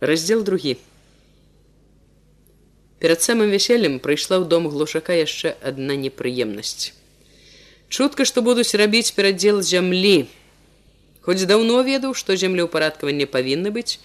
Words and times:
раздзел 0.00 0.42
другі. 0.42 0.76
Перад 3.00 3.22
самым 3.22 3.48
вяселлем 3.48 4.00
прыйшла 4.00 4.40
ў 4.40 4.44
дом 4.44 4.68
глушака 4.68 5.16
яшчэ 5.16 5.56
адна 5.60 5.96
непрыемнасць. 5.96 6.92
Чутка 7.88 8.24
што 8.28 8.42
будуць 8.44 8.76
рабіць 8.76 9.12
пераддзел 9.16 9.62
зямлі. 9.62 10.28
Хоць 11.20 11.44
даўно 11.44 11.84
ведаў 11.84 12.16
што 12.16 12.36
землеўпарадкаванне 12.36 13.28
павінны 13.28 13.72
быць 13.72 14.00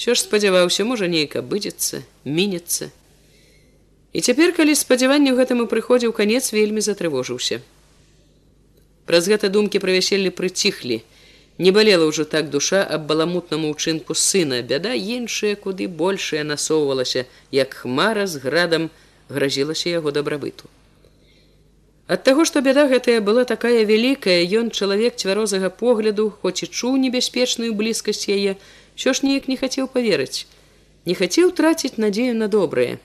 що 0.00 0.14
ж 0.14 0.24
спадзяваўся 0.24 0.86
можа 0.88 1.10
неяк 1.12 1.36
абыдзецца 1.36 2.00
мінецца 2.24 2.88
і 4.12 4.20
цяпер 4.20 4.52
калі 4.56 4.74
спадзяванню 4.74 5.36
гэтаму 5.38 5.66
прыходзіў 5.70 6.12
канец 6.16 6.50
вельмі 6.52 6.82
затрывожыўся. 6.82 7.60
Праз 9.06 9.28
гэта 9.30 9.50
думкі 9.50 9.78
пра 9.82 9.94
вяселле 9.94 10.30
прыціхлі 10.34 11.02
Не 11.60 11.72
балела 11.76 12.06
ўжо 12.08 12.24
так 12.24 12.46
душа 12.48 12.80
аб 12.96 13.02
баламутнаму 13.08 13.70
ўчынку 13.76 14.14
сына, 14.16 14.62
бяда 14.64 14.94
іншая 14.96 15.56
куды 15.60 15.88
большая 16.02 16.40
насоўвалася, 16.50 17.26
як 17.52 17.76
хмара 17.82 18.24
з 18.24 18.40
градам 18.44 18.86
гразілася 19.28 19.92
яго 19.92 20.08
дабрабыту. 20.16 20.72
Ад 22.08 22.24
таго, 22.24 22.46
што 22.48 22.64
бяда 22.64 22.86
гэтая 22.88 23.20
была 23.20 23.44
такая 23.44 23.84
вялікая, 23.84 24.40
ён 24.60 24.72
чалавек 24.72 25.20
цвярозага 25.20 25.68
погляду, 25.68 26.32
хоць 26.40 26.64
і 26.64 26.70
чуў 26.72 26.96
небяспечную 27.04 27.76
блізкасць 27.76 28.32
яе, 28.32 28.56
що 28.96 29.12
ж 29.12 29.28
неяк 29.28 29.52
не 29.52 29.60
хацеў 29.60 29.92
поверыць, 29.92 30.48
не 31.04 31.14
хацеў 31.14 31.52
траціць 31.52 32.00
надзею 32.00 32.40
на 32.40 32.48
добрае. 32.48 32.96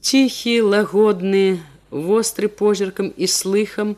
Ціхі, 0.00 0.60
лагодны, 0.72 1.60
востры 1.92 2.48
позіркам 2.48 3.12
і 3.14 3.28
слыхам, 3.28 3.96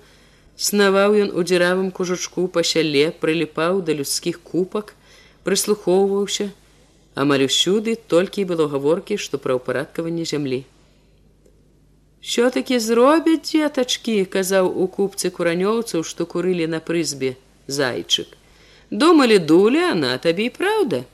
Снаваў 0.60 1.14
ён 1.24 1.30
у 1.32 1.42
дзіравым 1.48 1.88
кужучку 1.96 2.42
па 2.54 2.62
сяле, 2.70 3.04
прыліпаў 3.20 3.78
да 3.84 3.94
людскіх 3.96 4.40
купак, 4.48 4.92
прыслухоўваўся, 5.48 6.50
амаль 7.22 7.44
усюды 7.46 7.94
толькі 8.14 8.44
было 8.50 8.66
гаворкі, 8.74 9.16
што 9.16 9.40
пра 9.40 9.56
ўпарадкаванне 9.56 10.26
зямлі. 10.28 10.60
Що-такі 12.20 12.76
зробяць 12.78 13.48
дзетачкі, 13.48 14.18
казаў 14.36 14.68
у 14.68 14.84
купцы 14.98 15.32
куранёўцаў, 15.32 16.04
што 16.04 16.28
курылі 16.28 16.68
на 16.68 16.84
прызбе 16.84 17.32
зайчык. 17.64 18.36
Думалі 18.90 19.38
дулі, 19.38 19.80
она 19.96 20.12
табе 20.18 20.50
і 20.50 20.54
праўда. 20.60 21.04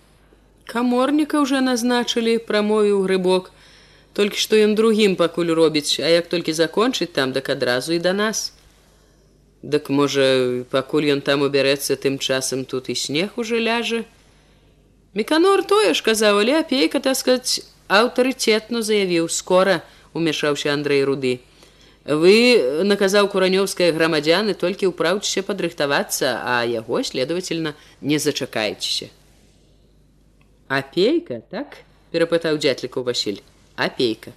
Каморніка 0.67 1.39
ўжо 1.47 1.63
назначылі 1.63 2.43
прамовіў 2.51 3.07
грыбок, 3.07 3.55
толькі 4.11 4.43
што 4.43 4.59
ён 4.59 4.75
другім 4.75 5.15
пакуль 5.15 5.55
робіць, 5.55 6.03
а 6.03 6.11
як 6.11 6.27
толькі 6.27 6.51
закончыць 6.51 7.13
там 7.15 7.31
дак 7.31 7.55
адразу 7.55 7.95
і 7.95 8.03
да 8.03 8.11
нас. 8.11 8.56
Дык 9.67 9.89
можа, 9.91 10.63
пакуль 10.71 11.11
ён 11.11 11.21
там 11.27 11.43
убярэцца 11.43 11.97
тым 11.99 12.21
часам 12.23 12.63
тут 12.71 12.87
і 12.87 12.95
снег 12.95 13.35
уже 13.35 13.59
ляжа. 13.59 14.05
Меканор 15.11 15.65
тое 15.67 15.91
ж 15.91 16.05
казаў, 16.07 16.39
але 16.39 16.55
апейка 16.63 17.01
так 17.03 17.19
сказаць 17.19 17.67
аўтарытетно 17.91 18.83
заявіў 18.87 19.27
скора 19.27 19.83
умяшаўся 20.15 20.71
Андрэй 20.71 21.03
руды. 21.03 21.43
Вы 22.07 22.63
наказаў 22.87 23.27
куранёўская 23.27 23.91
грамадзяны 23.91 24.55
толькі 24.55 24.95
ўпраўцеся 24.95 25.43
падрыхтавацца, 25.43 26.39
а 26.47 26.63
яго 26.63 27.03
следовательно 27.03 27.75
не 28.01 28.23
зачакаецеся. 28.23 29.11
Апейка 30.71 31.43
так 31.51 31.83
перапытаў 32.15 32.63
дзятліку 32.63 33.03
Васіль 33.03 33.43
апейка. 33.75 34.31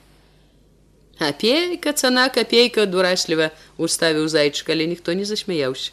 Апейка 1.19 1.91
цана 1.91 2.29
копейка 2.31 2.85
дурачліва 2.87 3.51
уставіў 3.75 4.31
зайчык, 4.31 4.71
але 4.71 4.87
ніхто 4.87 5.11
не 5.11 5.25
засмяяўся. 5.27 5.91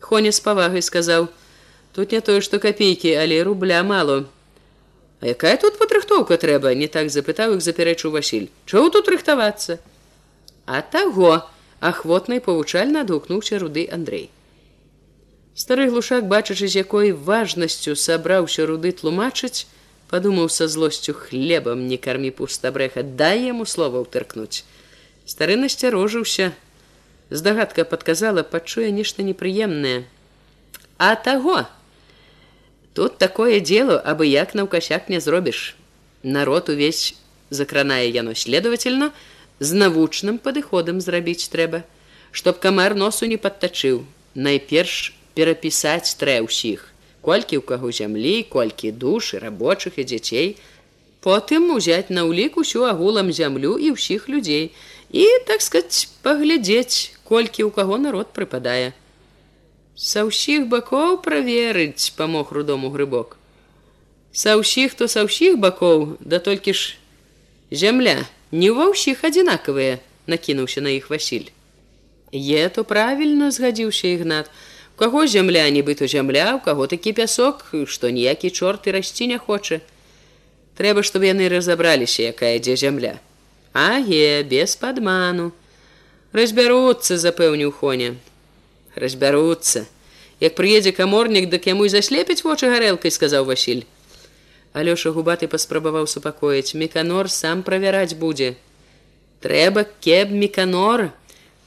Хоня 0.00 0.32
з 0.34 0.40
павагай 0.42 0.82
сказаў: 0.82 1.28
«Тут 1.94 2.12
не 2.12 2.20
тое, 2.20 2.40
што 2.42 2.58
копейкі, 2.58 3.14
але 3.14 3.42
рубля 3.46 3.82
мало. 3.86 4.26
А 5.20 5.30
якая 5.30 5.56
тут 5.62 5.78
падрыхтоўка 5.78 6.40
трэба, 6.42 6.74
не 6.74 6.88
так 6.88 7.10
запытаў 7.14 7.54
іх 7.54 7.62
запярэчыў 7.62 8.10
Васіль. 8.10 8.50
Чого 8.66 8.90
тут 8.90 9.08
рыхтавацца? 9.08 9.78
А 10.66 10.82
таго 10.82 11.46
ахвотнай 11.78 12.40
павучальна 12.40 13.02
адгукнуўся 13.06 13.58
руды 13.62 13.86
Андрей. 13.92 14.30
Стары 15.54 15.90
глушак, 15.90 16.26
бачачы, 16.26 16.66
з 16.66 16.82
якой 16.82 17.12
важнасцю 17.12 17.94
сабраўся 17.94 18.66
руды 18.66 18.90
тлумачыць, 18.90 19.66
подумаў 20.10 20.48
са 20.50 20.68
злосцю 20.68 21.14
хлебам 21.14 21.86
не 21.88 21.98
кармі 22.06 22.30
пустабрэха 22.40 23.02
дай 23.02 23.46
яму 23.46 23.66
слова 23.72 24.02
ўтыркнуць 24.04 24.62
стары 25.32 25.56
насцярожыўся 25.60 26.50
здагадка 27.30 27.84
подказала 27.84 28.42
пачуе 28.42 28.90
нешта 28.96 29.26
непрыемнае 29.26 30.02
а 30.98 31.14
таго 31.28 31.66
тут 32.94 33.18
такое 33.22 33.60
дело 33.60 34.00
абы 34.14 34.26
як 34.26 34.54
наўкасяк 34.58 35.08
не 35.14 35.20
зробіш 35.20 35.62
народ 36.22 36.68
увесь 36.74 37.14
закранае 37.50 38.10
яно 38.10 38.34
следовательно 38.34 39.12
з 39.60 39.72
навучным 39.84 40.38
падыходам 40.38 41.00
зрабіць 41.00 41.48
трэба 41.54 41.84
чтоб 42.32 42.58
камар 42.58 42.94
носу 42.94 43.26
не 43.26 43.36
падтачыў. 43.36 44.04
Найперш 44.34 45.12
перапісаць 45.34 46.14
трэ 46.18 46.38
ўсіх 46.46 46.89
колькі 47.20 47.60
ў 47.60 47.64
каго 47.64 47.92
зямлі, 47.92 48.42
колькі 48.48 48.92
душы, 48.92 49.38
рабочых 49.38 49.98
і 50.00 50.04
дзяцей, 50.04 50.48
потым 51.20 51.70
узяць 51.76 52.08
на 52.08 52.24
ўлік 52.24 52.56
усю 52.56 52.88
агулам 52.88 53.32
зямлю 53.32 53.76
і 53.76 53.92
ўсіх 53.96 54.28
людзей 54.28 54.72
і 55.12 55.26
так 55.46 55.60
сказать 55.60 56.08
паглядзець, 56.22 57.12
колькі 57.24 57.68
ў 57.68 57.70
каго 57.74 58.00
народ 58.00 58.32
прыпадае. 58.32 58.96
Са 59.94 60.24
ўсіх 60.24 60.66
бакоў 60.72 61.20
праверыць 61.20 62.16
памог 62.16 62.54
рудому 62.56 62.88
грыбок. 62.88 63.36
Са 64.32 64.56
ўсіх, 64.56 64.96
хто 64.96 65.10
са 65.10 65.26
ўсіх 65.26 65.58
бакоў, 65.60 66.16
да 66.24 66.38
толькі 66.40 66.72
ж 66.72 66.96
зямля 67.70 68.24
не 68.50 68.70
ва 68.72 68.88
ўсіх 68.94 69.26
адзінакавыя, 69.26 70.00
накінуўся 70.26 70.80
на 70.80 70.94
іх 70.96 71.10
Васіль. 71.10 71.50
Е 72.32 72.68
то 72.70 72.86
правільна 72.86 73.50
згадзіўся 73.50 74.06
ігнат, 74.14 74.50
каго 75.00 75.24
зямля 75.26 75.64
нібыто 75.72 76.04
зямля 76.04 76.56
у 76.56 76.60
каго 76.60 76.86
такі 76.86 77.16
пясок 77.16 77.64
што 77.88 78.10
ніякі 78.12 78.50
чорт 78.50 78.86
і 78.86 78.92
расці 79.00 79.32
не 79.32 79.38
хоча. 79.38 79.80
Трэба 80.76 81.00
чтобы 81.04 81.32
яны 81.32 81.48
разабраліся 81.48 82.28
якая 82.32 82.58
дзе 82.60 82.76
зямля. 82.76 83.16
Аге 83.72 84.42
без 84.44 84.76
падману. 84.76 85.52
Разбяруцца 86.32 87.16
запэўніў 87.16 87.72
хоня. 87.72 88.14
Разбяруцца. 88.94 89.86
Як 90.40 90.56
прыедзе 90.60 90.92
каморнік 90.92 91.48
дык 91.52 91.68
яму 91.72 91.88
і 91.88 91.92
заслепіць 91.92 92.44
вочы 92.44 92.68
гарэлкай 92.72 93.10
сказаў 93.10 93.48
Васіль. 93.48 93.84
Алёша 94.72 95.12
губаты 95.16 95.48
паспрабаваў 95.48 96.06
супакоіць. 96.06 96.74
Меканор 96.74 97.30
сам 97.30 97.62
правяраць 97.62 98.14
будзе. 98.14 98.54
Трэба 99.40 99.86
кеб 100.04 100.30
меканор 100.30 101.10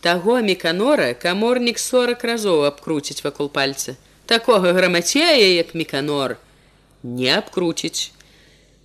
таго 0.03 0.41
меканора 0.43 1.13
каморнік 1.15 1.79
сорок 1.79 2.25
разоў 2.27 2.65
абкруціць 2.67 3.23
вакол 3.23 3.47
пальца. 3.47 3.95
Такога 4.27 4.73
грамацея 4.75 5.47
як 5.47 5.71
меканор 5.79 6.35
не 7.03 7.31
абкруціць. 7.31 8.11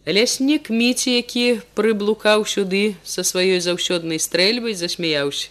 Ляснік 0.07 0.71
міці 0.71 1.17
які 1.17 1.59
прыблукаў 1.75 2.47
сюды 2.47 2.95
са 3.03 3.27
сваёй 3.27 3.59
заўсёднай 3.59 4.23
стрэльбай 4.23 4.79
засмяяўся. 4.79 5.51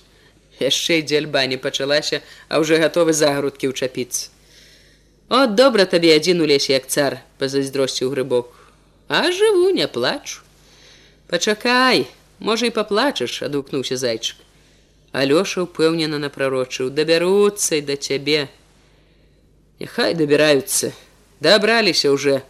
Яшчэ 0.63 1.01
дзельба 1.03 1.43
не 1.51 1.59
пачалася 1.59 2.23
а 2.47 2.63
ўжо 2.63 2.79
гатовы 2.79 3.11
загрудкі 3.11 3.75
ўчапіцца. 3.75 4.31
От 5.27 5.59
добра 5.59 5.83
табе 5.83 6.15
адзін 6.15 6.47
у 6.47 6.47
лесе 6.47 6.79
як 6.79 6.87
цар 6.87 7.19
пазайздросціў 7.43 8.15
грыбок. 8.15 8.55
А 9.11 9.27
жыву 9.35 9.75
не 9.75 9.91
плачу. 9.91 10.47
Пачакай 11.27 12.07
можа 12.39 12.71
і 12.71 12.75
паплачаш 12.81 13.43
адгукнуўся 13.43 13.99
зайчык 13.99 14.46
Алёша 15.15 15.63
ўпэўнена 15.63 16.19
напрарочыў 16.19 16.91
дабяруцца 16.91 17.79
да 17.81 17.95
цябе 17.95 18.49
Няхай 19.79 20.13
дабіраюцца 20.19 20.91
дабраліся 21.39 22.11
ўжо 22.11 22.43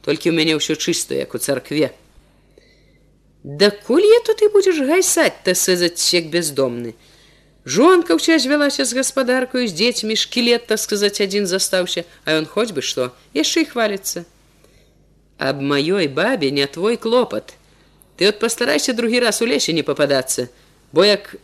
толькі 0.00 0.32
ў 0.32 0.34
мяне 0.38 0.56
ўсё 0.56 0.80
чыста 0.80 1.18
як 1.18 1.36
у 1.36 1.38
царкве 1.38 1.92
Дакуль 3.44 4.04
я 4.04 4.20
тут 4.24 4.40
і 4.40 4.48
будзеш 4.48 4.80
гайсаць 4.88 5.44
та 5.44 5.52
сэзаць 5.52 6.00
як 6.16 6.32
бездомны 6.32 6.96
Жонка 7.68 8.16
ўся 8.16 8.40
звялася 8.40 8.88
з 8.88 8.96
гаспадаркаю 8.96 9.68
з 9.68 9.76
дзецьмі 9.76 10.16
шкілет 10.16 10.66
так 10.72 10.80
сказаць 10.80 11.20
адзін 11.20 11.44
застаўся 11.44 12.08
а 12.24 12.40
ён 12.40 12.48
хоць 12.48 12.72
бы 12.72 12.80
што 12.80 13.12
яшчэ 13.36 13.68
і 13.68 13.70
хваліцца 13.76 14.24
Аб 15.40 15.60
маёй 15.60 16.06
бабе 16.08 16.50
не 16.50 16.66
твой 16.66 16.96
клопат. 17.00 17.54
Ты 18.16 18.28
от 18.28 18.38
пастарайся 18.38 18.92
другі 18.92 19.20
раз 19.20 19.40
у 19.40 19.46
лесе 19.48 19.72
не 19.72 19.82
пападацца 19.82 20.48
бо 20.92 21.04
як 21.04 21.36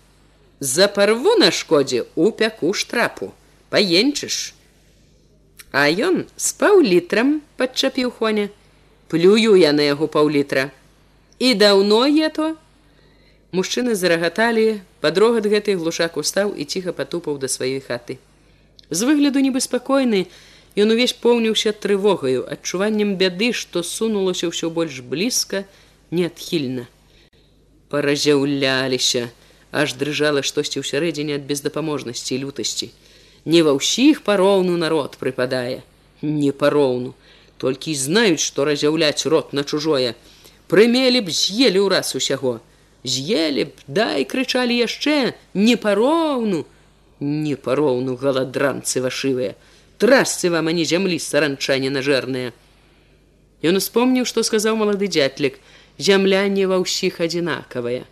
запарву 0.60 1.36
на 1.36 1.50
шкодзе 1.50 2.04
у 2.14 2.30
пяку 2.30 2.72
штрапу. 2.72 3.32
Паенчыш. 3.70 4.54
А 5.72 5.90
ён 5.90 6.24
з 6.36 6.52
паўлітрам 6.60 7.40
падчапіў 7.56 8.10
хоня 8.10 8.48
плюю 9.08 9.56
я 9.56 9.72
на 9.72 9.82
яго 9.82 10.08
паўлітра. 10.08 10.70
І 11.38 11.54
даўно 11.54 12.06
я 12.06 12.30
то? 12.30 12.56
Мужчыны 13.52 13.94
зарагаталі 13.94 14.80
падрогат 15.00 15.46
гэты 15.46 15.76
глушак 15.76 16.16
устаў 16.16 16.54
і 16.56 16.64
ціха 16.64 16.92
патупаў 16.92 17.38
да 17.38 17.48
сваёй 17.48 17.80
хаты. 17.80 18.18
З 18.90 19.02
выгляду 19.04 19.40
небеспакойны 19.40 20.26
Ён 20.76 20.92
увесь 20.92 21.16
поўніўся 21.16 21.72
трывогаю, 21.72 22.44
адчуваннем 22.52 23.16
бяды, 23.16 23.48
што 23.56 23.80
сунулася 23.80 24.52
ўсё 24.52 24.68
больш 24.68 25.00
блізка, 25.00 25.64
неадхільна. 26.12 26.84
Паразяўляліся, 27.88 29.32
аж 29.72 29.94
дрыжала 29.94 30.42
штосьці 30.42 30.82
ўсярэдзіне 30.84 31.38
ад 31.40 31.44
бездапаможнасці 31.48 32.34
і 32.36 32.40
лютасці. 32.46 32.90
Не 33.46 33.62
ва 33.62 33.74
ўсіх 33.78 34.22
пароўну 34.26 34.76
народ 34.76 35.16
прыпадае, 35.20 35.82
не 36.22 36.52
пароўну, 36.52 37.14
толькі 37.58 37.92
і 37.92 37.98
знаюць, 37.98 38.42
што 38.42 38.64
разяўляць 38.64 39.26
рот 39.26 39.52
на 39.52 39.64
чужое. 39.64 40.14
Прымелі 40.66 41.22
б 41.22 41.30
з'елі 41.30 41.86
ўраз 41.86 42.14
усяго. 42.18 42.58
З'елі 43.06 43.70
б, 43.70 43.72
дай 43.86 44.26
крычалі 44.26 44.74
яшчэ, 44.74 45.38
не 45.54 45.76
пароўну, 45.78 46.66
не 47.20 47.54
пароўну 47.54 48.16
галадранцы 48.18 49.00
вашывыя. 49.00 49.54
Трасцы 49.98 50.50
вам, 50.50 50.68
а 50.68 50.72
не 50.72 50.84
зямлі 50.84 51.18
саранчане 51.22 51.90
нажэрныя. 51.90 52.52
Ён 53.62 53.78
успомніў, 53.80 54.26
што 54.28 54.42
сказаў 54.42 54.76
малады 54.76 55.08
дзятлік: 55.08 55.56
зямля 55.98 56.44
не 56.52 56.66
ва 56.66 56.82
ўсіх 56.82 57.22
адзінакавая. 57.24 58.04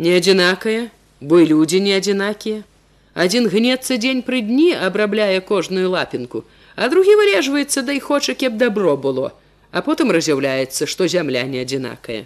Не 0.00 0.16
адзінакая, 0.16 0.88
бо 1.20 1.38
і 1.44 1.46
людзі 1.46 1.78
не 1.84 1.92
адзінакія. 1.92 2.64
Адзін 3.12 3.48
гнецца 3.52 3.98
дзень 4.00 4.22
пры 4.24 4.40
дні 4.40 4.72
абрабляе 4.72 5.44
кожную 5.44 5.90
лапінку, 5.92 6.40
а 6.72 6.88
другі 6.88 7.16
вырежваецца 7.20 7.84
да 7.84 7.92
і 7.92 8.00
хоча, 8.00 8.32
кеп 8.32 8.56
дабро 8.56 8.96
было, 8.96 9.36
а 9.68 9.84
потым 9.84 10.08
раз'яўляецца, 10.16 10.88
што 10.88 11.04
зямля 11.04 11.44
не 11.44 11.60
адзінакая. 11.60 12.24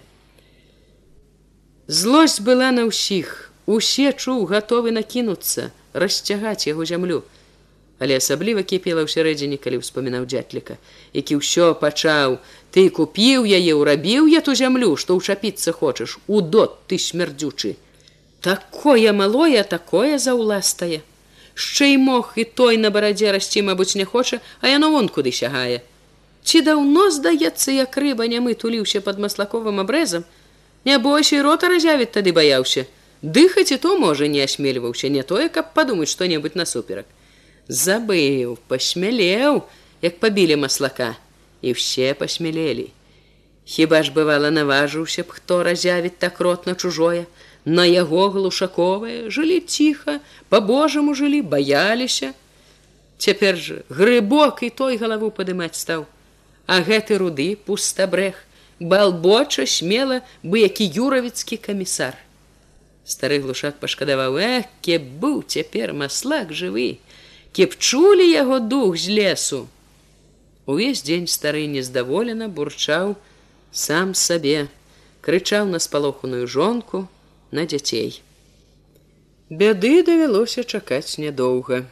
Злосць 1.91 2.39
была 2.39 2.71
на 2.71 2.87
ўсіх, 2.87 3.51
усе 3.67 4.15
чуў 4.15 4.47
гатовы 4.47 4.95
накінуцца, 4.95 5.75
расцягаць 5.91 6.71
яго 6.71 6.87
зямлю. 6.87 7.27
Але 7.99 8.17
асабліва 8.19 8.63
кіпела 8.67 9.05
ўсярэдзіне, 9.07 9.57
калі 9.57 9.79
ўспамінаў 9.79 10.27
дзятліка, 10.27 10.75
які 11.15 11.39
ўсё 11.39 11.73
пачаў: 11.79 12.37
ты 12.75 12.89
купіў 12.89 13.47
яе, 13.47 13.73
урабіў 13.73 14.27
я 14.27 14.41
ту 14.43 14.55
зямлю, 14.55 14.95
што 14.99 15.15
ўчапіцца 15.15 15.71
хочаш, 15.71 16.19
у 16.27 16.41
дот 16.41 16.79
ты 16.91 16.99
смярдзючы. 16.99 17.75
Такое 18.43 19.13
малое, 19.13 19.63
такое 19.63 20.19
заўластае. 20.19 21.01
Шчэ 21.55 21.95
і 21.95 21.97
мог 22.03 22.35
і 22.35 22.43
той 22.43 22.77
на 22.77 22.91
барадзе 22.91 23.31
расці, 23.31 23.63
мабыць, 23.63 23.95
не 23.95 24.03
хоча, 24.03 24.43
а 24.59 24.67
яно 24.67 24.91
вон 24.91 25.07
куды 25.07 25.31
сягае. 25.31 25.79
Ці 26.43 26.61
даўно 26.61 27.09
здаецца, 27.15 27.71
як 27.71 27.95
рыба 27.95 28.27
нямы 28.27 28.59
туліўся 28.59 28.99
пад 29.01 29.23
маслаковым 29.23 29.79
абрэзам, 29.79 30.27
Нябось 30.85 31.33
і 31.33 31.41
рота 31.41 31.67
разявіць 31.67 32.13
тады 32.13 32.31
баяўся. 32.31 32.85
Дыхаць 33.25 33.71
і 33.73 33.77
то 33.81 33.97
можа 33.97 34.27
не 34.29 34.43
асмельваўся 34.45 35.09
не 35.09 35.23
тое, 35.23 35.49
каб 35.49 35.73
падумаць 35.73 36.11
што-небудзь 36.13 36.59
насуперак. 36.61 37.09
Забыў, 37.67 38.57
пасмялеў, 38.67 39.63
як 40.01 40.19
пабілі 40.19 40.55
маслака, 40.55 41.15
і 41.61 41.73
все 41.73 42.13
пасмялелі. 42.13 42.91
Хіба 43.65 44.03
ж 44.05 44.13
бывала 44.13 44.53
наважыўся 44.53 45.25
б, 45.25 45.33
хто 45.33 45.63
разявіць 45.65 46.21
так 46.21 46.39
рот 46.39 46.65
на 46.69 46.75
чужое, 46.75 47.25
На 47.65 47.81
яго 47.89 48.29
глушаковыя 48.29 49.29
жылі 49.33 49.59
ціха, 49.65 50.19
по-божаму 50.49 51.15
жылі, 51.17 51.41
баяліся. 51.41 52.33
Цяпер 53.17 53.57
жа 53.57 53.81
грыбок 53.89 54.61
і 54.61 54.69
той 54.69 55.01
галаву 55.01 55.31
падымаць 55.33 55.73
стаў. 55.73 56.05
А 56.69 56.85
гэты 56.85 57.17
руды 57.17 57.57
пустабрэх, 57.57 58.37
балбоча 58.79 59.65
смела 59.65 60.21
бы 60.45 60.61
які 60.61 60.85
юравіцкі 60.85 61.57
камісар. 61.57 62.13
Стары 63.01 63.41
глушак 63.41 63.81
пашкадаваў 63.81 64.37
э, 64.37 64.69
кеп 64.85 65.01
быў 65.01 65.41
цяпер 65.41 65.97
маслак 65.97 66.53
жывы, 66.53 67.01
кеп 67.55 67.77
чулі 67.79 68.27
яго 68.27 68.59
дух 68.59 68.97
з 68.99 69.15
лесу. 69.15 69.67
Увесь 70.65 71.03
дзень 71.07 71.27
стары 71.31 71.63
нездаволена 71.71 72.49
бурчаў 72.51 73.15
сам 73.71 74.11
сабе, 74.13 74.67
крычаў 75.23 75.71
на 75.71 75.79
спалоханую 75.79 76.47
жонку 76.51 77.07
на 77.51 77.63
дзяцей. 77.63 78.19
Бяды 79.49 80.03
давялося 80.03 80.65
чакаць 80.67 81.15
нядоўга. 81.21 81.85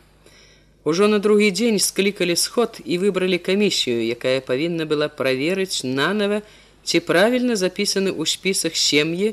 Ужо 0.83 1.07
на 1.07 1.19
другі 1.19 1.51
дзень 1.51 1.79
склікалі 1.79 2.35
сход 2.35 2.81
і 2.83 2.97
выбралі 2.99 3.39
камісію, 3.39 4.03
якая 4.03 4.41
павінна 4.43 4.83
была 4.83 5.07
праверыць 5.07 5.87
нанова, 5.87 6.41
ці 6.83 6.99
правільна 6.99 7.55
запісаны 7.55 8.11
ў 8.11 8.27
спісах 8.27 8.75
сем'і 8.75 9.31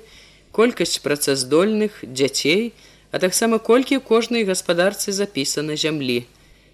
колькасць 0.55 1.03
працаздольных 1.03 2.05
дзяцей, 2.07 2.71
а 3.11 3.19
таксама 3.19 3.59
колькі 3.59 3.99
ў 3.99 4.03
кожнай 4.07 4.45
гаспадарцы 4.49 5.13
запісана 5.13 5.77
зямлі. 5.77 6.27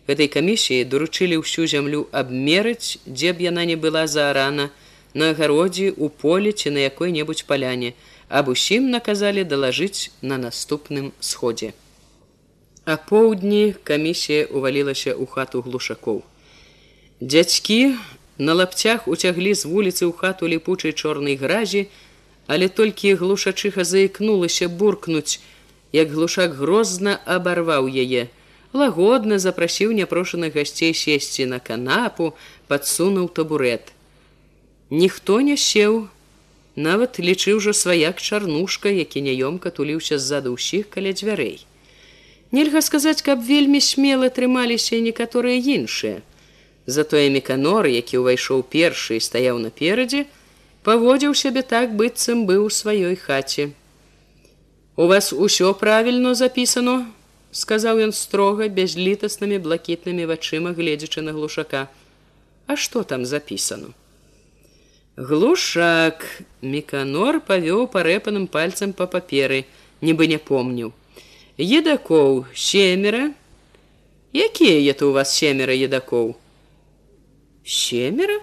Гэтай 0.09 0.29
камісіі 0.31 0.87
даручылі 0.91 1.41
ўсю 1.43 1.67
зямлю 1.67 2.07
абмерыць, 2.13 2.99
дзе 3.07 3.33
б 3.33 3.49
яна 3.49 3.65
не 3.65 3.77
была 3.77 4.07
заарана, 4.07 4.71
на 5.15 5.31
агародзе, 5.33 5.91
у 5.97 6.09
полі 6.09 6.53
ці 6.53 6.71
на 6.77 6.85
якой-небудзь 6.87 7.47
паляне, 7.49 7.95
аб 8.29 8.53
усім 8.53 8.91
наказалі 8.91 9.45
далажыць 9.45 10.13
на 10.21 10.37
наступным 10.37 11.11
сходзе. 11.21 11.73
А 12.85 13.01
поўдні 13.01 13.75
камісія 13.83 14.47
ўвалілася 14.53 15.17
ў 15.17 15.25
хату 15.27 15.65
глушакоў. 15.65 16.23
Дзядзькі 17.19 17.97
На 18.39 18.53
лапцях 18.53 19.09
уцяглі 19.09 19.55
з 19.55 19.65
вуліцы 19.65 20.05
ў 20.05 20.13
хату 20.13 20.45
ліпучай 20.45 20.93
чорнай 20.93 21.37
гразі, 21.41 21.89
але 22.47 22.69
толькі 22.69 23.15
глушачыха 23.17 23.85
заікнулася 23.85 24.69
буркнуць, 24.69 25.41
як 25.93 26.11
глушак 26.11 26.55
грозна 26.55 27.21
абарваў 27.25 27.87
яе. 27.87 28.29
Лагодна 28.73 29.39
запрасіў 29.39 29.93
няпрошаных 29.93 30.53
гасцей 30.55 30.93
сесці 30.95 31.47
на 31.47 31.59
канапу, 31.59 32.35
падсунуў 32.69 33.29
табурет. 33.29 33.93
Ніхто 34.91 35.41
не 35.41 35.57
сеў, 35.57 36.09
нават 36.77 37.19
лічыў 37.19 37.61
жа 37.61 37.73
сваяк 37.73 38.21
чарнушка, 38.21 38.93
які 38.93 39.25
няёмка 39.25 39.71
туліўся 39.71 40.19
ззаду 40.19 40.55
ўсіх 40.55 40.91
каля 40.93 41.17
дзвярэй. 41.17 41.65
Нельга 42.53 42.81
сказаць, 42.83 43.23
каб 43.23 43.43
вельмі 43.43 43.81
смела 43.81 44.29
трымаліся 44.31 45.01
некаторыя 45.01 45.59
іншыя. 45.59 46.21
Затое 46.87 47.27
меканор, 47.31 47.89
які 47.91 48.23
ўвайшоў 48.23 48.63
першы 48.63 49.19
і 49.19 49.25
стаяў 49.25 49.59
наперадзе, 49.59 50.27
паводзіў 50.87 51.35
сябе 51.35 51.67
так 51.67 51.97
быццам 51.99 52.47
быў 52.47 52.69
у 52.69 52.71
сваёй 52.71 53.17
хаце. 53.19 53.73
У 54.97 55.07
вас 55.07 55.33
усё 55.33 55.75
правільно 55.75 56.35
запісано, 56.35 57.07
сказаў 57.53 58.01
ён 58.01 58.13
строга 58.17 58.69
бязлітаснымі 58.73 59.61
блакітнымі 59.61 60.25
вачыма 60.25 60.73
гледзячы 60.73 61.21
на 61.21 61.37
глушака. 61.37 61.89
А 62.67 62.77
што 62.77 63.05
там 63.05 63.27
запісано? 63.29 63.93
Глушак 65.17 66.25
меканор 66.63 67.41
павёў 67.45 67.93
парэпаным 67.93 68.49
пальцам 68.49 68.97
па 68.97 69.05
паперы, 69.05 69.69
нібы 70.01 70.33
не 70.33 70.41
помніў. 70.41 70.97
Едакоў 71.61 72.49
семера, 72.55 73.37
якія 74.33 74.81
это 74.93 75.07
у 75.07 75.13
вас 75.13 75.33
семера 75.33 75.77
едакоў? 75.77 76.37
семера 77.67 78.41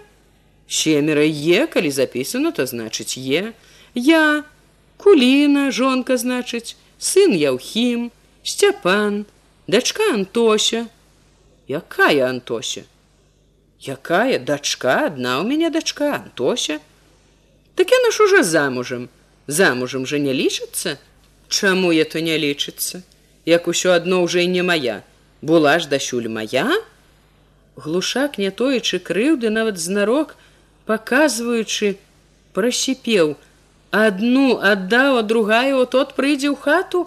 семера 0.68 1.24
е 1.24 1.66
калі 1.66 1.90
запісана 1.90 2.52
то 2.52 2.66
значыць 2.68 3.16
е 3.16 3.52
я 3.94 4.44
куліна 4.96 5.70
жонка 5.70 6.16
значыць 6.16 6.76
сын 6.98 7.34
яўхім 7.34 8.10
сцяпан 8.42 9.24
дачка 9.66 10.12
антося. 10.14 10.86
Якая 11.68 12.28
антося? 12.28 12.84
Якая 13.80 14.38
дачка? 14.38 15.06
Адна 15.06 15.40
у 15.40 15.44
мяне 15.44 15.70
дачка 15.70 16.14
антося. 16.14 16.80
Так 17.74 17.90
яна 17.90 18.10
ж 18.10 18.24
уже 18.24 18.42
замужам. 18.42 19.08
Замужам 19.46 20.06
жа 20.06 20.18
не 20.18 20.32
лічыцца? 20.32 20.98
Чаму 21.48 21.92
я 21.92 22.04
то 22.04 22.20
не 22.20 22.38
лічыцца? 22.38 23.02
Як 23.44 23.68
усё 23.68 23.92
адно 23.92 24.24
ўжо 24.24 24.40
і 24.40 24.48
не 24.48 24.62
моя 24.62 25.02
была 25.44 25.78
ж 25.78 25.88
дасюль 25.88 26.28
моя 26.28 26.72
глушак 27.76 28.38
не 28.38 28.50
тоечы 28.50 28.98
крыўды 28.98 29.50
нават 29.52 29.78
знарок 29.78 30.36
паказваючы 30.88 31.96
прасіпеў 32.56 33.36
адну 33.94 34.58
аддаў 34.72 35.20
а 35.20 35.22
другая 35.22 35.74
о 35.78 35.86
тот 35.86 36.18
прыйдзе 36.18 36.50
ў 36.50 36.58
хату. 36.58 37.06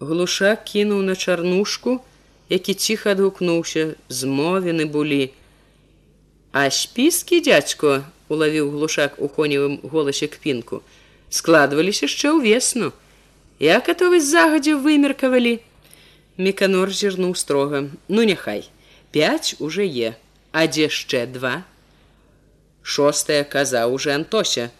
Глушак 0.00 0.66
кінуў 0.66 1.06
на 1.06 1.14
чарнушку 1.14 2.00
які 2.48 2.74
ціха 2.74 3.14
адгукнуўся 3.14 3.94
змовены 4.08 4.86
былі. 4.86 5.30
А 6.52 6.70
спіскі 6.70 7.40
дзядзько 7.42 8.02
улавіў 8.28 8.70
глушак 8.70 9.18
у 9.18 9.28
коневым 9.28 9.80
голасе 9.82 10.30
кпінку. 10.30 10.82
Складваліся 11.30 12.06
яшчэ 12.06 12.38
ўвесну 12.38 12.92
як 13.58 13.88
это 13.88 14.08
вы 14.12 14.20
загадзя 14.20 14.76
вымеркавалі? 14.76 15.58
Меканор 16.36 16.92
зірнуў 16.92 17.34
строга. 17.34 17.88
Ну 18.08 18.22
няхай. 18.22 18.68
Пять 19.10 19.56
уже 19.58 19.86
е 19.86 20.14
а 20.52 20.66
дзе 20.66 20.86
яшчэ 20.86 21.26
два? 21.26 21.64
Шостая 22.82 23.44
каза 23.44 23.86
уже 23.86 24.14
антося 24.14 24.70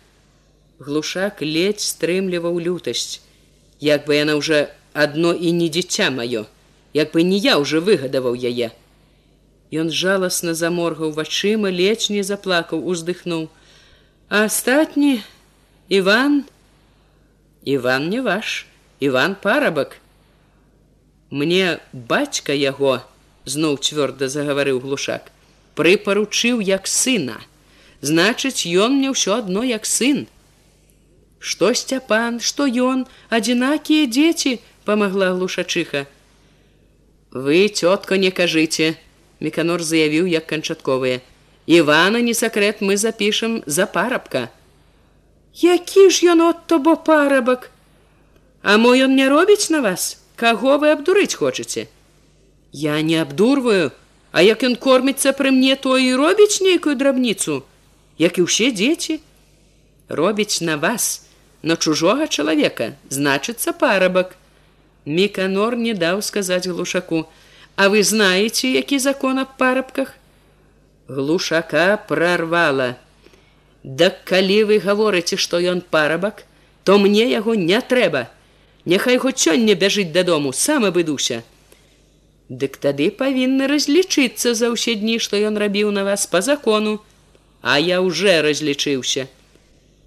глушак 0.78 1.42
ледь 1.42 1.80
стрымліваў 1.80 2.58
лютасць 2.60 3.20
як 3.80 4.06
бы 4.06 4.16
яна 4.16 4.36
уже 4.36 4.72
одно 4.92 5.32
і 5.32 5.52
не 5.52 5.68
дзіця 5.68 6.10
маё 6.10 6.46
як 6.94 7.12
бы 7.12 7.22
не 7.22 7.38
я 7.38 7.58
уже 7.58 7.80
выгадаваў 7.80 8.34
яе 8.34 8.72
Ён 9.72 9.90
жаласна 9.90 10.54
заморгаў 10.54 11.10
вачыма, 11.10 11.70
ледзь 11.70 12.10
не 12.10 12.22
заплакаў, 12.22 12.86
уздыхнуў. 12.86 13.48
А 14.28 14.44
астатні 14.44 15.22
Іван, 15.88 16.44
Іван 17.64 18.08
не 18.08 18.20
ваш, 18.20 18.66
Іван 19.00 19.34
парабак. 19.34 19.98
Мне 21.30 21.80
бацька 21.92 22.54
яго, 22.54 23.02
зноў 23.44 23.78
цвёрда 23.82 24.28
загаварыў 24.28 24.78
глушак, 24.80 25.32
прыпаручыў 25.74 26.62
як 26.62 26.86
сына. 26.86 27.42
Значыць, 28.02 28.70
ён 28.70 29.02
мне 29.02 29.10
ўсё 29.10 29.34
адно 29.42 29.66
як 29.66 29.86
сын. 29.86 30.26
Што 31.38 31.72
сцяпан, 31.74 32.40
што 32.40 32.66
ён, 32.66 33.06
адзінакія 33.30 34.06
дзеці, 34.06 34.60
памагла 34.84 35.32
глушачыха. 35.34 36.06
Вы 37.32 37.68
цётка 37.68 38.16
не 38.16 38.30
кажыце, 38.30 38.96
Меканор 39.40 39.82
заявіў 39.82 40.26
як 40.32 40.46
канчатковыя. 40.48 41.20
Івана 41.66 42.22
не 42.24 42.32
сакрэт 42.32 42.80
мы 42.80 42.96
запішам 42.96 43.62
за 43.66 43.84
парабка. 43.84 44.48
Які 45.52 46.08
ж 46.08 46.32
ён 46.32 46.40
от 46.40 46.64
то 46.66 46.78
бо 46.78 46.96
парабак? 46.96 47.70
А 48.62 48.78
мо 48.78 48.96
ён 48.96 49.12
не 49.16 49.28
робіць 49.28 49.68
на 49.68 49.82
вас, 49.84 50.22
каго 50.36 50.78
вы 50.78 50.96
абдурыць 50.96 51.36
хочаце? 51.36 51.88
Я 52.72 53.02
не 53.02 53.20
абдурваю, 53.20 53.92
А 54.36 54.42
як 54.42 54.64
ён 54.68 54.74
корміцца 54.76 55.32
пры 55.32 55.48
мне, 55.48 55.76
то 55.80 55.96
і 55.96 56.12
робіць 56.12 56.60
нейкую 56.60 56.92
драбніцу, 57.00 57.62
як 58.20 58.36
і 58.36 58.44
ўсе 58.44 58.68
дзеці, 58.68 59.20
робіць 60.12 60.60
на 60.60 60.76
вас, 60.76 61.24
на 61.66 61.74
чужога 61.76 62.28
чалавека, 62.30 62.94
значыцца 63.10 63.72
парабак. 63.74 64.36
Міканор 65.04 65.74
не 65.76 65.94
даў 65.94 66.22
сказаць 66.22 66.66
глушаку: 66.66 67.26
«А 67.76 67.88
вы 67.88 68.02
знаете, 68.02 68.70
які 68.72 68.98
закон 68.98 69.38
аб 69.38 69.56
парабках? 69.58 70.14
Глушака 71.08 71.98
прорвала. 72.08 72.96
Да 73.82 74.10
калі 74.10 74.62
вы 74.70 74.78
гаворыце, 74.78 75.36
што 75.36 75.58
ён 75.58 75.82
парабак, 75.82 76.44
то 76.84 76.98
мне 76.98 77.26
яго 77.30 77.54
не 77.54 77.80
трэба. 77.80 78.30
Няхай 78.84 79.18
хоць 79.18 79.42
сёння 79.42 79.74
бяжыць 79.74 80.14
дадому, 80.14 80.52
сам 80.52 80.84
абыдуся. 80.84 81.42
Дык 82.48 82.78
тады 82.78 83.10
павінны 83.10 83.66
разлічыцца 83.66 84.54
за 84.54 84.70
ўсе 84.70 84.94
дні, 84.94 85.18
што 85.18 85.34
ён 85.36 85.58
рабіў 85.58 85.90
на 85.90 86.04
вас 86.04 86.26
по 86.26 86.40
закону, 86.40 87.00
А 87.62 87.80
я 87.80 88.00
уже 88.00 88.42
разлічыўся. 88.42 89.26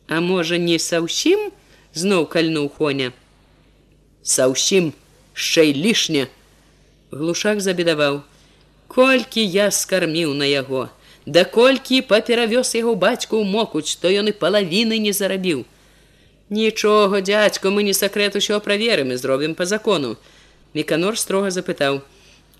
А 0.09 0.19
можа, 0.25 0.57
не 0.57 0.81
са 0.81 0.99
ўсім 1.05 1.53
зноў 1.93 2.25
кальнуў 2.33 2.69
хоня. 2.73 3.13
Са 4.25 4.49
ўсім 4.49 4.91
шэй 5.33 5.71
лішне, 5.77 6.27
глушак 7.13 7.61
забедаваў. 7.61 8.25
Колькі 8.89 9.45
я 9.45 9.69
скарміў 9.69 10.33
на 10.33 10.49
яго 10.49 10.89
да 11.29 11.43
колькі 11.45 12.01
паперавёз 12.09 12.73
яго 12.73 12.95
бацьку 12.95 13.37
ў 13.37 13.45
мокуць 13.45 14.01
то 14.01 14.09
ён 14.09 14.31
і 14.31 14.37
палавіны 14.43 14.97
не 14.97 15.13
зарабіў. 15.13 15.61
Нічога 16.49 17.21
дядьку 17.21 17.69
мы 17.69 17.85
не 17.85 17.93
сакрэт 17.93 18.33
усё 18.39 18.57
праверым 18.65 19.13
і 19.13 19.19
зробім 19.21 19.53
по 19.53 19.69
закону 19.69 20.17
меканор 20.73 21.19
строга 21.21 21.53
запытаў. 21.53 22.01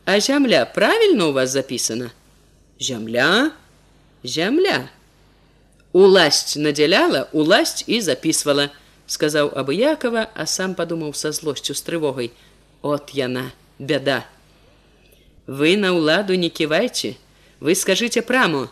А 0.06 0.20
зямля 0.20 0.66
правільно 0.66 1.30
у 1.30 1.34
вас 1.34 1.50
запісана? 1.50 2.12
Зямля? 2.80 3.52
Зямля 4.24 4.90
уласць 5.94 6.58
надзяляла 6.58 7.28
уласць 7.34 7.84
і 7.88 8.02
записывала 8.02 8.70
сказаў 9.08 9.54
абыякова 9.56 10.28
а 10.34 10.46
сам 10.46 10.76
падумаў 10.76 11.14
са 11.14 11.32
злосцю 11.32 11.74
з 11.74 11.82
трывогай 11.82 12.32
от 12.82 13.16
яна 13.18 13.52
бяда 13.80 14.26
вы 15.48 15.78
на 15.78 15.96
ўладу 15.98 16.36
не 16.36 16.50
ківайце 16.50 17.16
вы 17.60 17.76
скажите 17.76 18.22
праму 18.22 18.70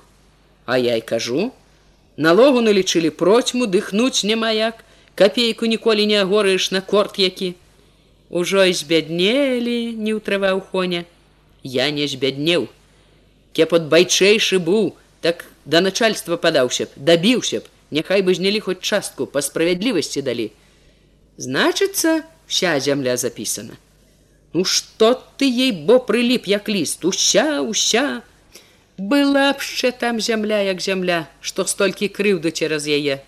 а 0.67 0.77
я 0.77 0.95
і 0.95 1.01
кажу. 1.01 1.51
Налогу 2.17 2.61
налічылі 2.61 3.09
процьму 3.09 3.65
дыхнуць 3.65 4.25
няма 4.27 4.51
як 4.51 4.83
копейку 5.15 5.65
ніколі 5.65 6.05
не 6.05 6.17
агорыш 6.21 6.71
на 6.71 6.81
корт 6.81 7.19
які 7.19 7.55
ужо 8.29 8.65
збяднелі 8.67 9.95
не 9.95 10.11
ўтрываў 10.17 10.59
хоня. 10.59 11.05
Я 11.63 11.89
не 11.89 12.07
збяднеў 12.07 12.67
кепот 13.53 13.87
байчэйшы 13.87 14.59
быў 14.59 14.91
так 15.21 15.45
да 15.67 15.81
начальства 15.83 16.37
падаўся 16.39 16.87
б 16.87 17.03
дабіўся 17.09 17.59
б 17.59 17.67
няхай 17.91 18.23
бы 18.23 18.35
знялі 18.35 18.59
хоць 18.63 18.79
частку 18.79 19.27
па 19.27 19.43
справядлівасці 19.43 20.23
далі. 20.23 20.51
Значыцца 21.37 22.23
вся 22.47 22.79
зямля 22.79 23.17
запісана. 23.17 23.75
Ну 24.53 24.63
што 24.63 25.13
ты 25.37 25.47
ей 25.47 25.71
бо 25.71 25.99
прыліп 25.99 26.47
як 26.47 26.69
ліст? 26.71 27.03
Уся 27.05 27.61
уся. 27.61 28.23
Была 28.97 29.53
б 29.53 29.61
ще 29.61 29.91
там 29.91 30.19
зямля 30.19 30.61
як 30.63 30.81
зямля 30.81 31.27
што 31.41 31.67
столькі 31.67 32.07
крыўду 32.07 32.51
цераз 32.51 32.87
яе. 32.87 33.19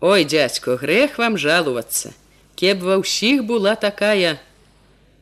Ой 0.00 0.24
дядько 0.24 0.76
грэх 0.76 1.18
вам 1.18 1.40
жалувацца. 1.40 2.12
Кеб 2.56 2.84
ва 2.84 3.00
ўсіх 3.00 3.44
была 3.44 3.74
такая. 3.74 4.36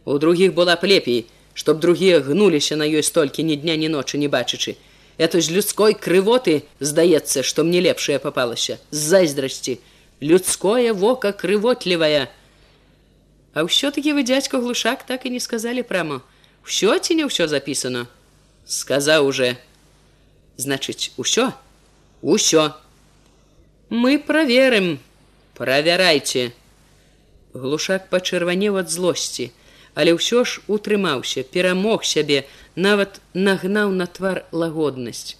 У 0.04 0.18
другіх 0.18 0.54
была 0.58 0.74
б 0.74 0.90
лепей 0.90 1.30
чтоб 1.54 1.78
другія 1.78 2.18
гнуліся 2.18 2.76
на 2.76 2.82
ёй 2.82 3.06
столькі 3.06 3.46
ні 3.46 3.56
дня 3.56 3.78
ні 3.78 3.88
ночы 3.88 4.18
не 4.18 4.26
бачачы 4.26 4.74
это 5.18 5.40
ж 5.40 5.50
людской 5.50 5.94
крывоты 5.94 6.62
здаецца 6.80 7.42
што 7.42 7.64
мне 7.64 7.80
лепшае 7.80 8.18
попалася 8.18 8.78
з 8.90 8.98
зайздрасці 9.14 9.78
людское 10.20 10.92
вока 10.92 11.32
крывотлівая 11.32 12.28
А 13.54 13.62
ўсё-таки 13.62 14.10
вы 14.12 14.24
дядька 14.26 14.58
глушак 14.58 15.06
так 15.06 15.26
і 15.26 15.30
не 15.30 15.40
сказали 15.40 15.82
прама 15.82 16.22
ўсё 16.66 16.98
ці 16.98 17.14
не 17.14 17.24
ўсё 17.28 17.46
записано. 17.46 18.08
Сказаў 18.66 19.26
уже. 19.28 19.56
Значыць 20.56 21.12
усё 21.16 21.52
усё 22.22 22.72
мы 23.90 24.18
проверым 24.18 24.98
проверяйте. 25.54 26.52
Глушак 27.52 28.08
пачырванеў 28.08 28.80
ад 28.80 28.90
злосці 28.90 29.52
але 29.94 30.14
ўсё 30.18 30.44
ж 30.44 30.62
утрымаўся 30.68 31.42
перамог 31.42 32.04
сябе 32.04 32.44
нават 32.76 33.20
нагнаў 33.34 33.90
на 33.90 34.06
твар 34.06 34.44
лагоднасць. 34.52 35.36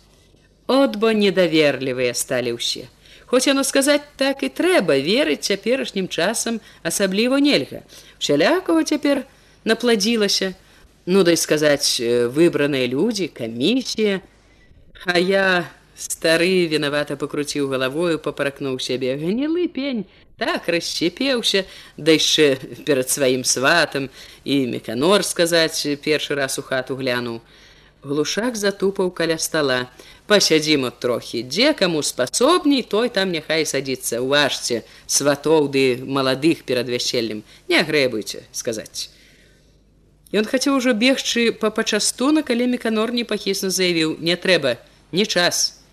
От 0.66 0.96
бо 0.96 1.12
недаверлівыя 1.12 2.14
сталі 2.14 2.56
ўсе. 2.58 2.88
Хоць 3.26 3.46
яно 3.50 3.64
сказаць 3.64 4.04
так 4.16 4.42
і 4.46 4.48
трэба 4.48 5.00
верыць 5.02 5.44
цяперашнім 5.46 6.08
часам 6.08 6.60
асабліва 6.82 7.40
нельга. 7.40 7.82
Усялякого 8.20 8.84
цяпер 8.84 9.24
напладзілася, 9.64 10.54
ну 11.06 11.24
дай 11.24 11.36
сказаць 11.36 12.00
выбраныя 12.32 12.86
людзі, 12.88 13.28
камісія, 13.28 14.22
А 15.04 15.18
я 15.18 15.68
стары 16.00 16.64
вінавата 16.70 17.16
пакруціў 17.20 17.68
галавою, 17.68 18.16
папракнуў 18.24 18.78
сябе. 18.80 19.16
Гнілы 19.20 19.68
пень, 19.68 20.06
так 20.36 20.68
расщепеўся, 20.68 21.64
да 21.96 22.14
яшчэ 22.16 22.58
перад 22.86 23.10
сваім 23.10 23.44
сватам 23.44 24.10
і 24.44 24.66
меканор 24.66 25.22
сказаць 25.22 25.86
першы 26.02 26.34
раз 26.34 26.58
у 26.58 26.62
хату 26.62 26.98
глянуў. 26.98 27.40
Глушак 28.04 28.56
затупаў 28.56 29.10
каля 29.10 29.38
стола. 29.38 29.88
Пасядзім 30.26 30.84
от 30.88 31.00
трохі 31.00 31.42
дзе 31.44 31.72
каму 31.76 32.02
спасобней 32.02 32.82
той 32.82 33.08
там 33.08 33.32
няхай 33.32 33.64
садіцца 33.68 34.20
уважце 34.24 34.82
сватоў 35.06 35.68
ды 35.68 36.00
маладых 36.00 36.64
перад 36.64 36.88
вяселлем 36.88 37.44
не 37.68 37.80
грэбуйце 37.84 38.44
сказаць. 38.52 39.12
Ён 40.32 40.48
хацеў 40.48 40.80
ужо 40.80 40.96
бегчы 40.96 41.52
па 41.52 41.70
пачастуна 41.70 42.42
калі 42.42 42.66
меканор 42.72 43.12
не 43.12 43.24
пахісна 43.24 43.68
заявіў 43.68 44.16
не 44.18 44.36
трэба 44.36 44.80
не 45.12 45.28
час 45.28 45.83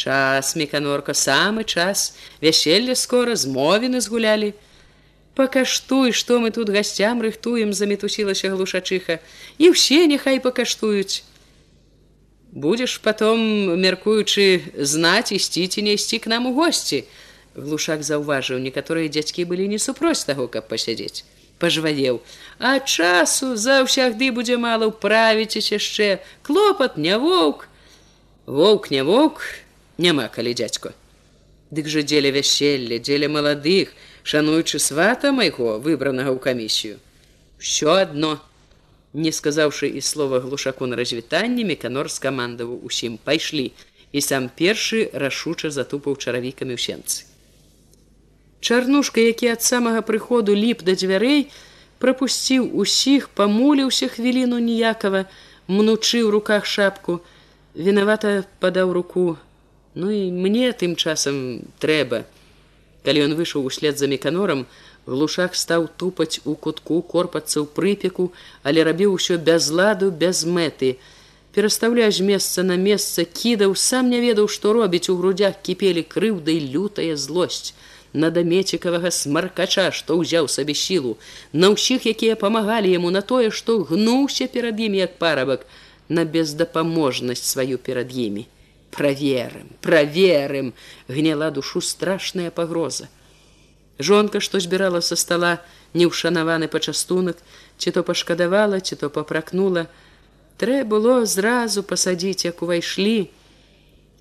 час 0.00 0.56
меканорка 0.56 1.12
самы 1.12 1.68
час. 1.68 2.16
Вяселле 2.40 2.96
скора 2.96 3.36
змовіны 3.36 4.00
згулялі 4.00 4.52
пакаштуй 5.40 6.12
што 6.12 6.38
мы 6.40 6.50
тут 6.50 6.70
гасцям 6.74 7.22
рыхтуем 7.22 7.72
замітусілася 7.72 8.50
глушачыха 8.52 9.20
і 9.58 9.72
ўсе 9.72 10.04
няхай 10.10 10.40
пакаштуюць 10.44 11.22
будешь 12.52 12.98
потом 13.00 13.40
мяркуючы 13.80 14.74
знаць 14.76 15.32
ісці 15.32 15.66
ці 15.70 15.86
не 15.86 15.94
ісці 15.94 16.18
к 16.18 16.32
нам 16.32 16.50
у 16.50 16.54
госці 16.58 17.04
глушак 17.54 18.02
заўважыў 18.02 18.58
некаторыя 18.58 19.08
дзядзькі 19.08 19.46
былі 19.46 19.70
не 19.70 19.78
супроць 19.78 20.26
таго 20.26 20.50
каб 20.50 20.66
пасядзець 20.66 21.24
пажвавеў 21.62 22.20
а 22.58 22.76
часу 22.82 23.54
заўсягды 23.54 24.34
будзе 24.34 24.58
мала 24.58 24.90
ўправіцесь 24.90 25.70
яшчэ 25.70 26.18
клопат 26.42 26.98
не 26.98 27.14
воўк 27.14 27.68
воўк 28.50 28.90
не 28.90 29.06
воўк 29.06 29.46
няма 30.04 30.28
калі 30.36 30.56
дзядзько 30.60 30.92
дык 31.78 31.90
жа 31.94 32.04
дзеля 32.10 32.34
вяселля 32.36 32.98
дзеля 32.98 33.32
маладых 33.38 33.96
шануючы 34.34 34.82
свата 34.90 35.34
майго 35.40 35.78
выбранага 35.88 36.32
ў 36.34 36.38
камісію 36.48 36.96
все 37.60 38.00
одно 38.04 38.38
Не 39.12 39.32
сказаўшы 39.32 39.88
і 39.90 40.00
слова 40.00 40.38
глушаку 40.38 40.86
на 40.86 40.96
развітанне, 40.96 41.64
меканор 41.64 42.10
скамандаваў 42.10 42.86
усім 42.86 43.18
пайшлі 43.18 43.72
і 44.12 44.20
сам 44.22 44.46
першы 44.54 45.10
рашуча 45.12 45.70
затупаў 45.74 46.14
чаравікамі 46.14 46.78
ў 46.78 46.78
сенцы. 46.78 47.26
Чарнушка, 48.60 49.18
які 49.18 49.50
ад 49.50 49.66
самага 49.66 50.06
прыходу 50.06 50.54
ліп 50.54 50.86
да 50.86 50.94
дзвярэй, 50.94 51.50
прапусціў 51.98 52.70
усіх, 52.70 53.28
памуліўся 53.34 54.06
хвіліну 54.14 54.62
ніякава, 54.62 55.26
мнучы 55.66 56.22
ў 56.22 56.30
руках 56.30 56.62
шапку, 56.62 57.18
вінавата 57.74 58.46
падаў 58.62 58.94
руку. 58.94 59.38
Ну 59.94 60.10
і 60.10 60.30
мне 60.30 60.70
тым 60.72 60.94
часам 60.94 61.66
трэба. 61.82 62.22
Калі 63.02 63.26
ён 63.26 63.32
выйшаў 63.34 63.64
услед 63.66 63.98
за 63.98 64.06
меканорам, 64.06 64.66
глушак 65.06 65.56
стаў 65.58 65.88
тупаць 65.98 66.38
у 66.44 66.54
кутку, 66.54 67.02
корпацца 67.02 67.58
ў 67.58 67.66
прыпеку, 67.66 68.30
але 68.62 68.86
рабіў 68.86 69.16
усё 69.18 69.38
без 69.38 69.66
ладу, 69.70 70.10
без 70.10 70.44
мэты. 70.46 70.94
Перастаўляш 71.50 72.20
месца 72.22 72.62
на 72.62 72.76
месца 72.78 73.24
кідаў, 73.24 73.74
сам 73.74 74.10
не 74.14 74.20
ведаў, 74.22 74.46
што 74.46 74.72
робіць 74.78 75.10
у 75.10 75.16
грудях 75.18 75.58
кіпелі 75.58 76.06
крыўдай 76.06 76.62
лютая 76.70 77.16
злосць 77.16 77.74
на 78.12 78.30
дамецікавага 78.30 79.10
смаркача, 79.10 79.90
што 79.90 80.18
ўзяў 80.22 80.46
сабе 80.46 80.74
сілу, 80.74 81.18
на 81.52 81.74
ўсіх, 81.74 82.06
якія 82.06 82.38
памагалі 82.38 82.94
яму 82.94 83.10
на 83.10 83.26
тое, 83.26 83.50
што 83.50 83.82
гнуўся 83.90 84.46
перад 84.46 84.78
імі 84.78 85.02
як 85.02 85.18
парабак, 85.18 85.66
на 86.08 86.22
бездапаможнасць 86.24 87.42
сваю 87.42 87.78
перад 87.78 88.14
імі. 88.14 88.46
Праверым, 88.90 89.70
праверым, 89.80 90.74
гняла 91.08 91.50
душу 91.50 91.80
страшная 91.80 92.50
пагроза. 92.50 93.08
Жонка, 93.98 94.40
што 94.40 94.60
збірала 94.60 95.00
са 95.00 95.16
стола 95.16 95.60
неўшанаваны 95.94 96.66
пачастунак, 96.68 97.36
ці 97.78 97.90
то 97.90 98.02
пашкадавала, 98.02 98.80
ці 98.80 98.96
то 98.96 99.10
папракнула, 99.10 99.86
Трэ 100.60 100.84
было 100.84 101.24
зразу 101.24 101.82
пасадзіць, 101.82 102.44
як 102.44 102.60
увайшлі. 102.60 103.32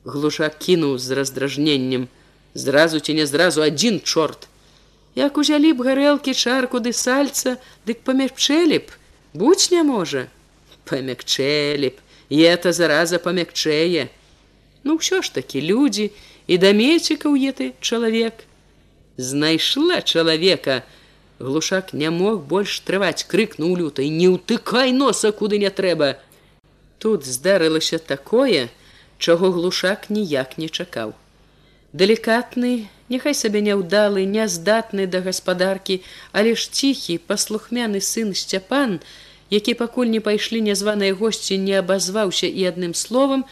Глушак 0.08 0.56
кінуў 0.56 0.96
з 0.96 1.12
раздражненнем, 1.20 2.08
зразу 2.56 3.04
ці 3.04 3.14
не 3.14 3.26
зразу 3.28 3.60
адзін 3.62 4.00
чорт. 4.00 4.48
Як 5.20 5.36
узялі 5.36 5.74
б 5.76 5.84
гарэлкі 5.84 6.32
чарку 6.32 6.80
ды 6.80 6.96
сальца, 6.96 7.60
дык 7.84 8.08
памякчэлі 8.08 8.80
б, 8.80 8.96
будь 9.34 9.68
не 9.76 9.84
можа. 9.84 10.32
Памякчэлі 10.88 11.92
б, 11.92 12.00
і 12.32 12.40
это 12.48 12.72
зараза 12.72 13.20
памякчэе. 13.20 14.08
Ну 14.84 14.98
ўсё 14.98 15.22
ж 15.22 15.34
такі 15.34 15.62
людзі 15.62 16.12
і 16.48 16.58
дамецікаў 16.58 17.36
еты 17.36 17.74
чалавек. 17.82 18.46
Знайшла 19.18 20.02
чалавека. 20.02 20.84
Глушак 21.40 21.94
не 21.94 22.10
мог 22.12 22.44
больш 22.44 22.80
трываць, 22.84 23.24
крыкнуў 23.24 23.76
лютай, 23.80 24.10
не 24.10 24.28
ўтыкай 24.28 24.92
носа, 24.92 25.32
куды 25.32 25.60
не 25.60 25.70
трэба. 25.72 26.20
Тут 27.00 27.24
здарылася 27.24 28.00
такое, 28.00 28.68
чаго 29.20 29.52
глушак 29.52 30.10
ніяк 30.10 30.58
не 30.58 30.68
чакаў 30.68 31.16
далікатны 31.94 32.88
няхай 33.10 33.34
сабе 33.34 33.62
няўдалы 33.66 34.26
няздатны 34.34 35.08
да 35.14 35.22
гаспадаркі 35.26 36.02
але 36.32 36.54
ж 36.56 36.70
ціхі 36.70 37.18
паслухмяны 37.32 38.02
сын 38.10 38.36
сцяпан 38.42 39.00
які 39.50 39.74
пакуль 39.80 40.14
не 40.14 40.22
пайшлі 40.28 40.62
нязваныя 40.68 41.18
госці 41.22 41.58
не 41.58 41.80
абазваўся 41.82 42.48
і 42.48 42.70
адным 42.72 42.94
словам 42.94 43.46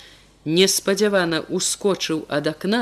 неспадзявана 0.47 1.43
ускочыў 1.51 2.23
ад 2.31 2.47
акна 2.53 2.81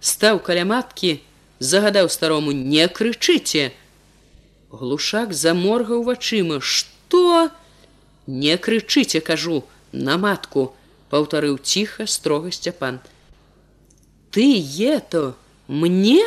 стаў 0.00 0.40
каля 0.46 0.64
маткі 0.64 1.20
загадаў 1.60 2.08
старому 2.08 2.52
не 2.56 2.88
крычыце! 2.88 3.72
Глушак 4.72 5.34
заморгаў 5.36 6.02
вачыма. 6.02 6.60
Что 6.60 7.50
не 8.26 8.56
крычыце 8.56 9.20
кажу 9.20 9.64
на 9.92 10.16
матку 10.16 10.72
паўтарыў 11.12 11.58
ціха 11.60 12.06
строга 12.08 12.50
сцяпан. 12.50 13.00
Ты 14.32 14.56
ето 14.56 15.36
мне? 15.68 16.24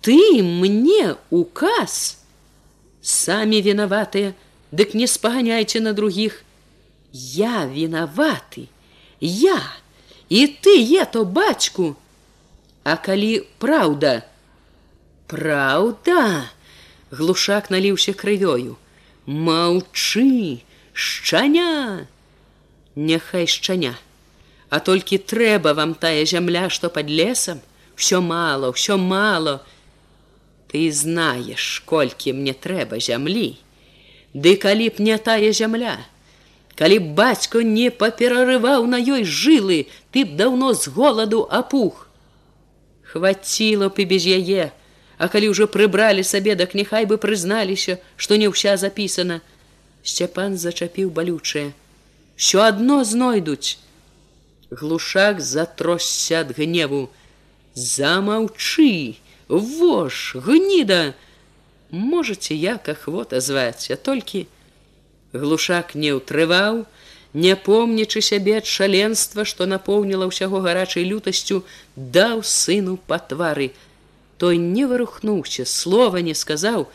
Ты 0.00 0.42
мне 0.42 1.16
указ? 1.28 2.24
Самі 3.04 3.60
вінаватыя 3.60 4.32
дык 4.72 4.94
не 4.96 5.06
спаганяйце 5.06 5.84
на 5.84 5.92
других 5.92 6.40
я 7.12 7.66
вінаваты 7.68 8.72
я! 9.24 9.60
І 10.28 10.46
ты 10.60 10.76
ето 11.00 11.24
бацьку 11.24 11.96
а 12.84 12.96
калі 13.00 13.48
праўда? 13.58 14.28
Праўда 15.26 16.52
глушак 17.10 17.72
наліўся 17.72 18.12
крывёю. 18.12 18.76
Маўчы 19.26 20.60
шчаня! 20.92 22.06
Няхай 22.94 23.48
шчаня 23.48 23.96
А 24.74 24.80
толькі 24.80 25.18
трэба 25.18 25.72
вам 25.74 25.94
тая 25.94 26.24
зямля, 26.26 26.68
што 26.68 26.90
пад 26.90 27.06
лесам, 27.08 27.60
ўсё 27.96 28.20
мало, 28.20 28.72
ўсё 28.74 28.98
мало. 28.98 29.62
Ты 30.66 30.90
знаеш, 30.90 31.82
колькі 31.86 32.34
мне 32.34 32.52
трэба 32.52 32.98
зямлі. 32.98 33.54
Ды 34.34 34.56
калі 34.58 34.90
б 34.90 34.98
не 34.98 35.16
тая 35.18 35.52
зямля, 35.54 35.94
Калі 36.74 36.98
б 36.98 37.14
бацько 37.14 37.62
не 37.62 37.90
паперарываў 37.90 38.86
на 38.90 38.98
ёй 38.98 39.22
жылы, 39.22 39.86
ты 40.10 40.24
б 40.24 40.34
даўно 40.40 40.74
з 40.74 40.90
голаду 40.90 41.46
апух. 41.50 42.08
Хваціла 43.02 43.88
б 43.88 44.02
і 44.02 44.04
без 44.10 44.26
яе, 44.26 44.72
А 45.16 45.28
калі 45.30 45.54
ўжо 45.54 45.70
прыбралі 45.70 46.26
сабе, 46.26 46.58
дак 46.58 46.74
няхай 46.74 47.06
бы 47.06 47.16
прызналіся, 47.22 48.02
што 48.16 48.34
не 48.34 48.50
ўся 48.50 48.74
запісана. 48.76 49.38
Сцяпан 50.02 50.58
зачапіў 50.58 51.14
балючае. 51.14 51.70
Що 52.34 52.66
адно 52.66 53.04
знойдуць, 53.06 53.78
глушак 54.70 55.40
затросся 55.40 56.40
ад 56.42 56.54
гневу 56.58 57.10
замаўчы 57.74 59.16
вож 59.48 60.36
гніда 60.46 61.14
можете 61.90 62.54
як 62.54 62.88
ахвота 62.88 63.40
зваць 63.40 63.90
а 63.90 63.96
толькі 63.96 64.46
глушак 65.34 65.94
не 65.94 66.14
ўтрываў 66.16 66.84
не 67.34 67.54
помнічы 67.68 68.22
сябе 68.22 68.58
ад 68.62 68.70
шаленства 68.70 69.44
што 69.52 69.66
напоўніла 69.66 70.30
ўсяго 70.30 70.62
гарачай 70.66 71.04
лютасцю 71.10 71.64
даў 71.96 72.46
сыну 72.54 72.96
па 73.10 73.18
твары 73.18 73.72
той 74.38 74.62
не 74.62 74.86
вырухнуўся 74.86 75.66
слова 75.66 76.22
не 76.30 76.38
сказаў 76.38 76.86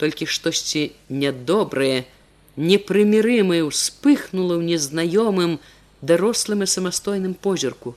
толькі 0.00 0.26
штосьці 0.26 0.90
нядобрае 1.08 2.04
непрымірымае 2.56 3.62
ўспыхнула 3.66 4.58
ў 4.58 4.62
незнаёмым 4.74 5.58
дарослым 6.02 6.62
і 6.62 6.66
самастойным 6.66 7.34
позірку. 7.34 7.96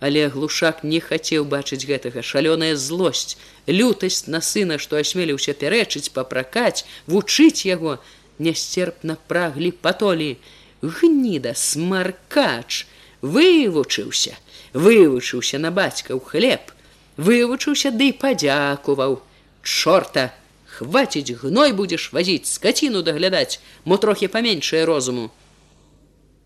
Але 0.00 0.28
глушак 0.28 0.84
не 0.84 1.00
хацеў 1.00 1.48
бачыць 1.48 1.86
гэтага 1.88 2.20
шалёная 2.20 2.76
злосць, 2.76 3.38
лютасць 3.64 4.26
на 4.26 4.42
сына, 4.44 4.76
што 4.76 5.00
асмеліўся 5.00 5.54
пярэчыць, 5.56 6.12
папракаць, 6.12 6.84
вучыць 7.06 7.64
яго, 7.64 8.02
нясцерпна 8.38 9.16
праглі 9.26 9.70
патолі. 9.70 10.36
Гніда, 10.82 11.54
смаркач, 11.56 12.86
вывучыўся, 13.22 14.36
вывучыўся 14.74 15.58
на 15.58 15.70
бацька 15.70 16.12
ў 16.12 16.20
хлеб, 16.20 16.74
вывучыўся 17.16 17.94
ды 17.94 18.12
падзякуваў. 18.12 19.22
Чорта, 19.62 20.34
хваціць 20.68 21.40
гной 21.40 21.72
будзеш 21.72 22.12
вазіць 22.12 22.50
скаціну 22.50 23.00
даглядаць, 23.00 23.60
мо 23.84 23.96
трохі 23.96 24.28
паменшае 24.28 24.84
розуму 24.84 25.32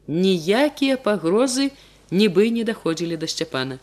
ніякія 0.08 0.96
пагрозы 0.96 1.70
нібы 2.10 2.48
не 2.50 2.64
даходзілі 2.64 3.20
да 3.20 3.28
сцяпана. 3.28 3.78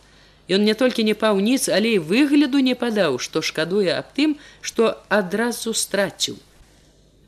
Ён 0.50 0.62
не 0.66 0.74
толькі 0.74 1.02
не 1.06 1.14
паўніц, 1.14 1.70
але 1.70 1.96
і 1.96 2.02
выгляду 2.02 2.58
не 2.58 2.74
падаў, 2.74 3.18
што 3.18 3.42
шкадуе 3.42 3.94
аб 3.94 4.10
тым, 4.14 4.36
што 4.60 4.98
адразу 5.08 5.74
страціў. 5.74 6.36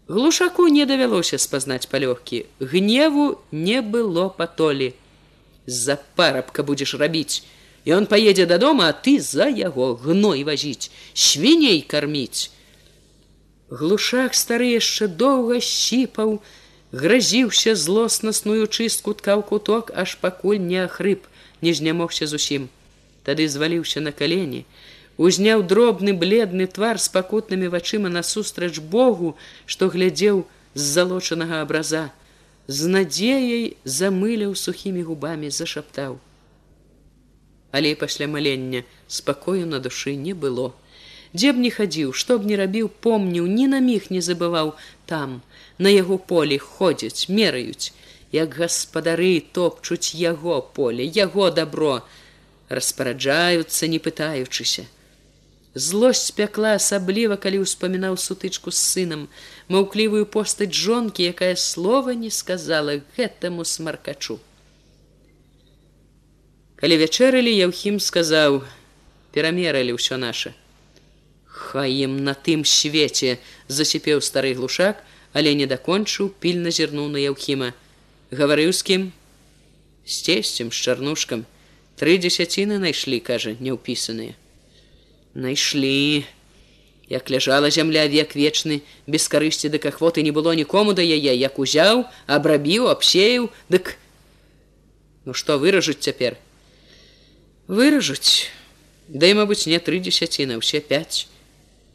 Глушаку 0.08 0.68
не 0.68 0.86
давялося 0.86 1.38
спазнаць 1.38 1.86
палёгкі. 1.86 2.46
Гневу 2.60 3.38
не 3.52 3.82
было 3.82 4.28
патолі. 4.28 4.94
За 5.66 5.98
парабка 6.16 6.62
будзеш 6.62 6.94
рабіць. 6.94 7.44
Ён 7.84 8.06
паедзе 8.06 8.46
дадому, 8.46 8.82
а 8.82 8.92
ты 8.92 9.20
за 9.20 9.48
яго 9.48 9.94
гной 9.94 10.44
вазіць, 10.44 10.90
свіней 11.14 11.84
карміць. 11.84 12.50
Глушак 13.68 14.34
стары 14.34 14.72
яшчэ 14.80 15.08
доўга 15.08 15.60
сіпаў, 15.60 16.40
гразіўся 16.92 17.74
злосна 17.76 18.32
снуючы 18.32 18.88
скутка 18.88 19.36
ў 19.36 19.42
куток 19.44 19.92
аж 19.92 20.16
пакуль 20.16 20.56
не 20.56 20.80
ахрып 20.84 21.28
не 21.60 21.74
знямогся 21.76 22.24
зусім 22.26 22.68
тады 23.28 23.44
зваліўся 23.44 24.00
на 24.00 24.12
калені 24.12 24.64
узняў 25.18 25.64
дробны 25.66 26.14
бледны 26.14 26.66
твар 26.70 27.00
з 27.02 27.10
пакутнымі 27.14 27.68
вачыма 27.74 28.08
насустрач 28.14 28.78
богу 28.94 29.34
што 29.66 29.90
глядзеў 29.90 30.46
з 30.74 30.82
залочанага 30.96 31.60
абраза. 31.66 32.08
З 32.68 32.90
надзеяй 32.94 33.64
замыляў 33.84 34.54
сухімі 34.54 35.02
губамі 35.08 35.50
зашаптаў. 35.50 36.18
Але 37.72 37.94
пасля 37.94 38.28
малення 38.28 38.84
спакою 39.08 39.66
на 39.66 39.80
душы 39.80 40.14
не 40.14 40.34
было. 40.34 40.72
Дзе 41.34 41.52
б 41.52 41.64
не 41.64 41.70
хадзіў 41.74 42.12
што 42.12 42.38
б 42.38 42.46
не 42.50 42.56
рабіў 42.60 42.88
помніў 43.06 43.48
ні 43.54 43.66
на 43.72 43.80
міг 43.80 44.06
не 44.14 44.20
забываў. 44.22 44.76
Там 45.06 45.40
на 45.78 45.90
яго 45.92 46.18
полі 46.18 46.58
ходзяць 46.58 47.28
мераюць. 47.28 47.90
Як 48.30 48.54
гаспадары 48.60 49.40
топчуць 49.56 50.14
яго 50.14 50.60
поле 50.78 51.08
яго 51.18 51.50
добро 51.50 52.04
распараджаюцца 52.68 53.88
не 53.88 53.98
пытаючыся 53.98 54.84
Злосць 55.74 56.32
пякла 56.32 56.72
асабліва, 56.80 57.36
калі 57.36 57.60
ўспамінаў 57.60 58.16
сутычку 58.16 58.72
з 58.72 58.80
сынам, 58.80 59.28
маўклівую 59.68 60.24
постаць 60.24 60.72
жонкі, 60.72 61.28
якая 61.28 61.56
слова 61.60 62.16
не 62.16 62.30
сказала 62.32 62.96
гэтаму 63.18 63.68
смаркачу. 63.68 64.40
Калі 66.80 66.96
вячэралі 67.04 67.52
Яўхім 67.52 68.00
сказаў: 68.00 68.64
перамералі 69.36 69.92
ўсё 69.92 70.16
наше. 70.16 70.56
Хай 71.44 72.00
ім 72.08 72.24
на 72.24 72.32
тым 72.32 72.64
свеце 72.64 73.36
засіпеў 73.68 74.24
стары 74.24 74.56
глушак, 74.56 75.04
але 75.36 75.52
не 75.52 75.68
дакончыў, 75.68 76.32
пільна 76.40 76.72
зірнуў 76.72 77.12
на 77.12 77.20
Яўхіма. 77.20 77.74
Гаварыў 78.32 78.72
з 78.72 78.82
кім, 78.82 79.02
з 80.08 80.14
цесцем 80.24 80.72
з 80.72 80.80
чарнушкам, 80.80 81.44
тры 82.00 82.16
дзесяціны 82.16 82.80
найшлі, 82.80 83.20
кажа, 83.20 83.52
няўпісаныя 83.60 84.38
найшлі 85.34 86.24
як 87.08 87.30
ляжала 87.30 87.70
зямля 87.70 88.04
век 88.06 88.36
вечны 88.36 88.82
без 89.06 89.28
карысці 89.28 89.72
дык 89.72 89.88
ахвоты 89.88 90.22
не 90.22 90.30
было 90.30 90.52
нікому 90.52 90.92
да 90.92 91.02
яе 91.02 91.32
як 91.32 91.58
узяў 91.58 92.04
абрабіў 92.26 92.88
абсеяў 92.92 93.48
дык 93.68 93.96
ну 95.24 95.34
што 95.34 95.58
выражуць 95.58 96.00
цяпер? 96.00 96.36
Выражуць? 97.68 98.48
Да 99.08 99.28
і 99.28 99.36
мабыць 99.40 99.68
не 99.68 99.80
тры 99.80 100.00
дзесяціны 100.00 100.56
ўсе 100.60 100.80
пять 100.80 101.28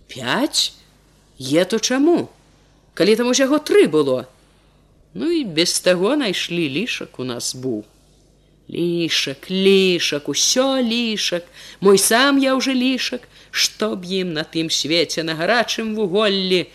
пять 0.09 0.73
е 1.37 1.65
то 1.65 1.79
чаму? 1.79 2.29
Калі 2.93 3.15
там 3.17 3.33
усяго 3.33 3.57
тры 3.57 3.89
было. 3.89 4.29
Ну 5.13 5.29
і 5.29 5.45
без 5.45 5.79
таго 5.81 6.15
найшлі 6.15 6.69
лішак 6.69 7.17
у 7.17 7.25
нас 7.25 7.53
быў 7.57 7.85
лішак 8.69 9.49
лішак 9.51 10.29
усё 10.29 10.81
лішак 10.81 11.43
мой 11.79 11.97
сам 11.97 12.37
я 12.37 12.55
уже 12.55 12.73
лішак 12.73 13.27
што 13.51 13.95
б 13.95 14.05
ім 14.05 14.33
на 14.33 14.43
тым 14.43 14.69
свеце 14.69 15.23
на 15.23 15.35
гарачым 15.35 15.95
вуголлі. 15.95 16.65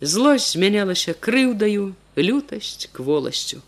Злосць 0.00 0.52
змянялася 0.52 1.14
крыўдаю 1.14 1.94
лютасць 2.16 2.90
кволасцю 2.92 3.62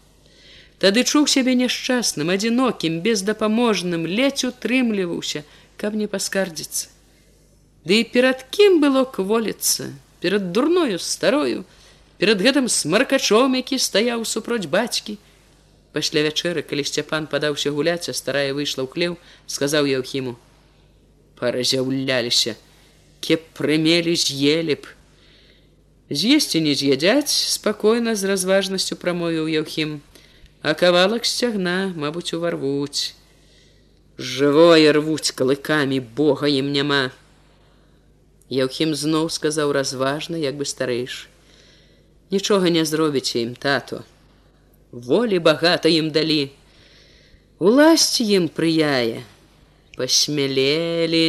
тады 0.82 1.04
чуў 1.04 1.26
сябе 1.32 1.54
няшчасным 1.56 2.32
адзінокім 2.34 3.00
бездапаможным 3.04 4.04
ледзь 4.06 4.44
утрымліваўся 4.48 5.44
каб 5.80 5.96
не 5.96 6.08
паскардзіцца. 6.08 6.88
Ды 7.84 8.02
перад 8.04 8.44
кім 8.50 8.80
было 8.80 9.04
кволіцца 9.04 9.92
перад 10.20 10.52
дурною 10.52 10.98
старою? 10.98 11.64
Перад 12.18 12.40
гэтым 12.40 12.68
смаркачом 12.72 13.56
які 13.56 13.78
стаяў 13.78 14.24
супроць 14.24 14.68
бацькі 14.68 15.16
пасля 15.96 16.22
вячэры 16.28 16.62
калі 16.70 16.84
сцяпан 16.90 17.26
падаўся 17.32 17.72
гуляць 17.76 18.12
а 18.12 18.14
старая 18.20 18.52
выйшла 18.52 18.84
ў 18.84 18.88
хлеў 18.92 19.18
сказаў 19.56 19.88
яўхіму 19.92 20.36
паразяўляліся 21.40 22.56
кеп 23.26 23.46
прымелі 23.58 24.14
з'елі 24.22 24.76
б. 24.80 24.94
З'есці 26.10 26.62
не 26.62 26.74
з'ядзяць 26.78 27.32
спакойна 27.32 28.14
з 28.14 28.30
разважнасцю 28.30 28.98
прамовіў 29.02 29.48
яўхім 29.50 30.00
а 30.62 30.74
кавалак 30.74 31.26
сцягна 31.26 31.92
мабуць 31.94 32.34
уварвуць. 32.36 33.14
Жывое 34.18 34.92
рвуць 34.96 35.34
калыкамі 35.38 36.00
бога 36.20 36.50
ім 36.50 36.72
няма! 36.76 37.04
Яўхім 38.50 38.94
зноў 38.94 39.30
сказаў 39.34 39.72
разважна 39.74 40.38
як 40.42 40.60
бы 40.60 40.64
старэйш 40.64 41.26
нічога 42.30 42.70
не 42.74 42.84
зробіце 42.84 43.42
ім 43.42 43.54
тату 43.54 44.02
волі 44.96 45.38
багата 45.48 45.92
ім 45.92 46.08
далі 46.16 46.38
уласці 47.60 48.24
ім 48.38 48.48
прыяе 48.48 49.20
пасмялелі 50.00 51.26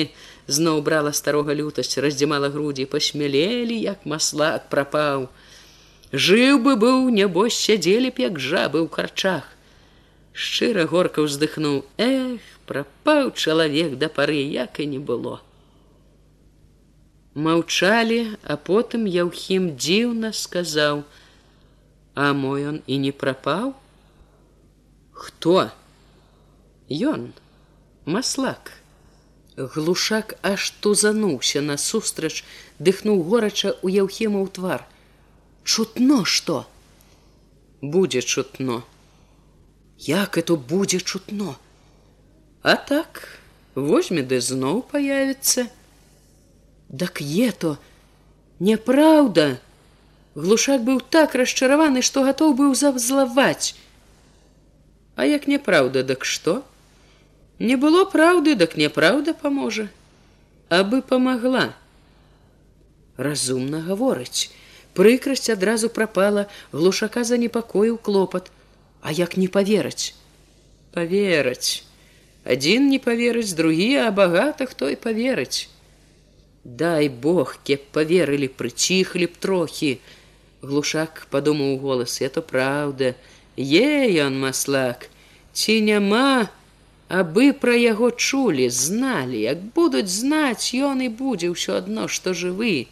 зноў 0.48 0.80
брала 0.88 1.12
старога 1.20 1.58
лютасць 1.60 2.00
раздзімала 2.08 2.48
грудзі 2.56 2.88
пасмялелі 2.96 3.76
як 3.84 4.08
маслак 4.08 4.72
прапаў 4.72 5.28
жыў 6.28 6.64
бы 6.64 6.80
быў 6.80 7.12
нябось 7.20 7.60
сядзелі 7.60 8.16
б 8.16 8.28
як 8.30 8.40
жабы 8.40 8.80
ў 8.80 8.88
карчах 8.88 9.52
шчыра 10.38 10.86
горка 10.86 11.26
ўздыхнуў 11.26 11.82
эх 11.98 12.48
прапаў 12.70 13.32
чалавек 13.34 13.96
да 14.02 14.08
пары 14.08 14.42
як 14.56 14.80
і 14.84 14.86
не 14.94 15.00
было. 15.02 15.40
Маўчалі 17.34 18.20
а 18.44 18.58
потым 18.70 19.08
яўхім 19.10 19.72
дзіўна 19.82 20.34
сказаў 20.38 21.02
а 22.18 22.34
мой 22.34 22.66
он 22.66 22.78
і 22.90 22.98
не 22.98 23.12
прапаў 23.14 23.76
хто 25.14 25.70
ён 26.90 27.28
маслак. 28.10 28.72
Глушак 29.58 30.34
аж 30.42 30.66
тузануўся 30.82 31.62
насустрач 31.62 32.42
дыхнуў 32.82 33.22
горача 33.30 33.76
у 33.86 33.94
яўхема 33.94 34.42
ў 34.42 34.50
твар. 34.50 34.82
Чутно 35.62 36.26
што? 36.26 36.66
Будзе 37.82 38.26
чутно. 38.26 38.82
Як 40.10 40.42
это 40.42 40.58
будзе 40.58 41.00
чутно? 41.02 41.54
А 42.66 42.78
так 42.78 43.22
возьме 43.76 44.26
ды 44.26 44.42
зноў 44.42 44.82
появіцца 44.90 45.70
дак 46.90 47.22
ето 47.22 47.78
няправда 48.58 49.62
глушак 50.38 50.86
быў 50.88 51.02
так 51.16 51.36
расчараваны 51.42 52.04
што 52.10 52.24
гатоў 52.28 52.54
быў 52.62 52.74
завзлаваць 52.82 53.74
а 55.18 55.26
як 55.26 55.48
няправда 55.52 56.04
дак 56.04 56.26
што? 56.32 56.62
Не 57.60 57.76
было 57.76 58.04
праўды 58.06 58.54
дак 58.56 58.78
няправда 58.78 59.34
паможа 59.34 59.88
абы 60.70 61.02
памагла. 61.02 61.74
Разумна 63.18 63.82
гаворыць. 63.88 64.52
Прыкрасць 64.94 65.50
адразу 65.50 65.90
прапала 65.90 66.46
глушака 66.72 67.24
занепакоіў 67.24 67.98
клопат. 67.98 68.52
А 69.02 69.12
як 69.12 69.38
не 69.42 69.48
павераць 69.48 70.14
повераць 70.98 71.84
адзін 72.54 72.88
не 72.90 72.98
паверыць 73.04 73.54
другі 73.60 73.90
а 74.04 74.12
багата 74.20 74.66
хто 74.70 74.90
і 74.90 74.96
паверыць. 75.04 75.70
Дай 76.64 77.10
бог 77.26 77.58
кеп 77.68 77.84
поверылі 77.98 78.48
прыціхлі 78.62 79.28
б 79.32 79.42
трохі 79.46 79.92
глушак 80.62 81.28
падумаў 81.32 81.78
голас. 81.82 82.22
Это 82.22 82.42
праўда 82.42 83.14
е 83.58 84.10
ён 84.26 84.40
маслак 84.40 85.10
ці 85.54 85.82
няма 85.82 86.50
абы 87.10 87.54
пра 87.54 87.76
яго 87.78 88.12
чулі 88.12 88.70
зналі. 88.70 89.42
Як 89.42 89.64
будуць 89.78 90.10
знаць 90.10 90.74
ён 90.74 91.02
і 91.02 91.10
будзе 91.10 91.54
ўсё 91.54 91.82
адно 91.82 92.08
што 92.08 92.34
жывы 92.34 92.88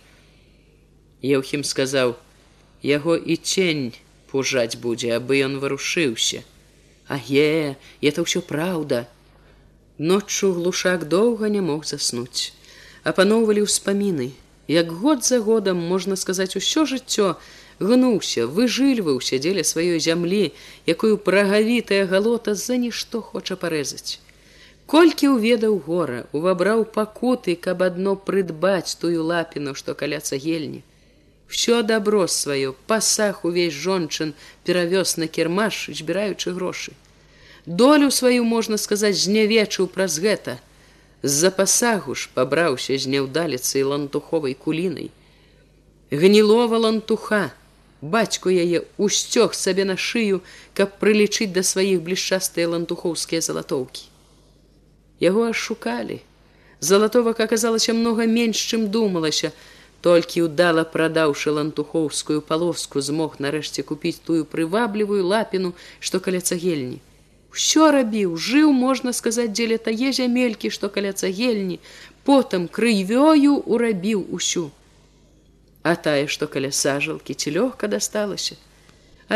еўхім 1.25 1.65
сказаў 1.65 2.15
яго 2.85 3.17
і 3.17 3.35
цень 3.35 3.93
пужаць 4.29 4.77
будзе 4.77 5.15
абы 5.17 5.41
ён 5.41 5.57
варушыўся 5.63 6.45
а 7.07 7.17
е 7.29 7.77
это 8.01 8.25
ўсё 8.25 8.41
праўда 8.41 9.05
ноччу 9.97 10.53
глушак 10.53 11.07
доўга 11.07 11.49
не 11.49 11.61
мог 11.61 11.85
заснуць. 11.85 12.53
Апаноўвалі 13.03 13.63
ўспаміны. 13.63 14.33
Як 14.67 14.91
год 14.91 15.23
за 15.23 15.39
годам 15.39 15.77
можна 15.77 16.15
сказаць 16.17 16.57
усё 16.57 16.85
жыццё 16.89 17.37
гнуўся 17.79 18.47
выжыльваўся 18.47 19.39
дзеля 19.39 19.63
сваёй 19.67 19.99
зямлі 19.99 20.51
якую 20.87 21.17
прагавітая 21.17 22.05
галота 22.05 22.55
за 22.55 22.77
нішто 22.77 23.21
хоча 23.21 23.55
парэзаць. 23.55 24.19
Колькі 24.85 25.33
ўведаў 25.35 25.79
гора 25.85 26.25
увабраў 26.31 26.85
пакуты 26.85 27.55
каб 27.55 27.81
адно 27.83 28.15
прыдбаць 28.15 28.97
тую 29.01 29.23
лапіну 29.23 29.73
што 29.73 29.95
каля 29.95 30.19
цагельні. 30.19 30.83
Все 31.47 31.81
добро 31.83 32.27
сваё 32.27 32.73
пасах 32.87 33.45
увесь 33.45 33.73
жончын 33.73 34.33
перавёз 34.63 35.17
на 35.17 35.27
кірмаш 35.27 35.89
збіраючы 35.89 36.53
грошы. 36.53 36.93
Долю 37.65 38.11
сваю 38.11 38.45
можна 38.45 38.77
сказаць 38.77 39.17
знявечыў 39.17 39.87
праз 39.89 40.19
гэта. 40.21 40.57
З-за 41.23 41.49
пасагу 41.49 42.13
ж 42.13 42.29
пабраўся 42.33 42.97
з 42.97 43.09
няўдаліцай 43.09 43.81
лантуховай 43.81 44.53
кулінай. 44.53 45.09
Гнілова 46.11 46.77
лантуха, 46.77 47.51
бацьку 48.01 48.49
яе 48.49 48.81
усцёг 48.97 49.53
сабе 49.53 49.85
на 49.85 49.95
шыю, 49.97 50.41
каб 50.73 50.97
прылічыць 50.99 51.51
да 51.53 51.63
сваіх 51.63 52.01
блішчастыя 52.01 52.67
лантухоўскія 52.73 53.41
залатоўкі. 53.41 54.05
Яго 55.19 55.47
ашукалі. 55.49 56.19
Залатовак 56.79 57.39
аказалася 57.39 57.93
многа 57.93 58.27
менш, 58.27 58.59
чым 58.59 58.87
думалася, 58.91 59.51
толькі 60.01 60.45
ўдала 60.51 60.83
прадаўшы 60.83 61.55
лантухоўскую 61.55 62.41
палоску 62.41 63.01
змог 63.01 63.39
нарэшце 63.39 63.81
купіць 63.81 64.21
тую 64.21 64.45
прываблівую 64.45 65.25
лапіну, 65.25 65.73
што 65.99 66.19
каля 66.19 66.41
цагельні 66.41 67.01
ўсё 67.55 67.87
рабіў 67.95 68.35
жыў 68.45 68.71
можна 68.75 69.11
сказаць 69.15 69.51
дзеля 69.55 69.77
тае 69.83 70.11
зямелькі 70.17 70.71
што 70.77 70.91
каля 70.95 71.11
цагельні 71.19 71.77
потым 72.29 72.67
крывёю 72.77 73.53
урабіў 73.75 74.25
усю 74.37 74.63
а 75.85 75.95
тая 76.09 76.27
што 76.35 76.51
каля 76.57 76.71
сажалкі 76.83 77.37
ці 77.41 77.57
лёгка 77.57 77.91
дасталася 77.95 78.57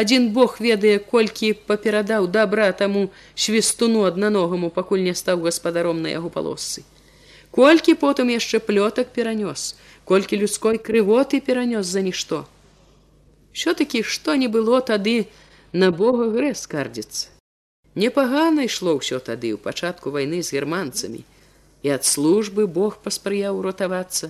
адзін 0.04 0.30
бог 0.38 0.60
ведае 0.68 0.96
колькі 1.16 1.56
паперадаў 1.72 2.30
добра 2.38 2.70
таму 2.84 3.10
свістуну 3.48 4.08
аднаногаму 4.14 4.72
пакуль 4.80 5.06
не 5.10 5.18
стаў 5.24 5.46
гаспадаром 5.50 6.02
на 6.06 6.16
яго 6.20 6.34
палосцы 6.38 6.86
Колькі 7.52 7.96
потым 7.98 8.30
яшчэ 8.30 8.60
плётак 8.62 9.10
перанёс, 9.10 9.76
колькі 10.06 10.38
людской 10.38 10.78
крывоты 10.78 11.42
перанёс 11.42 11.86
за 11.86 12.02
нішто. 12.02 12.46
Що-такі 13.52 14.04
што 14.04 14.36
не 14.36 14.48
было 14.48 14.82
тады 14.82 15.26
на 15.74 15.90
Бога 15.92 16.30
грэ 16.30 16.54
скардзіцца. 16.54 17.34
Непагана 17.96 18.70
ішло 18.70 18.94
ўсё 19.02 19.18
тады 19.18 19.50
ў 19.50 19.58
пачатку 19.58 20.14
вайны 20.14 20.46
з 20.46 20.54
германцамі. 20.54 21.26
І 21.82 21.98
ад 21.98 22.06
службы 22.06 22.68
Бог 22.70 23.02
паспрыяў 23.02 23.58
уратавацца. 23.58 24.30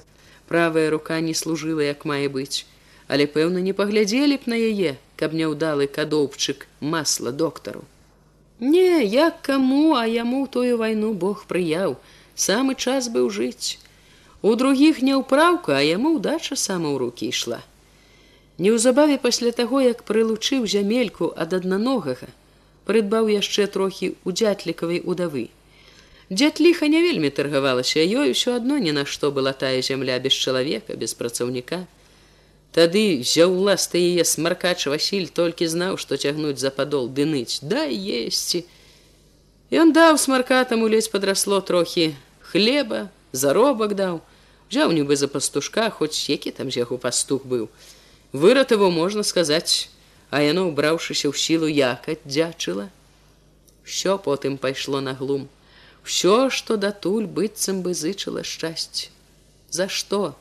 Правая 0.49 0.89
рука 0.89 1.19
не 1.21 1.35
служыла, 1.37 1.85
як 1.85 2.05
мае 2.09 2.25
быць, 2.33 2.65
але 3.07 3.25
пэўна 3.33 3.61
не 3.65 3.73
паглядзелі 3.79 4.37
б 4.41 4.49
на 4.53 4.57
яе, 4.57 4.97
каб 5.21 5.35
няўдалы 5.37 5.85
кадоўчык 5.97 6.65
масла 6.81 7.31
доктару. 7.41 7.83
Не, 8.59 9.05
як 9.05 9.43
каму, 9.45 9.93
а 9.93 10.07
яму 10.09 10.47
тую 10.47 10.79
вайну 10.81 11.13
Бог 11.13 11.45
прыяў, 11.51 11.93
самы 12.33 12.73
час 12.73 13.11
быў 13.13 13.29
жыць. 13.29 13.77
У 14.41 14.55
другіх 14.55 15.03
не 15.05 15.13
ўпраўка, 15.21 15.77
а 15.77 15.85
яму 15.85 16.15
ўдача 16.17 16.57
сама 16.57 16.89
ў 16.89 16.97
рукі 17.05 17.29
ішла. 17.29 17.61
Неўзабаве 18.57 19.21
пасля 19.21 19.53
таго, 19.61 19.85
як 19.85 20.01
прылучыў 20.09 20.65
зямельку 20.65 21.29
ад 21.45 21.53
аднаногага, 21.61 22.33
прыдбаў 22.89 23.29
яшчэ 23.37 23.69
трохі 23.77 24.11
ў 24.25 24.41
дзятлікавай 24.41 25.05
удавы. 25.05 25.45
Дзед 26.29 26.61
ліха 26.61 26.87
не 26.87 27.01
вельмі 27.01 27.29
таргавалася, 27.33 28.05
ёй 28.05 28.37
усё 28.37 28.53
адно 28.61 28.77
ні 28.77 28.93
на 28.93 29.05
што 29.09 29.31
была 29.33 29.53
тая 29.53 29.81
зямля 29.81 30.19
без 30.21 30.33
чалавека, 30.33 30.93
без 30.93 31.17
працаўніка. 31.17 31.85
Тады 32.69 33.25
зяўласта 33.25 33.97
яе 33.97 34.21
смаркач 34.21 34.85
Васіль 34.85 35.33
толькі 35.33 35.65
знаў, 35.65 35.97
што 35.97 36.21
цягнуць 36.21 36.61
за 36.61 36.69
падол 36.69 37.09
дыныць, 37.09 37.65
дай 37.65 37.97
есці. 37.97 38.61
Ён 39.73 39.89
даў 39.89 40.21
смаркатаму 40.21 40.85
ледзь 40.85 41.09
падрасло 41.09 41.61
трохі 41.65 42.13
хлеба, 42.45 43.09
заробак 43.33 43.97
даў, 43.97 44.21
Жаў 44.69 44.91
нібы 44.93 45.15
за 45.17 45.27
пастушка, 45.27 45.89
хоць 45.89 46.29
які 46.29 46.51
там 46.53 46.69
з 46.69 46.77
яго 46.85 47.01
пастух 47.01 47.41
быў. 47.41 47.69
Выратаву 48.33 48.91
можна 48.93 49.25
сказаць, 49.25 49.89
а 50.29 50.45
яно 50.45 50.69
ўбраўшыся 50.69 51.25
ў 51.25 51.33
сілу 51.33 51.65
якаць 51.65 52.21
дзячыла. 52.21 52.93
Усё 53.81 54.21
потым 54.21 54.61
пайшло 54.61 55.01
на 55.01 55.17
глум. 55.17 55.49
Усё, 56.09 56.49
што 56.49 56.75
датуль 56.81 57.25
быццам 57.37 57.81
бы 57.85 57.91
зычыла 57.93 58.41
шчасце. 58.51 59.09
За 59.69 59.85
што? 59.97 60.33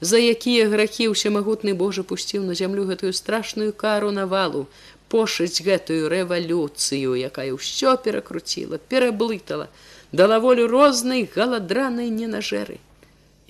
За 0.00 0.20
якія 0.22 0.68
грахі 0.70 1.08
ўсемагутны 1.10 1.74
Божа 1.80 2.04
пусціў 2.10 2.44
на 2.50 2.54
зямлю 2.60 2.84
гэтую 2.90 3.10
страшную 3.18 3.72
кару 3.80 4.12
навалу, 4.14 4.62
пошыць 5.10 5.66
гэтую 5.66 6.06
рэвалюцыю, 6.14 7.18
якая 7.18 7.50
ўсё 7.58 7.96
перакруціла, 8.06 8.78
пераблытала, 8.78 9.66
дала 10.12 10.38
волю 10.38 10.70
рознай 10.70 11.26
галадранай 11.26 12.06
ненажэры. 12.14 12.78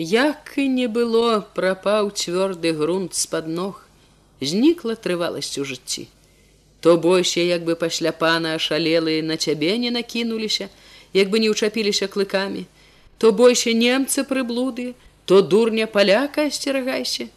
Як 0.01 0.57
і 0.57 0.64
не 0.81 0.88
было, 0.88 1.44
прапаў 1.61 2.09
цвёрды 2.16 2.73
грунт 2.73 3.12
з-пад 3.12 3.53
ног, 3.61 3.85
знікла 4.40 4.96
трываласць 4.96 5.61
у 5.61 5.68
жыцці. 5.68 6.09
То 6.81 6.96
бойся, 6.96 7.44
як 7.44 7.68
бы 7.68 7.77
пасля 7.77 8.16
пана 8.16 8.57
ашалелыя 8.57 9.20
на 9.20 9.37
цябе 9.37 9.77
не 9.77 9.92
накінуліся, 9.92 10.73
як 11.12 11.31
бы 11.31 11.38
не 11.38 11.51
ўчапіліся 11.51 12.09
клыкамі, 12.09 12.66
то 13.18 13.33
бойся 13.33 13.73
немцы 13.73 14.25
прыблуды, 14.25 14.94
то 15.27 15.42
дурня 15.42 15.87
паляка 15.87 16.46
асцерагайся. 16.46 17.29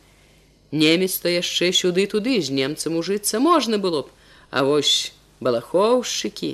Немец 0.72 1.20
то 1.22 1.30
яшчэ 1.30 1.72
сюды 1.72 2.08
туды 2.08 2.42
з 2.42 2.50
немцам 2.50 2.98
ужыцца 2.98 3.40
можна 3.40 3.78
было 3.78 4.04
б, 4.04 4.10
А 4.54 4.62
вось 4.64 5.14
балахоўшчыкі, 5.42 6.50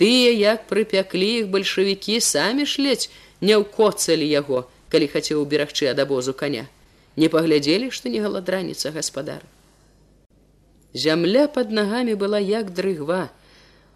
тыя 0.00 0.30
як 0.32 0.64
прыпяклі 0.70 1.28
іх 1.40 1.50
бальшавікі 1.52 2.16
самі 2.24 2.64
ж 2.64 2.80
ледзь 2.80 3.10
не 3.44 3.58
ўкоцалі 3.60 4.24
яго, 4.24 4.64
калі 4.88 5.08
хацеў 5.12 5.42
уберагчы 5.44 5.90
ад 5.92 6.00
абозу 6.00 6.32
коня. 6.32 6.64
Не 7.20 7.28
паглядзелі, 7.28 7.92
што 7.92 8.08
не 8.08 8.24
галадраніца 8.24 8.92
гаспадар. 8.96 9.44
Зямля 10.96 11.44
под 11.52 11.76
нагамі 11.76 12.16
была 12.16 12.40
як 12.40 12.72
дрыгва, 12.72 13.28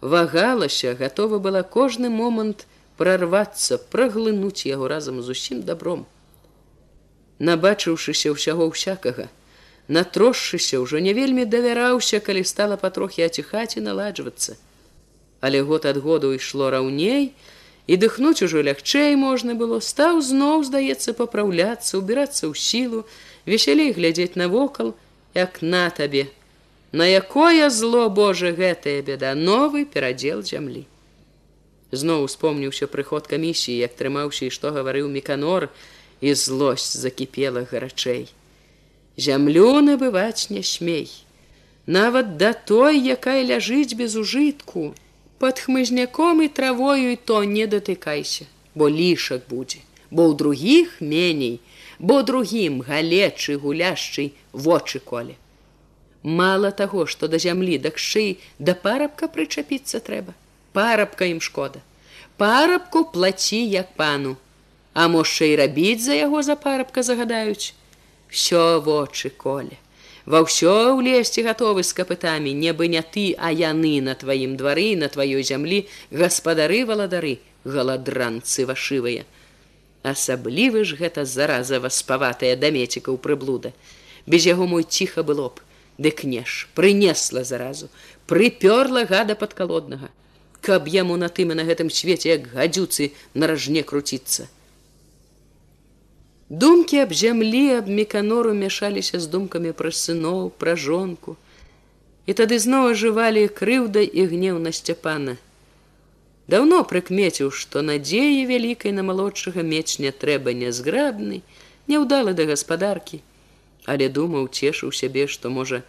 вагалася, 0.01 0.95
гатова 0.95 1.37
была 1.37 1.63
кожны 1.63 2.09
момант 2.09 2.65
прорвацца, 2.97 3.77
праглынуць 3.77 4.65
яго 4.65 4.87
разам 4.87 5.21
з 5.21 5.37
усім 5.37 5.61
добром. 5.61 6.05
Набачыўшыся 7.39 8.33
ўсяго 8.33 8.67
ўсякага, 8.69 9.29
натрошшыся 9.87 10.81
ўжо 10.81 11.01
не 11.01 11.13
вельмі 11.13 11.45
давяраўся, 11.45 12.19
калі 12.19 12.43
стала 12.45 12.77
патрохі 12.77 13.25
аціхаць 13.25 13.77
і 13.77 13.85
наладжвацца. 13.85 14.57
Але 15.41 15.61
год 15.61 15.85
ад 15.85 15.97
году 15.97 16.33
ішло 16.33 16.69
раўней, 16.69 17.33
і 17.87 17.97
дыхнуць 17.97 18.45
ужо 18.45 18.61
лягчэй 18.61 19.17
можна 19.17 19.57
было, 19.57 19.81
стаў 19.81 20.21
зноў, 20.21 20.63
здаецца, 20.65 21.17
папраўляцца, 21.17 21.97
убірацца 21.97 22.45
ў 22.45 22.53
сілу, 22.53 23.05
весялей 23.45 23.89
глядзець 23.93 24.37
навокал, 24.37 24.93
як 25.33 25.61
на 25.65 25.89
табе, 25.89 26.29
На 26.91 27.07
якое 27.07 27.69
зло 27.69 28.09
Божа 28.09 28.51
гэтая 28.51 29.01
беда 29.01 29.31
новы 29.35 29.85
перадзел 29.85 30.43
зямлі. 30.43 30.83
Зноў 31.91 32.27
успомніўся 32.27 32.87
прыход 32.91 33.27
камісіі, 33.31 33.79
як 33.79 33.95
трымаўся 33.95 34.47
і 34.47 34.51
што 34.51 34.71
гаварыў 34.75 35.07
меканор 35.07 35.69
і 36.19 36.33
злосць 36.35 36.99
закіпела 36.99 37.63
гарачэй. 37.71 38.27
Зямлю 39.15 39.79
набываць 39.79 40.51
не 40.51 40.63
смей. 40.63 41.07
Нават 41.87 42.35
да 42.37 42.51
той, 42.53 42.99
якая 42.99 43.43
ляжыць 43.43 43.95
без 43.95 44.15
ужытку, 44.15 44.91
под 45.39 45.59
хмызняком 45.63 46.43
і 46.43 46.47
травою 46.47 47.11
і 47.11 47.15
то 47.15 47.43
не 47.43 47.65
датыкайся, 47.67 48.45
бо 48.75 48.91
лішак 48.91 49.47
будзе, 49.49 49.79
бо 50.11 50.29
ў 50.29 50.35
другіх 50.35 50.99
меней, 51.01 51.59
бо 51.99 52.21
другім 52.21 52.83
галечы 52.85 53.57
гуляшчый 53.57 54.35
вочы 54.53 54.99
коле. 54.99 55.40
Мала 56.23 56.69
таго, 56.71 57.07
што 57.09 57.27
да 57.27 57.37
зямлі 57.41 57.77
дакшэй 57.81 58.37
да 58.59 58.75
парабка 58.77 59.27
прычапіцца 59.27 59.99
трэба. 60.05 60.37
Парабка 60.73 61.25
ім 61.25 61.41
шкода. 61.41 61.81
Парабку 62.37 63.05
плаці 63.05 63.57
як 63.57 63.95
пану, 63.95 64.37
А 64.93 65.07
можа 65.07 65.45
і 65.45 65.55
рабіць 65.55 66.03
за 66.03 66.13
яго 66.13 66.43
за 66.43 66.55
парабка 66.55 67.01
загадаюць. 67.03 67.73
Всё 68.29 68.83
вочы 68.83 69.31
коле. 69.31 69.79
Ва 70.25 70.43
ўсё 70.43 70.99
ўлезці 70.99 71.41
гатовы 71.47 71.81
з 71.81 71.95
капытамі, 71.95 72.51
небы 72.53 72.91
не 72.91 73.01
ты, 73.01 73.33
а 73.39 73.49
яны 73.55 74.03
на 74.03 74.13
тваім 74.13 74.59
двары, 74.59 74.93
на 74.99 75.07
тваёй 75.07 75.41
зямлі, 75.47 75.87
гаспадары 76.11 76.83
валадары, 76.85 77.39
галадранцы 77.63 78.67
вашывыя. 78.67 79.23
Асаблівы 80.03 80.83
ж 80.83 80.99
гэта 80.99 81.25
зараза 81.25 81.79
васпаватая 81.79 82.53
дамецікаў 82.59 83.17
прыблуда. 83.17 83.71
Без 84.27 84.45
яго 84.45 84.67
мой 84.67 84.83
ціха 84.83 85.23
было 85.23 85.49
б 85.49 85.70
дык 85.97 86.23
неш 86.23 86.69
прынесла 86.75 87.43
заразу 87.43 87.89
прыпёрла 88.27 89.05
гада 89.05 89.35
падкалоднага 89.35 90.09
каб 90.61 90.87
яму 90.87 91.17
на 91.17 91.27
тым 91.27 91.51
і 91.51 91.57
на 91.57 91.65
гэтым 91.67 91.89
свеце 91.89 92.29
як 92.29 92.47
гадзюцы 92.53 93.11
на 93.33 93.49
ражне 93.49 93.81
круціцца. 93.83 94.47
Думкі 96.49 97.01
аб 97.03 97.13
зямлі 97.17 97.63
аб 97.81 97.87
меканору 97.89 98.53
мяшаліся 98.53 99.19
з 99.23 99.31
думкамі 99.33 99.71
пра 99.81 99.91
сыноў 99.99 100.51
пра 100.63 100.75
жонку. 100.75 101.37
І 102.29 102.37
тады 102.37 102.59
зноў 102.61 102.91
ажывалі 102.93 103.47
крыўда 103.59 104.03
і 104.05 104.27
гнеў 104.33 104.59
на 104.61 104.71
сцяпана. 104.75 105.37
Даўно 106.51 106.83
прыкмеціў 106.85 107.49
што 107.55 107.81
надзеі 107.81 108.45
вялікай 108.45 108.93
на 108.93 109.03
малодшага 109.07 109.65
меч 109.65 109.97
не 110.03 110.11
трэба 110.11 110.53
нязграбны 110.61 111.41
няўдалы 111.87 112.35
да 112.37 112.45
гаспадаркі 112.51 113.21
але 113.85 114.09
думаў 114.09 114.47
цешыў 114.47 114.91
сябе 114.91 115.27
што 115.27 115.49
можа 115.49 115.83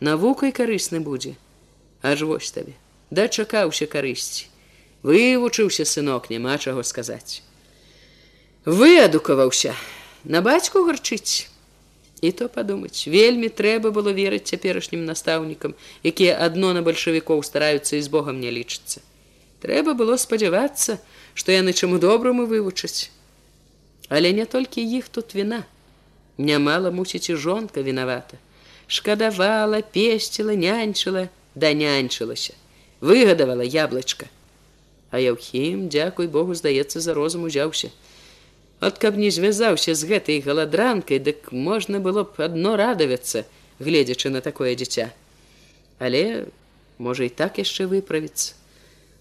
навукай 0.00 0.52
карысны 0.52 1.00
будзе. 1.00 1.36
Аж 2.02 2.22
вось 2.22 2.50
табе. 2.50 2.74
Дачакаўся 3.10 3.86
карысці. 3.86 4.46
Вывучыўся 5.02 5.84
сынок 5.84 6.30
няма 6.30 6.58
чаго 6.58 6.82
сказаць. 6.82 7.42
Выадукаваўся. 8.64 9.74
На 10.24 10.42
бацьку 10.42 10.84
гарчыць. 10.84 11.48
І 12.20 12.32
то 12.32 12.48
падумаць. 12.48 13.06
Вельмі 13.06 13.48
трэба 13.48 13.90
было 13.94 14.10
верыць 14.10 14.50
цяперашнім 14.50 15.06
настаўнікам 15.06 15.78
якія 16.02 16.34
адно 16.42 16.74
на 16.74 16.82
бальшавікоў 16.82 17.46
стараюцца 17.46 17.96
і 17.96 18.02
з 18.02 18.10
богам 18.10 18.42
не 18.42 18.50
лічыцца 18.50 19.06
трэба 19.62 19.94
было 19.94 20.16
спадзявацца 20.16 20.98
што 21.38 21.54
яны 21.54 21.72
чаму 21.72 21.98
добраму 22.02 22.46
вывучаць. 22.50 23.10
Але 24.08 24.32
не 24.32 24.44
толькі 24.44 24.82
іх 24.82 25.08
тут 25.08 25.34
віна 25.38 25.62
Нямала 26.38 26.90
мусіць 26.90 27.30
і 27.30 27.34
жонка 27.34 27.82
вінавата. 27.82 28.38
Шкадавала, 28.86 29.82
песціла, 29.82 30.54
няньчыла, 30.54 31.28
да 31.54 31.74
няньчылася. 31.74 32.54
Выгадавала 33.00 33.66
яблачка. 33.66 34.26
А 35.10 35.18
Яўхім, 35.18 35.88
дзякуй 35.88 36.26
Богу, 36.26 36.54
здаецца, 36.54 37.00
за 37.00 37.14
розум 37.14 37.44
узяўся. 37.44 37.90
От 38.80 38.98
каб 38.98 39.18
не 39.18 39.30
звязаўся 39.30 39.94
з 39.94 40.06
гэтай 40.06 40.38
галадранкай, 40.40 41.18
дык 41.18 41.50
можна 41.50 41.98
было 41.98 42.22
б 42.22 42.38
адно 42.46 42.76
радавацца, 42.78 43.42
гледзячы 43.82 44.30
на 44.30 44.40
такое 44.40 44.74
дзіця. 44.78 45.10
Але 45.98 46.46
можа 46.98 47.26
і 47.26 47.34
так 47.34 47.58
яшчэ 47.58 47.90
выправіцца. 47.90 48.54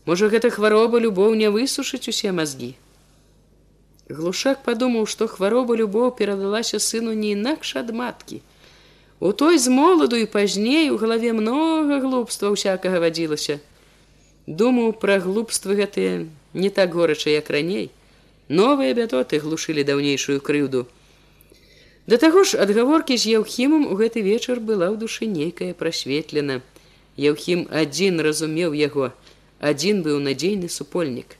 Можа, 0.05 0.29
гэта 0.29 0.53
хвароба 0.53 1.01
любоў 1.01 1.33
не 1.33 1.49
высушыць 1.49 2.05
усе 2.07 2.31
мазгі. 2.31 2.77
Глушак 4.09 4.63
падумаў, 4.63 5.05
што 5.05 5.27
хвароба 5.27 5.75
любоў 5.75 6.11
перадалася 6.15 6.79
сыну 6.79 7.11
не 7.13 7.33
інакш 7.35 7.75
ад 7.81 7.91
маткі. 7.91 8.39
У 9.19 9.31
той 9.33 9.57
з 9.59 9.67
моладу 9.67 10.15
і 10.15 10.25
пазней 10.25 10.89
у 10.91 10.97
галаве 11.01 11.33
многа 11.33 11.99
глупства 11.99 12.51
ўсякага 12.53 13.01
вадзілася. 13.03 13.59
Думаў 14.47 14.93
пра 15.01 15.17
глупствы 15.19 15.75
гэтыя 15.75 16.27
не 16.53 16.69
так 16.69 16.93
горача, 16.93 17.29
як 17.29 17.49
раней. 17.49 17.89
Новыя 18.47 18.93
бядоты 18.95 19.39
глушылі 19.43 19.83
даўнейшую 19.83 20.39
крыўду. 20.39 20.87
Да 22.07 22.15
таго 22.15 22.45
ж 22.47 22.61
адгаворкі 22.63 23.17
з 23.19 23.35
Яўхімам 23.35 23.83
у 23.91 23.97
гэты 23.99 24.23
вечар 24.23 24.63
была 24.63 24.87
ў 24.87 24.95
душы 24.95 25.27
нейкая 25.27 25.73
прасветлена. 25.75 26.61
Яўхім 27.19 27.67
адзін 27.67 28.23
разумеў 28.23 28.71
яго, 28.71 29.11
адзін 29.59 29.99
быў 30.07 30.23
надзейны 30.23 30.71
супольнік. 30.71 31.35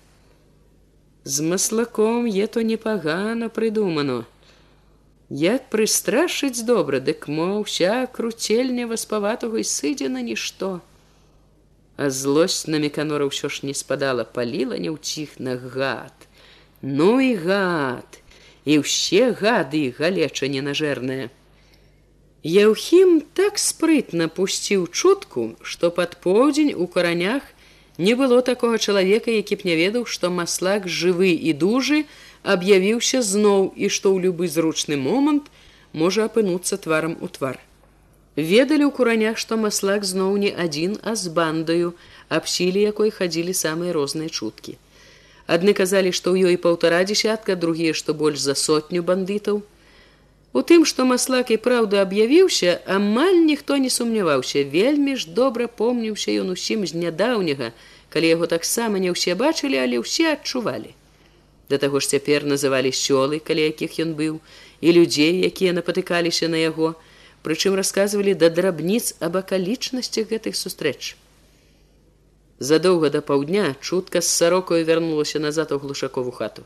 З 1.27 1.41
маслаком 1.41 2.25
е 2.25 2.47
то 2.47 2.61
непагана 2.61 3.49
прыдумано. 3.49 4.23
Як 5.29 5.65
прыстрашыць 5.67 6.63
добра, 6.63 7.01
дык 7.03 7.27
мо 7.27 7.47
ўся 7.59 8.07
круцельня 8.17 8.87
васпаватого 8.87 9.59
і 9.59 9.65
сыдзе 9.67 10.07
на 10.07 10.23
нішто. 10.23 10.79
А 11.99 12.07
злосць 12.07 12.71
на 12.71 12.79
меканора 12.79 13.27
ўсё 13.27 13.51
ж 13.51 13.67
не 13.67 13.75
спадала, 13.75 14.23
паліла 14.23 14.79
не 14.79 14.87
ўціх 14.87 15.35
на 15.43 15.59
гад. 15.59 16.15
Ну 16.79 17.19
і 17.19 17.35
гад, 17.43 18.07
і 18.63 18.79
ўсе 18.87 19.35
гады 19.35 19.83
галеча 19.99 20.47
ненажэрная. 20.47 21.27
Яўхім 22.47 23.19
так 23.35 23.59
спрытна 23.59 24.31
пусціў 24.31 24.87
чутку, 24.87 25.59
што 25.59 25.91
пад 25.91 26.23
поўдзень 26.23 26.71
у 26.71 26.87
каранях 26.87 27.43
Не 27.97 28.13
было 28.13 28.41
такога 28.41 28.77
чалавека, 28.77 29.31
які 29.33 29.57
б 29.57 29.65
не 29.65 29.75
ведаў, 29.75 30.05
што 30.05 30.29
маслак 30.29 30.85
жывы 30.87 31.33
і 31.33 31.53
дужы 31.53 32.05
аб'явіўся 32.43 33.21
зноў 33.25 33.73
і 33.73 33.89
што 33.89 34.13
ў 34.13 34.29
любы 34.29 34.47
зручны 34.47 34.97
момант 35.01 35.49
можа 35.93 36.29
апынуцца 36.29 36.77
тварам 36.77 37.17
у 37.21 37.27
твар. 37.27 37.57
Ведалі 38.37 38.85
ў 38.85 38.93
куранях, 38.93 39.41
што 39.41 39.57
маслак 39.57 40.05
зноў 40.05 40.37
не 40.37 40.53
адзін, 40.53 41.01
а 41.01 41.17
з 41.17 41.33
бандаю, 41.33 41.95
аб 42.29 42.45
сілі 42.45 42.85
якой 42.85 43.09
хадзілі 43.09 43.57
самыя 43.57 43.97
розныя 43.97 44.29
чуткі. 44.29 44.77
Адны 45.49 45.73
казалі, 45.73 46.13
што 46.13 46.37
ў 46.37 46.53
ёй 46.53 46.61
паўтара 46.61 47.01
дзесятка, 47.01 47.57
другія, 47.57 47.97
што 47.97 48.13
больш 48.13 48.45
за 48.45 48.53
сотню 48.53 49.01
бандытаў, 49.01 49.63
У 50.53 50.61
тым, 50.63 50.85
што 50.87 51.03
маслак 51.05 51.51
і 51.51 51.57
праўда 51.63 52.01
аб'явіўся, 52.01 52.79
амаль 52.87 53.39
ніхто 53.47 53.77
не 53.77 53.89
сумняваўся, 53.89 54.63
вельмі 54.63 55.15
ж 55.19 55.27
добра 55.39 55.67
помніўся 55.67 56.31
ён 56.43 56.53
усім 56.55 56.85
з 56.87 56.95
нядаўняга, 56.95 57.73
калі 58.09 58.31
яго 58.31 58.47
таксама 58.47 59.01
не 59.03 59.11
ўсе 59.11 59.35
бачылі, 59.35 59.77
але 59.83 59.99
ўсе 59.99 60.31
адчувалі. 60.31 60.95
Да 61.69 61.77
таго 61.77 61.99
ж 61.99 62.15
цяпер 62.15 62.47
называлі 62.47 62.95
сёлы, 62.95 63.43
калі 63.43 63.67
якіх 63.67 63.99
ён 63.99 64.15
быў, 64.15 64.39
і 64.79 64.95
людзей, 64.95 65.43
якія 65.43 65.75
напатыкаліся 65.75 66.47
на 66.47 66.63
яго, 66.63 66.95
прычым 67.43 67.75
расказвалі 67.75 68.33
да 68.33 68.47
драбніц 68.47 69.19
аб 69.19 69.43
акалічнасцях 69.43 70.31
гэтых 70.31 70.55
сустрэч. 70.55 71.19
Задоўга 72.59 73.11
да 73.11 73.21
паўдня 73.21 73.75
чутка 73.81 74.23
з 74.23 74.31
сарокою 74.31 74.81
вярнулася 74.87 75.43
назад 75.43 75.75
у 75.75 75.77
глушакову 75.83 76.31
хату 76.31 76.63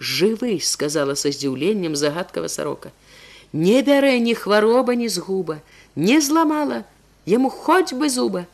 жывы 0.00 0.58
сказала 0.60 1.14
са 1.14 1.30
здзіўленнем 1.30 1.94
загадкава 1.96 2.48
сарока 2.48 2.90
не 3.52 3.82
бярэ 3.84 4.16
ні 4.24 4.34
хвароба 4.34 4.96
ні 4.96 5.08
згуба 5.08 5.60
не 5.94 6.20
зламала 6.20 6.82
яму 7.26 7.52
хоць 7.52 7.92
бы 7.92 8.08
зуба 8.08 8.46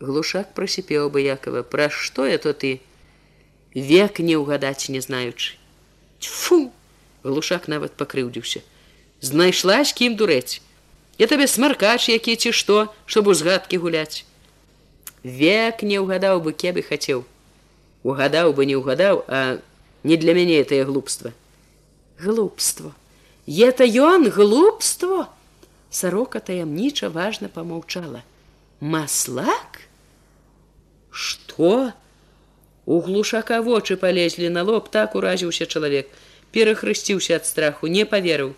глушак 0.00 0.54
просіпеў 0.56 1.10
бы 1.12 1.20
якова. 1.20 1.62
Пра 1.62 1.90
што 1.92 2.26
я 2.26 2.38
то 2.38 2.52
ты? 2.52 2.80
Век 3.74 4.18
не 4.18 4.34
ўгадаць 4.34 4.88
не 4.88 5.00
знаючы 5.00 5.54
фу 6.20 6.72
глушак 7.22 7.68
нават 7.68 7.94
пакрыўдзіўся 8.00 8.60
знайшла 9.20 9.84
з 9.84 9.94
кім 9.94 10.16
дурэць? 10.16 10.60
Я 11.20 11.28
табе 11.30 11.46
смаркач 11.46 12.08
які 12.08 12.34
ці 12.36 12.50
што 12.50 12.90
чтоб 13.06 13.28
у 13.28 13.34
згадкі 13.34 13.78
гуляць 13.78 14.24
век 15.22 15.84
не 15.86 16.00
ўгадаў 16.02 16.42
бы 16.42 16.52
кебы 16.52 16.82
хацеў 16.82 17.24
угадаў 18.02 18.52
бы 18.56 18.66
не 18.66 18.74
ўгадаў 18.80 19.22
а 19.28 19.60
не 20.02 20.16
для 20.16 20.34
мяне 20.34 20.60
это 20.60 20.84
глупство. 20.84 21.32
Глупство. 22.18 22.94
Это 23.46 23.84
ён 23.84 24.30
глупство. 24.30 25.28
Сорока 25.90 26.40
таямніча 26.40 27.08
важно 27.08 27.48
помаўчала. 27.48 28.22
Маслак? 28.80 29.80
Что 31.10 31.92
у 32.86 33.00
глушака 33.00 33.60
вочы 33.60 33.96
полезлі 33.96 34.48
на 34.48 34.62
лоб 34.62 34.88
так 34.88 35.14
уразіўся 35.14 35.66
чалавек. 35.66 36.08
Перахрысціўся 36.52 37.36
ад 37.36 37.46
страху 37.46 37.86
не 37.86 38.04
поверыў 38.04 38.54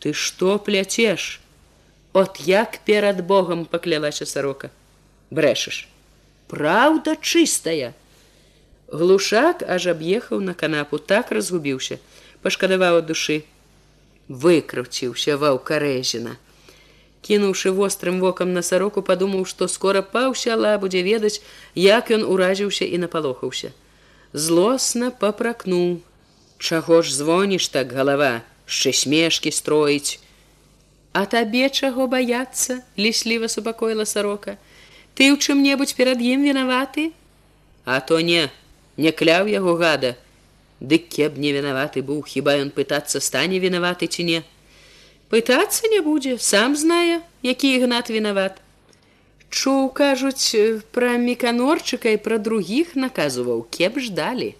ты 0.00 0.12
что 0.12 0.58
пляцеш? 0.58 1.40
От 2.12 2.40
як 2.40 2.78
перад 2.84 3.24
богом 3.24 3.64
паклялася 3.66 4.26
сорока. 4.26 4.70
Брэшаш. 5.30 5.88
Правда 6.48 7.16
чыстая 7.16 7.94
Глушак 8.90 9.62
аж 9.62 9.86
аб'ехаў 9.94 10.40
на 10.42 10.54
канапу, 10.54 10.98
так 10.98 11.30
разгубіўся, 11.30 12.02
пашкадаваў 12.42 12.98
ад 13.00 13.06
душы. 13.06 13.42
Выкруціўся 14.28 15.38
ваўкарэзіна. 15.38 16.34
Кінуўшы 17.22 17.70
вострым 17.70 18.18
вокам 18.18 18.52
на 18.52 18.62
сароку, 18.66 19.02
падумаў, 19.02 19.44
што 19.46 19.68
скора 19.68 20.02
паўся 20.02 20.56
ла 20.56 20.74
будзе 20.82 21.02
ведаць, 21.06 21.38
як 21.74 22.10
ён 22.10 22.26
уразіўся 22.26 22.84
і 22.84 22.98
напалохаўся. 23.06 23.70
Злосна 24.32 25.10
папракнуў: 25.10 26.00
Чаго 26.58 27.02
ж 27.02 27.14
звоніш 27.14 27.68
так 27.68 27.92
галава, 27.92 28.42
шчэ 28.66 28.92
смешкі 28.92 29.54
строіць. 29.54 30.18
А 31.12 31.26
табе 31.26 31.68
чаго 31.70 32.06
баяцца, 32.06 32.82
лісліва 32.98 33.46
супакоіла 33.46 34.06
сарока. 34.06 34.58
Ты 35.14 35.30
ў 35.30 35.38
чым-небудзь 35.38 35.94
перад 35.94 36.22
ім 36.22 36.46
вінаваты? 36.46 37.10
А 37.84 38.00
то 38.00 38.20
не, 38.20 38.50
не 39.00 39.12
кляў 39.16 39.48
яго 39.48 39.74
гада. 39.80 40.16
Дык 40.80 41.08
кеб 41.12 41.36
не 41.40 41.52
вінаваты 41.56 42.04
быў 42.04 42.20
хіба 42.24 42.56
ён 42.60 42.70
пытацца 42.76 43.20
стане 43.24 43.60
вінаваты 43.64 44.08
ці 44.08 44.24
не? 44.28 44.40
Пытацца 45.32 45.88
не 45.92 46.00
будзе 46.04 46.36
сам 46.38 46.76
знае 46.76 47.20
які 47.42 47.72
ігнат 47.76 48.10
вінават. 48.12 48.60
Чуў 49.50 49.88
кажуць 49.96 50.56
пра 50.96 51.16
меканорчыка 51.18 52.12
і 52.16 52.18
пра 52.24 52.38
другіх 52.38 52.96
наказваў 53.04 53.64
кеп 53.76 53.96
ждалі 54.08 54.52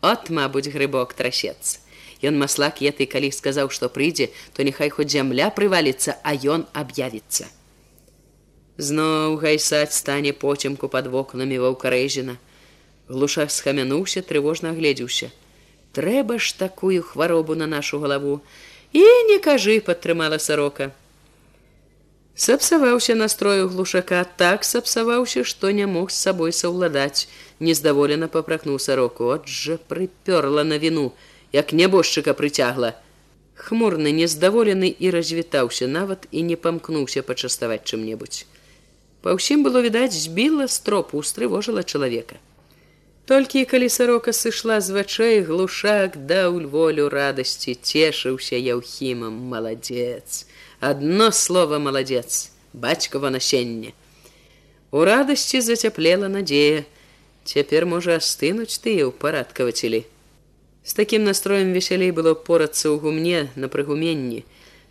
от 0.00 0.28
мабуць 0.30 0.68
грыбок 0.74 1.16
трасец. 1.16 1.80
Ён 2.20 2.36
маслак 2.36 2.84
еты 2.84 3.08
калі 3.08 3.32
сказаў 3.32 3.72
што 3.72 3.88
прыйдзе 3.88 4.28
то 4.52 4.66
няхай 4.68 4.92
хоць 4.92 5.08
зямля 5.16 5.48
прываліцца 5.56 6.20
а 6.22 6.36
ён 6.36 6.68
аб'явіцца. 6.84 7.48
Зноў 8.76 9.40
гайсаць 9.40 9.96
стане 9.96 10.32
поцемку 10.32 10.88
пад 10.88 11.08
вокнамі 11.12 11.58
ваўкарэжіна 11.64 12.36
глушах 13.10 13.50
схамянуўся 13.50 14.22
трывожна 14.22 14.72
гледзеўся 14.78 15.30
трэба 15.92 16.38
ж 16.38 16.54
такую 16.56 17.02
хваробу 17.02 17.54
на 17.54 17.66
нашу 17.66 17.98
галаву! 17.98 18.40
І 18.92 19.02
не 19.28 19.38
кажы 19.38 19.80
падтрымала 19.80 20.38
сарока. 20.38 20.90
Сапсаваўся 22.34 23.14
настрою 23.14 23.68
глушака 23.68 24.24
так 24.36 24.64
сапсаваўся 24.64 25.44
што 25.44 25.70
не 25.70 25.86
мог 25.86 26.10
з 26.10 26.16
сабой 26.16 26.52
саўладаць. 26.52 27.28
Нездаволена 27.60 28.28
папракнуў 28.28 28.78
сароку. 28.78 29.30
От 29.30 29.46
жа 29.46 29.78
прыпёрла 29.88 30.64
на 30.64 30.78
віну 30.78 31.12
як 31.52 31.72
нябожчыка 31.72 32.34
прыцягла! 32.34 32.94
Хмурны 33.54 34.10
нездаволены 34.10 34.88
і 34.88 35.10
развітаўся 35.10 35.86
нават 35.86 36.26
і 36.30 36.42
не 36.42 36.56
памкнуўся 36.56 37.22
пачаставаць 37.22 37.84
чым-небудзь. 37.84 38.46
Па 39.20 39.36
ўсім 39.36 39.62
было 39.62 39.84
відаць 39.84 40.16
збіла 40.16 40.66
стропу 40.66 41.20
устрывожыла 41.20 41.84
чалавека 41.84 42.40
Толькі 43.26 43.64
калі 43.64 43.88
сарока 43.88 44.32
сышла 44.32 44.80
з 44.80 44.96
вачэй 44.96 45.42
глушак 45.46 46.16
даў 46.26 46.60
волю 46.70 47.08
радасці 47.08 47.76
цешыўся 47.76 48.56
яўхімам 48.58 49.34
маладзец. 49.52 50.46
Адно 50.80 51.30
слово 51.30 51.78
маладзец 51.78 52.50
бацькава 52.72 53.30
насенне 53.30 53.92
у 54.90 55.04
радасці 55.04 55.60
зацяплела 55.60 56.28
надзея. 56.28 56.84
Цяпер 57.44 57.86
можа 57.86 58.16
астынуць 58.20 58.78
тыя 58.82 59.06
ў 59.06 59.14
парадкавацелі 59.14 60.02
з 60.84 60.94
такім 60.94 61.24
настроем 61.24 61.72
весялей 61.72 62.10
было 62.10 62.34
порацца 62.34 62.90
ў 62.90 62.98
гумне 62.98 63.50
на 63.54 63.68
прыгуменні. 63.68 64.44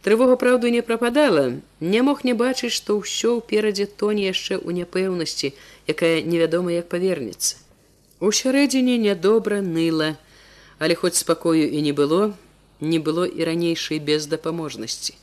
Трывога 0.06 0.36
праўду 0.39 0.70
не 0.72 0.82
прападала. 0.82 1.60
Не 1.80 2.01
мог 2.08 2.24
не 2.24 2.34
бачыць 2.34 2.72
што 2.72 2.95
ўсё 2.99 3.36
ўперадзе 3.39 3.89
тоне 3.99 4.30
яшчэ 4.32 4.56
ў 4.64 4.80
няпэўнасці 4.80 5.51
якая 5.91 6.22
невядома 6.24 6.72
як 6.72 6.88
павернецца 6.93 7.68
У 8.20 8.32
сярэдзіне 8.36 8.97
нядобра 8.99 9.61
ныла, 9.63 10.15
але 10.80 10.95
хоць 10.95 11.15
спакою 11.15 11.63
і 11.63 11.82
не 11.82 11.93
было, 11.95 12.36
не 12.82 12.99
было 12.99 13.24
і 13.24 13.47
ранейшай 13.47 13.99
бездапаможнасці. 13.99 15.15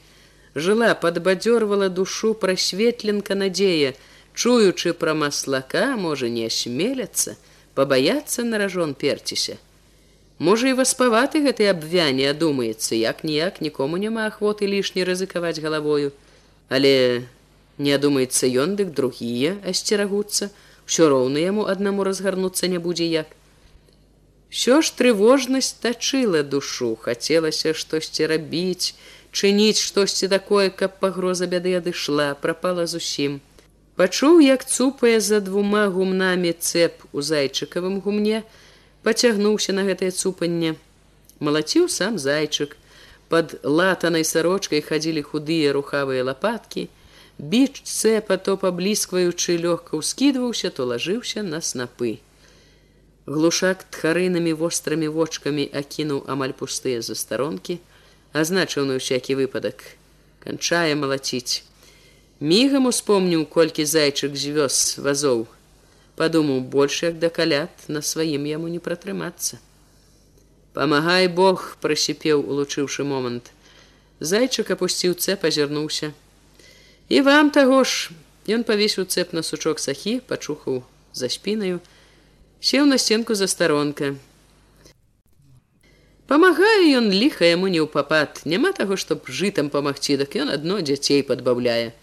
Жыла 0.56 0.94
падбадзёрвала 0.96 1.88
душу 1.92 2.32
прасветленка 2.32 3.36
надзея, 3.36 3.92
чуючы 4.32 4.96
пра 4.96 5.12
маслака 5.12 5.84
можа 6.00 6.32
не 6.32 6.48
асмеляцца, 6.48 7.36
пабаяцца 7.76 8.44
на 8.48 8.56
ражон 8.64 8.94
перціся. 8.94 9.60
Можа 10.38 10.72
і 10.72 10.76
васпаваты 10.80 11.44
гэтай 11.44 11.72
абвяне 11.72 12.32
адумаецца, 12.32 12.96
як 12.96 13.24
ніяк 13.24 13.60
нікому 13.60 14.00
няма 14.00 14.28
ахвоты 14.32 14.64
лішне 14.64 15.04
рызыкаваць 15.04 15.60
галавою, 15.60 16.12
але 16.68 17.28
не 17.76 17.92
адумаецца 17.92 18.48
ён, 18.48 18.76
дык 18.80 18.96
другія 18.96 19.56
асцерагуцца, 19.64 20.48
ўсё 20.86 21.08
роўна 21.10 21.42
яму 21.42 21.66
аднаму 21.66 22.06
разгарнуцца 22.06 22.70
не 22.70 22.78
будзе 22.78 23.06
як. 23.10 23.34
Всё 24.50 24.80
ж 24.80 24.94
трывожнасць 24.98 25.74
тачыла 25.82 26.42
душу, 26.42 26.94
хацелася 26.96 27.74
штосьці 27.74 28.30
рабіць, 28.30 28.94
чыніць 29.32 29.82
штосьці 29.82 30.28
такое, 30.28 30.70
каб 30.70 30.96
пагроза 31.02 31.50
бяды 31.50 31.74
адышла, 31.76 32.34
прапала 32.40 32.86
зусім. 32.86 33.40
Пачуў, 33.96 34.40
як 34.44 34.64
цупае 34.64 35.20
за 35.20 35.40
двума 35.40 35.88
гумнамі 35.92 36.52
цэп 36.52 37.04
у 37.12 37.22
зайчыкавым 37.24 38.00
гумне, 38.04 38.42
пацягнуўся 39.02 39.72
на 39.72 39.84
гэтае 39.88 40.10
цупанне. 40.12 40.76
Малаціў 41.40 41.88
сам 41.88 42.18
зайчык. 42.18 42.76
Пад 43.28 43.58
латанай 43.64 44.24
сарочкай 44.24 44.80
хадзілі 44.80 45.22
худыя 45.26 45.72
рухавыя 45.74 46.22
лапаткі. 46.28 46.88
Біч 47.38 47.82
цэпа 47.84 48.36
то 48.40 48.56
пабліскваючы 48.56 49.56
лёгка 49.60 50.00
ўскідваўся, 50.00 50.70
то 50.70 50.88
лажыўся 50.88 51.42
на 51.42 51.60
снапы. 51.60 52.18
Глушак 53.26 53.84
тхарынамі 53.90 54.56
вострымі 54.56 55.08
вочкамі 55.12 55.68
акінуў 55.72 56.24
амаль 56.30 56.56
пустыя 56.56 57.02
застаронкі, 57.02 57.80
азначыў 58.32 58.88
на 58.88 58.96
ўсякі 59.00 59.36
выпадак. 59.36 59.96
канчае 60.46 60.94
малаціць. 60.94 61.66
Мігам 62.40 62.86
успомніў, 62.86 63.44
колькі 63.50 63.82
зайчык 63.84 64.36
звёз 64.38 65.02
вазоў 65.02 65.46
падумаў 66.16 66.60
больш 66.60 67.02
як 67.02 67.18
да 67.22 67.28
калят 67.28 67.88
на 67.88 68.00
сваім 68.10 68.48
яму 68.48 68.68
не 68.72 68.80
пратрымацца 68.86 69.60
памагай 70.76 71.28
бог 71.40 71.64
прасіпеў 71.84 72.44
улучыўшы 72.54 73.04
момант 73.10 73.52
зайчык 74.32 74.72
апусціў 74.76 75.16
цэп 75.26 75.44
азірнуўся 75.50 76.10
і 77.08 77.20
вам 77.20 77.50
таго 77.50 77.84
ж. 77.84 78.10
Ён 78.46 78.62
павесіў 78.62 79.10
цэп 79.10 79.34
на 79.34 79.42
сучок 79.42 79.82
сахі 79.82 80.20
пачухаў 80.22 80.82
за 81.12 81.26
спінаю 81.28 81.82
сеў 82.60 82.86
на 82.86 82.98
сценку 82.98 83.34
за 83.34 83.46
старонка. 83.46 84.14
Памагае 86.26 86.90
ён 86.98 87.06
ліха 87.14 87.46
яму 87.46 87.70
не 87.70 87.78
ў 87.78 87.86
папад. 87.86 88.42
Няма 88.44 88.72
таго 88.74 88.96
чтоб 88.98 89.22
жытам 89.30 89.70
памагчы 89.70 90.16
дак 90.18 90.34
ён 90.34 90.50
адно 90.50 90.80
дзяцей 90.82 91.22
падбаўляе. 91.22 91.94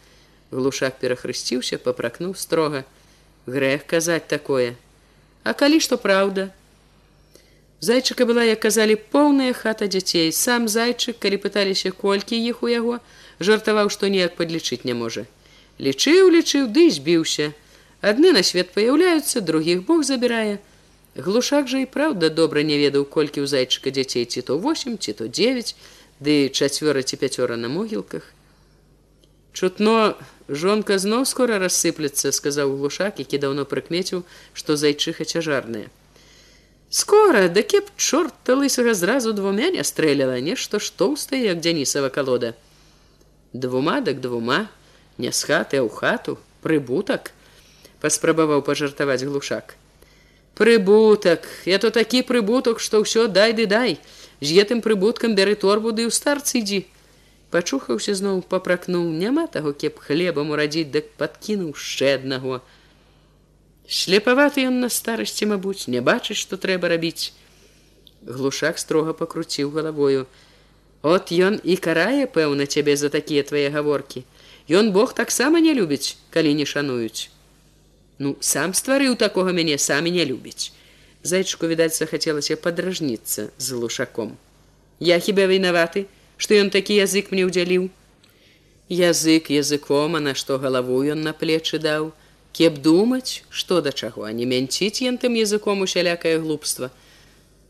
Глушак 0.51 0.99
перахрысціўся 1.03 1.79
папракнуў 1.83 2.35
строга. 2.39 2.85
Грэх 3.45 3.83
казаць 3.83 4.27
такое. 4.31 4.75
А 5.43 5.51
калі 5.51 5.83
што 5.83 5.99
праўда? 5.99 6.55
Зайчыка 7.83 8.23
была 8.23 8.47
як 8.47 8.63
казалі 8.63 8.95
поўная 8.95 9.51
хата 9.51 9.91
дзяцей. 9.91 10.31
Сам 10.31 10.71
зайчык 10.71 11.19
калі 11.19 11.43
пыталіся 11.43 11.91
колькі 11.91 12.39
іх 12.39 12.63
у 12.63 12.71
яго 12.71 13.03
жартаваў 13.43 13.89
што 13.93 14.09
ніяк 14.09 14.35
падлічыць 14.39 14.83
не 14.89 14.93
можа. 14.97 15.25
Лічыў 15.79 16.29
лічыў 16.29 16.67
ды 16.69 16.89
збіўся. 16.91 17.53
Адны 18.01 18.31
на 18.35 18.43
свет 18.43 18.71
паяўляюцца 18.75 19.41
другіх 19.41 19.83
бог 19.87 20.03
забірае. 20.03 20.59
Глушак 21.15 21.67
жа 21.71 21.81
і 21.85 21.89
праўда 21.89 22.29
добра 22.29 22.63
не 22.67 22.77
ведаў 22.77 23.05
колькі 23.05 23.41
ў 23.41 23.47
зайчыка 23.49 23.93
дзяцей 23.93 24.25
ці 24.25 24.41
то 24.41 24.57
восемь 24.57 24.97
ці 24.97 25.13
то 25.13 25.27
девять 25.27 25.75
ды 26.19 26.49
чацвёра 26.49 27.01
ці 27.01 27.17
пяцёра 27.21 27.57
на 27.57 27.69
могілках. 27.69 28.29
Чутно 29.53 30.17
жонка 30.49 30.97
зноў 30.97 31.25
скора 31.29 31.57
рассыплецца 31.61 32.33
сказаў 32.33 32.73
глушак 32.77 33.21
які 33.21 33.37
даўно 33.45 33.65
прыкмеціў 33.65 34.25
што 34.53 34.77
зайчыха 34.77 35.25
цяжарная. 35.25 35.89
Скора 36.89 37.47
да 37.49 37.61
кеп 37.61 37.89
чорта 37.97 38.57
лысага 38.57 38.93
зразу 38.93 39.33
двумя 39.33 39.69
не 39.73 39.83
стрэляла 39.83 40.37
нешта 40.41 40.77
ж 40.77 40.93
тоўстае 40.97 41.41
як 41.45 41.61
дзянісава 41.61 42.09
калода 42.09 42.53
двума 43.53 44.01
дак 44.01 44.19
двума. 44.21 44.67
Не 45.17 45.31
з 45.31 45.43
хаты 45.45 45.77
ў 45.77 45.89
хату. 45.89 46.37
Прыбутак 46.65 47.31
паспрабаваў 48.01 48.65
пажартаваць 48.65 49.23
глушак. 49.23 49.75
Прыбутак. 50.55 51.45
Я 51.65 51.79
то 51.79 51.89
такі 51.89 52.21
прыбутак 52.21 52.79
што 52.79 53.05
ўсё 53.05 53.29
дай 53.29 53.53
ды 53.53 53.65
дай. 53.65 54.01
З 54.41 54.49
гэтым 54.59 54.81
прыбуткам 54.81 55.37
бяры 55.37 55.55
торбу 55.55 55.93
ды 55.93 56.09
ў 56.09 56.11
старцы 56.11 56.59
ідзі 56.59 56.83
пачухаўся 57.53 58.17
зноў 58.17 58.41
папракнуў. 58.49 59.05
Няма 59.13 59.45
таго 59.55 59.73
кеп 59.77 60.01
хлебам 60.01 60.49
урадзіць 60.55 60.89
дык 60.89 61.13
падкінуў 61.21 61.77
яшчэ 61.77 62.17
аднаго. 62.17 62.59
Шлепаваты 63.85 64.65
ён 64.65 64.81
на 64.81 64.89
старасці 64.89 65.45
мабуць 65.53 65.85
не 65.95 66.01
бачыць 66.01 66.39
што 66.41 66.57
трэба 66.57 66.89
рабіць. 66.89 67.29
Глушак 68.25 68.81
строга 68.81 69.13
пакруціў 69.13 69.69
галавою 69.75 70.25
от 71.03 71.35
ён 71.35 71.59
і 71.63 71.77
карае 71.77 72.25
пэўна 72.39 72.65
цябе 72.65 72.97
за 72.97 73.13
такія 73.13 73.43
твае 73.43 73.69
гаворкі. 73.69 74.23
Ён 74.71 74.91
бог 74.95 75.13
таксама 75.13 75.59
не 75.59 75.75
любіць 75.75 76.15
калі 76.31 76.55
не 76.55 76.65
шануюць 76.65 77.33
ну 78.19 78.35
сам 78.39 78.73
стварыў 78.77 79.15
такога 79.17 79.53
мяне 79.57 79.77
самі 79.77 80.13
не 80.17 80.25
любіць 80.29 80.71
зайчыку 81.31 81.69
відаць 81.71 81.95
захацелася 81.97 82.57
падражніцца 82.65 83.49
з 83.57 83.77
глушаком 83.77 84.35
я 84.99 85.19
хіба 85.19 85.47
вінаваты 85.51 86.05
што 86.37 86.59
ён 86.59 86.69
такі 86.75 86.97
язык 86.99 87.31
мне 87.31 87.45
ўдзяліў? 87.47 87.89
Язык 88.89 89.49
языком 89.53 90.17
а 90.17 90.19
на 90.23 90.33
што 90.39 90.57
галаву 90.59 90.97
ён 91.13 91.21
на 91.27 91.33
плечы 91.33 91.79
даў? 91.79 92.11
Кеп 92.57 92.81
думаць 92.85 93.43
што 93.49 93.81
да 93.81 93.91
чаго 93.91 94.25
а 94.29 94.31
не 94.39 94.45
мянціць 94.45 95.01
ён 95.09 95.17
тым 95.17 95.37
языком 95.39 95.81
усялякае 95.85 96.37
глупства 96.43 96.91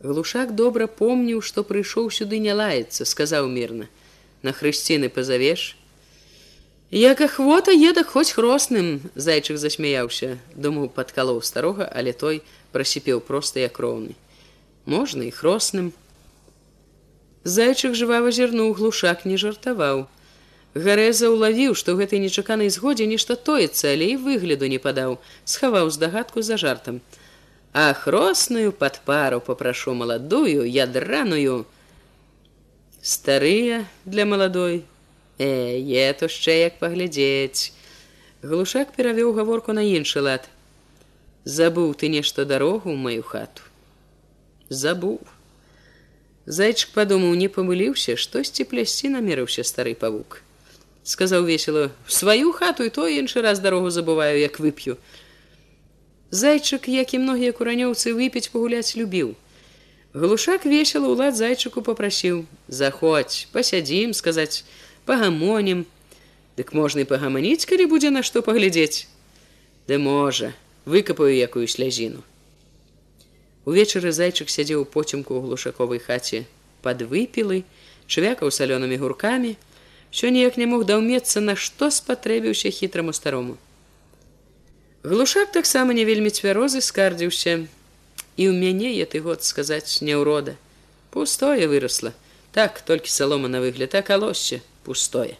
глушак 0.03 0.53
добра 0.55 0.87
помніў 0.87 1.41
што 1.41 1.63
прыйшоў 1.69 2.11
сюды 2.17 2.39
не 2.43 2.53
лаецца 2.53 3.07
сказаў 3.13 3.49
мірна 3.55 3.89
на 4.43 4.53
хрысціны 4.59 5.09
пазавеш 5.17 5.65
як 6.91 7.25
ахвота 7.27 7.71
еда 7.71 8.03
хоць 8.13 8.35
хросным 8.37 8.93
зайчык 9.15 9.57
засмяяўся 9.57 10.37
думаў 10.67 10.93
падкалоў 10.99 11.41
старога 11.41 11.89
але 11.89 12.13
той 12.13 12.43
прасіпеў 12.75 13.25
проста 13.31 13.65
як 13.65 13.79
роўны 13.79 14.15
можна 14.85 15.29
і 15.31 15.35
хросным 15.41 15.93
Зайчык 17.43 17.91
жывава 17.99 18.31
зірнуў 18.31 18.71
глушак 18.71 19.25
не 19.27 19.35
жартаваў. 19.35 20.05
Гарэза 20.73 21.27
ўлавіў, 21.27 21.75
што 21.75 21.95
гэтай 21.99 22.23
нечаканай 22.23 22.71
згодзе 22.71 23.03
нешта 23.05 23.35
тоецца, 23.35 23.91
але 23.91 24.15
і 24.15 24.15
выгляду 24.15 24.69
не 24.71 24.79
падаў, 24.79 25.19
схаваў 25.43 25.91
здагадку 25.91 26.41
за 26.41 26.55
жартам. 26.55 27.01
А 27.73 27.93
хросную 27.93 28.71
пад 28.71 29.01
пару 29.03 29.41
попрашу 29.41 29.93
маладую, 29.93 30.69
ядраную. 30.69 31.65
Старыя 33.01 33.85
для 34.05 34.25
маладой. 34.25 34.85
Э, 35.39 35.75
е 35.81 36.13
то 36.13 36.29
яшчэ 36.29 36.69
як 36.69 36.77
паглядзець. 36.77 37.73
Глушак 38.43 38.93
перавёў 38.93 39.33
гаворку 39.33 39.73
на 39.73 39.81
іншы 39.81 40.21
лад. 40.21 40.45
Забыў 41.43 41.97
ты 41.97 42.07
нешта 42.13 42.45
дарогу 42.45 42.93
ў 42.93 42.95
маю 42.95 43.23
хату. 43.25 43.65
Забуў. 44.69 45.19
Зайчык 46.45 46.93
падумаў, 46.93 47.33
не 47.33 47.49
памыліўся, 47.49 48.13
штосьці 48.15 48.69
плясці 48.69 49.09
намерыўся 49.09 49.65
стары 49.65 49.95
павук. 49.95 50.43
Сказаў 51.03 51.49
весело: 51.49 51.89
сваю 52.07 52.53
хату 52.53 52.83
і 52.83 52.93
то 52.93 53.07
іншы 53.09 53.41
раз 53.41 53.59
дарогу 53.59 53.89
забываю, 53.89 54.37
як 54.37 54.59
вып'ю. 54.59 55.01
Зайчык, 56.33 56.89
як 56.89 57.13
і 57.13 57.21
многія 57.21 57.53
куранёўцы 57.53 58.09
выпіць 58.17 58.49
пагуляць 58.49 58.97
любіў. 58.97 59.35
Глушак 60.17 60.65
весела 60.65 61.05
ўлад 61.13 61.37
зайчыку 61.37 61.85
попрасіў: 61.85 62.49
заходь, 62.65 63.45
пасядзім, 63.53 64.17
сказаць, 64.17 64.65
пагамонім. 65.05 65.85
Дык 66.57 66.73
можна 66.73 67.05
і 67.05 67.09
пагаманіць, 67.11 67.69
калі 67.69 67.85
будзе 67.85 68.09
на 68.09 68.25
што 68.25 68.41
паглядзець. 68.41 69.05
Ды 69.85 70.01
можа, 70.01 70.57
выкапаю 70.89 71.37
якую 71.37 71.69
слязіну. 71.69 72.25
Увечары 73.69 74.09
зайчык 74.09 74.49
сядзеў 74.49 74.81
у 74.81 74.89
поцемку 74.89 75.37
ў 75.37 75.45
глушаковай 75.45 76.01
хаце 76.01 76.49
пад 76.81 77.05
выпілы, 77.13 77.61
чвякаў 78.09 78.49
салёнымі 78.49 78.97
гуркамі, 78.97 79.53
що 80.09 80.33
ніяк 80.33 80.57
не 80.57 80.65
мог 80.65 80.89
даўмецца, 80.89 81.45
на 81.45 81.53
што 81.53 81.93
спатрэбіўся 81.93 82.73
хітраму 82.73 83.13
старому. 83.13 83.61
Глушак 85.03 85.51
таксама 85.51 85.91
не 85.91 86.05
вельмі 86.07 86.29
цвярозы 86.31 86.79
скардзіўся, 86.79 87.67
і 88.39 88.43
ў 88.47 88.55
мяне 88.55 88.95
я 88.95 89.03
ты 89.03 89.19
год 89.19 89.43
сказаць 89.43 89.99
няўрода. 89.99 90.55
Пустое 91.11 91.67
вырасла, 91.67 92.13
так 92.55 92.79
толькі 92.87 93.11
салома 93.11 93.51
на 93.51 93.59
выгляд, 93.59 93.99
а 93.99 94.01
калосце 94.01 94.61
пустое. 94.87 95.35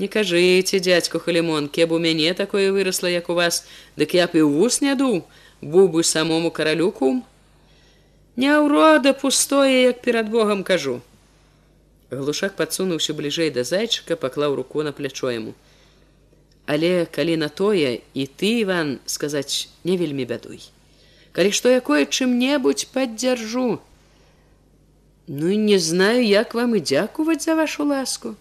Не 0.00 0.08
кажыце, 0.08 0.80
дядзьку 0.80 1.20
халімон, 1.20 1.68
кеб 1.68 1.92
у 1.92 2.00
мяне 2.00 2.32
такое 2.32 2.72
вырасла, 2.72 3.12
як 3.12 3.28
у 3.28 3.36
вас, 3.36 3.68
дык 4.00 4.16
я 4.16 4.24
б 4.24 4.40
і 4.40 4.48
ў 4.48 4.56
вус 4.56 4.80
не 4.80 4.96
дуў, 4.96 5.20
быў 5.60 5.92
бы 5.92 6.00
самому 6.00 6.48
каралюку 6.48 7.20
няўрода 8.40 9.12
пустое 9.12 9.92
як 9.92 10.00
перад 10.00 10.32
богам 10.32 10.64
кажу. 10.64 11.02
Глушак 12.08 12.56
падсунуўся 12.56 13.12
бліжэй 13.12 13.52
да 13.52 13.68
зайчыка 13.68 14.16
паклаў 14.16 14.56
руку 14.56 14.80
на 14.80 14.96
плячо 14.96 15.28
яму 15.28 15.52
але 16.70 16.92
калі 17.18 17.36
на 17.42 17.48
тое 17.62 17.92
і 18.14 18.26
ты 18.40 18.50
иван 18.62 18.98
сказаць 19.16 19.68
не 19.84 19.96
вельмі 20.00 20.26
бядуй 20.32 20.64
калі 21.36 21.54
што 21.60 21.72
якое 21.76 22.02
чым-небудзь 22.06 22.90
паддзяржу 22.96 23.68
Ну 25.32 25.48
і 25.48 25.56
не 25.56 25.78
знаю, 25.78 26.26
як 26.26 26.54
вам 26.54 26.74
і 26.74 26.80
дзякуваць 26.80 27.44
за 27.44 27.54
вашу 27.54 27.84
ласку. 27.86 28.34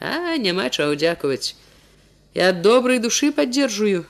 А 0.00 0.36
няма 0.36 0.68
чаго 0.68 0.92
дзякаваць. 0.92 1.56
Я 2.36 2.50
ад 2.52 2.60
добрай 2.60 3.00
душы 3.00 3.32
паддзержую. 3.32 4.04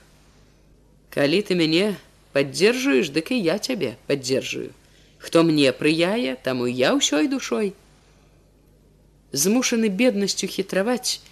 Калі 1.14 1.38
ты 1.46 1.55
мяне 1.55 1.94
паддзержуеш, 2.34 3.14
дык 3.14 3.30
і 3.30 3.38
я 3.38 3.62
цябе 3.62 3.94
паддзержую. 4.11 4.74
Хто 5.22 5.46
мне 5.46 5.70
прыяе, 5.70 6.34
таму 6.34 6.66
я 6.66 6.98
ўсёй 6.98 7.30
душой. 7.30 7.78
Змушаны 9.30 9.86
беднасцю 9.86 10.51
хітраваць, 10.51 11.22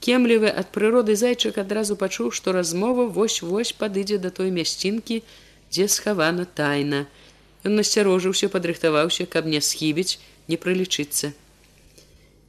кемлівы 0.00 0.48
ад 0.50 0.72
прыроды 0.74 1.16
зайчык 1.16 1.58
адразу 1.58 1.96
пачуў, 1.96 2.32
што 2.32 2.52
размова 2.52 3.06
вось-вось 3.06 3.72
падыдзе 3.72 4.18
да 4.18 4.30
той 4.30 4.50
мясцінкі, 4.50 5.22
дзе 5.70 5.88
схавана 5.88 6.44
тайна, 6.44 7.06
Ён 7.66 7.74
насцярожыўся, 7.74 8.48
падрыхтаваўся, 8.48 9.26
каб 9.26 9.46
не 9.46 9.60
схібіць, 9.60 10.18
не 10.48 10.56
прылічыцца. 10.56 11.32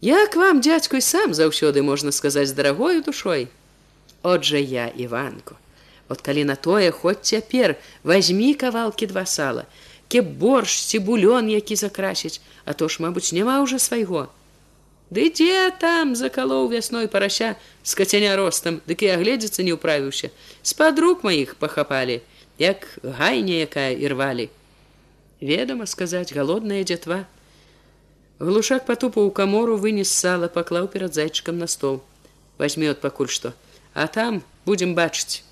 Як 0.06 0.36
вам 0.40 0.62
дзядзьку 0.62 1.00
і 1.02 1.04
сам 1.04 1.34
заўсёды 1.34 1.82
можна 1.82 2.12
сказаць 2.16 2.54
дарагою 2.54 3.02
душой. 3.04 3.48
Отжа 4.24 4.58
я 4.58 4.88
Іванку. 4.88 5.56
От 6.08 6.22
калі 6.22 6.46
на 6.46 6.56
тое 6.56 6.92
хоць 6.92 7.22
цяпер 7.22 7.76
возьми 8.04 8.54
кавалкі 8.54 9.08
два 9.08 9.26
сала, 9.26 9.66
ке 10.08 10.22
борщ 10.22 10.86
ці 10.86 11.00
булён, 11.00 11.50
які 11.50 11.76
закрасіць, 11.76 12.42
а 12.66 12.74
то 12.74 12.88
ж, 12.88 13.02
мабыць, 13.04 13.34
няма 13.34 13.62
ўжо 13.62 13.80
свайго. 13.80 14.30
Ды 15.10 15.30
дзе 15.34 15.74
там 15.82 16.14
закалоў 16.16 16.70
вясной 16.70 17.08
парася 17.08 17.56
з 17.84 17.96
кацяня 17.98 18.36
ростам, 18.38 18.82
дык 18.86 19.02
і 19.02 19.14
агледзецца 19.18 19.66
не 19.66 19.74
ўправіўся. 19.74 20.30
З-пад 20.62 21.00
рук 21.02 21.26
маіх 21.26 21.56
пахапалі, 21.58 22.22
як 22.60 22.86
гайня 23.02 23.66
якая 23.66 23.96
ірвалі 23.96 24.50
ведама 25.42 25.86
сказаць 25.88 26.34
галодная 26.36 26.84
дзятва 26.84 27.24
глушак 28.40 28.86
потупаў 28.86 29.32
у 29.32 29.32
камору 29.32 29.78
вынес 29.80 30.12
сала 30.12 30.52
паклаў 30.52 30.88
перад 30.92 31.16
зайчыкам 31.16 31.58
на 31.58 31.68
стол. 31.68 32.04
Возьми 32.58 32.88
от 32.88 33.00
пакуль 33.00 33.32
што 33.32 33.54
а 33.94 34.08
там 34.08 34.44
будем 34.66 34.96
бачыць 34.96 35.44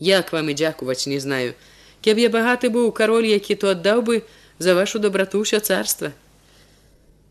як 0.00 0.32
вам 0.32 0.48
і 0.48 0.54
дзякуваць 0.54 1.06
не 1.06 1.20
знаю. 1.20 1.54
Кеб 2.00 2.18
я 2.18 2.30
багаты 2.30 2.72
быў 2.72 2.90
кароль 2.92 3.28
які 3.28 3.54
то 3.54 3.70
аддаў 3.76 4.02
бы 4.02 4.24
за 4.58 4.74
вашу 4.74 4.98
добрату 4.98 5.44
ўсё 5.44 5.60
царства 5.60 6.12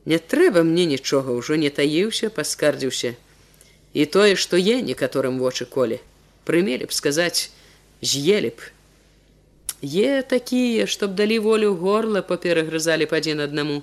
не 0.06 0.18
трэба 0.34 0.64
мне 0.68 0.86
нічога 0.90 1.38
ўжо 1.38 1.56
не 1.64 1.70
таіўся 1.70 2.30
паскардзіўся 2.36 3.16
і 3.94 4.06
тое 4.18 4.36
што 4.36 4.58
е 4.58 4.82
некаторым 4.92 5.42
вочы 5.46 5.66
коле 5.66 6.04
прымелі 6.46 6.92
б 6.92 6.98
сказаць 7.00 7.50
з'елі 8.02 8.56
б 8.58 8.72
Е 9.84 10.22
такія, 10.22 10.88
чтоб 10.88 11.16
далі 11.16 11.40
волю 11.40 11.74
горла 11.74 12.22
паперагрызалі 12.22 13.06
па 13.10 13.18
адзін 13.18 13.42
аднаму. 13.42 13.82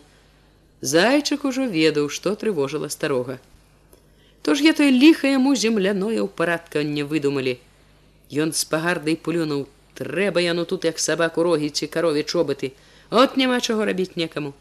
Зайчык 0.81 1.43
ужо 1.43 1.66
ведаў, 1.66 2.07
што 2.07 2.39
трывожыла 2.39 2.89
старога. 2.89 3.41
То 4.43 4.55
ж 4.55 4.62
я 4.62 4.73
той 4.73 4.95
ліха 4.95 5.27
яму 5.27 5.57
земляное 5.59 6.23
ў 6.23 6.31
парадканне 6.31 7.03
выдумалі. 7.03 7.59
Ён 8.31 8.55
з 8.55 8.62
пагардай 8.71 9.19
плюнуў, 9.19 9.66
трэба 9.99 10.39
яно 10.39 10.62
тут 10.64 10.87
як 10.87 11.03
сабаку 11.03 11.43
рогі 11.43 11.75
ці 11.75 11.91
карові 11.91 12.23
чобыты. 12.23 12.71
От 13.11 13.35
няма 13.35 13.59
чаго 13.59 13.83
рабіць 13.83 14.14
некаму. 14.14 14.55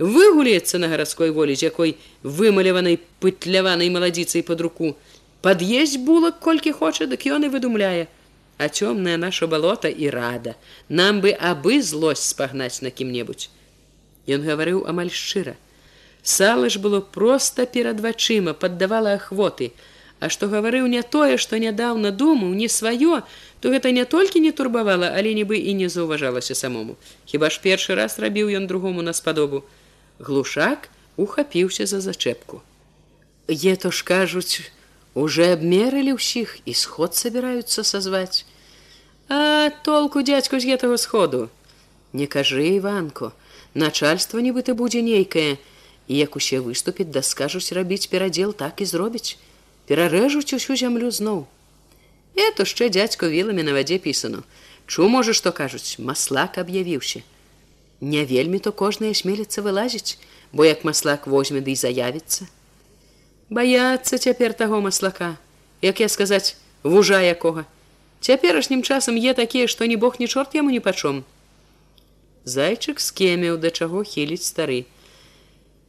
Выгулецца 0.00 0.80
на 0.80 0.88
гарадской 0.88 1.30
волі, 1.30 1.54
з 1.54 1.68
якой 1.68 1.96
вымаляванай 2.24 2.96
пытляванай 3.20 3.92
маладзіцай 3.92 4.40
пад 4.42 4.64
руку. 4.64 4.96
Пад'езь 5.44 6.00
булак 6.00 6.40
колькі 6.40 6.72
хоча, 6.72 7.04
дык 7.04 7.28
ён 7.28 7.44
і 7.44 7.52
выдумляе 7.52 8.08
а 8.60 8.68
цёмная 8.68 9.16
наша 9.16 9.46
балота 9.46 9.88
і 9.88 10.10
рада. 10.12 10.54
Нам 10.88 11.20
бы 11.24 11.32
абы 11.32 11.80
злосць 11.80 12.28
спагнаць 12.28 12.84
на 12.84 12.90
кім-небудзь 12.92 13.48
Ён 14.28 14.44
гаварыў 14.44 14.84
амаль 14.84 15.08
шчыра 15.08 15.56
сала 16.22 16.68
ж 16.68 16.76
было 16.78 17.00
проста 17.00 17.64
перад 17.64 18.00
вачыма 18.04 18.52
паддавала 18.52 19.16
ахвоты 19.16 19.72
а 20.20 20.28
што 20.28 20.48
гаварыў 20.52 20.86
не 20.92 21.00
тое 21.02 21.40
што 21.40 21.56
нядаўна 21.56 22.12
думаў 22.12 22.52
не 22.52 22.68
сваё 22.68 23.22
то 23.64 23.72
гэта 23.72 23.96
не 23.96 24.04
толькі 24.04 24.44
не 24.44 24.52
турбавала 24.52 25.08
але 25.16 25.32
нібы 25.32 25.56
і 25.56 25.72
не 25.80 25.88
заўважалася 25.88 26.54
самому. 26.54 26.96
Хіба 27.24 27.48
ж 27.48 27.64
першы 27.64 27.96
раз 27.96 28.18
рабіў 28.20 28.52
ён 28.60 28.68
другому 28.68 29.00
на 29.00 29.16
спадобу 29.16 29.64
глушак 30.20 30.88
ухапіўся 31.16 31.86
за 31.86 32.00
зачэпку 32.04 32.62
е 33.48 33.74
то 33.76 33.90
ж 33.90 34.04
кажуць 34.04 34.62
уже 35.14 35.50
абмерылі 35.56 36.14
ўсіх 36.20 36.62
і 36.64 36.72
сход 36.76 37.18
собираюцца 37.18 37.82
сазваць 37.82 38.46
А 39.30 39.70
толку 39.86 40.26
дядзьку 40.26 40.58
з 40.58 40.66
гэтага 40.74 40.98
сходу. 40.98 41.48
Не 42.12 42.26
кажы 42.26 42.66
Іванку, 42.74 43.30
начальство 43.78 44.42
нібыта 44.42 44.74
будзе 44.74 45.06
нейкае, 45.06 45.54
і 46.10 46.18
як 46.18 46.34
усе 46.34 46.58
выступіць, 46.58 47.14
да 47.14 47.22
скажуць 47.22 47.70
рабіць 47.70 48.10
перадзел 48.10 48.50
так 48.50 48.82
і 48.82 48.90
зробіць, 48.90 49.38
перарэжуць 49.86 50.50
усю 50.50 50.74
зямлю 50.74 51.14
зноў. 51.14 51.46
Это 52.34 52.66
яшчэ 52.66 52.90
дядзьку 52.90 53.30
віламі 53.30 53.62
на 53.62 53.70
вадзе 53.70 54.02
пісану. 54.02 54.42
Чу 54.90 55.06
можа, 55.06 55.30
што 55.30 55.54
кажуць, 55.54 56.02
маслак 56.02 56.58
аб'явіўся. 56.58 57.22
Не 58.00 58.24
вельмі 58.24 58.58
то 58.58 58.72
кожная 58.72 59.12
смеліцца 59.12 59.60
вылазіць, 59.60 60.16
бо 60.52 60.64
як 60.64 60.84
маслак 60.84 61.26
возьме 61.26 61.60
ды 61.60 61.76
да 61.76 61.80
заявіцца. 61.84 62.48
Баяцца 63.50 64.16
цяпер 64.16 64.54
таго 64.54 64.80
маслака, 64.80 65.36
як 65.82 66.00
я 66.00 66.08
сказаць, 66.08 66.56
вужа 66.82 67.20
якога, 67.20 67.66
цяперашнім 68.20 68.82
часам 68.82 69.20
е 69.20 69.34
такія 69.34 69.66
што 69.66 69.84
ні 69.84 69.96
бог 69.96 70.16
ні 70.18 70.28
чорт 70.28 70.54
яму 70.54 70.70
не 70.70 70.80
пачом. 70.80 71.24
Зайчык 72.44 73.00
скемеў 73.04 73.60
да 73.60 73.70
чаго 73.70 74.02
хіліць 74.02 74.48
стары. 74.48 74.88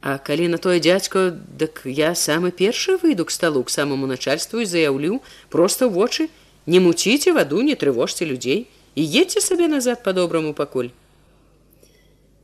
А 0.02 0.18
калі 0.18 0.48
на 0.48 0.58
тое 0.58 0.80
дзядзько 0.80 1.30
дык 1.32 1.86
я 1.86 2.14
самы 2.14 2.50
першы 2.50 2.98
выйду 2.98 3.24
к 3.24 3.30
сталу 3.30 3.62
к 3.64 3.70
самому 3.70 4.06
начальству 4.06 4.60
і 4.60 4.66
заяўлю 4.66 5.22
просто 5.48 5.88
вочы 5.88 6.28
не 6.66 6.80
муціце 6.80 7.32
ваду 7.32 7.62
не 7.62 7.74
трывожце 7.74 8.26
людзей 8.26 8.66
і 8.94 9.02
едце 9.06 9.40
сабе 9.40 9.68
назад 9.68 10.02
по-добраму 10.02 10.52
пакуль 10.52 10.90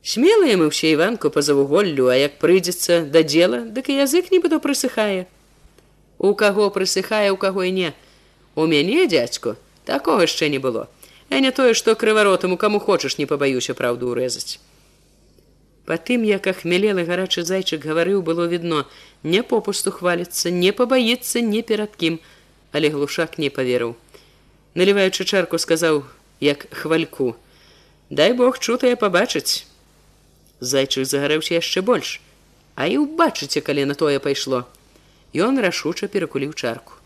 смелыя 0.03 0.57
мы 0.57 0.69
ўсе 0.69 0.93
іванку 0.95 1.29
па 1.29 1.41
завуголлю 1.41 2.07
а 2.07 2.15
як 2.15 2.39
прыйдзецца 2.39 3.09
да 3.13 3.23
дзела 3.23 3.65
дык 3.67 3.89
і 3.91 3.99
язык 4.03 4.31
нібыто 4.31 4.59
прысыхае. 4.63 5.27
У 6.17 6.33
каго 6.35 6.69
прысыхае 6.69 7.31
у 7.31 7.37
каго 7.37 7.63
і 7.63 7.71
не. 7.71 7.93
У 8.55 8.65
мяне 8.65 9.07
дзядзько 9.07 9.55
такого 9.85 10.25
яшчэ 10.27 10.49
не 10.49 10.59
было. 10.59 10.89
А 11.29 11.39
не 11.39 11.51
тое 11.51 11.73
што 11.73 11.95
крываротаму 11.95 12.57
каму 12.57 12.79
хочаш 12.79 13.17
не 13.17 13.25
пабаюся 13.25 13.73
праўду 13.73 14.11
ўрэзаць. 14.11 14.59
По 15.85 15.97
тым 15.97 16.21
як 16.23 16.45
ахмялелы 16.47 17.05
гарачы 17.05 17.43
зайчык 17.43 17.81
гаварыў 17.81 18.21
было 18.21 18.45
відно 18.45 18.85
не 19.23 19.41
попусту 19.43 19.91
хваліцца 19.91 20.49
не 20.49 20.71
пабаіцца 20.71 21.41
не 21.41 21.61
перад 21.61 21.95
кім. 21.95 22.19
Але 22.71 22.89
глушак 22.93 23.37
не 23.41 23.49
поверыў 23.49 23.97
наліваючы 24.79 25.25
чарку 25.25 25.57
сказаў 25.57 26.03
як 26.39 26.67
хвальку 26.71 27.35
дай 28.09 28.33
бог 28.33 28.59
чутае 28.59 28.95
пабачыць 28.95 29.65
зайчык 30.59 31.09
загарэўся 31.09 31.59
яшчэ 31.59 31.81
больш 31.81 32.19
а 32.75 32.87
і 32.87 33.03
ўбачыце 33.03 33.65
калі 33.65 33.89
на 33.91 33.99
тое 33.99 34.19
пайшло 34.23 34.63
ён 35.33 35.59
рашуча 35.65 36.07
перакуліў 36.07 36.53
чарку 36.53 36.99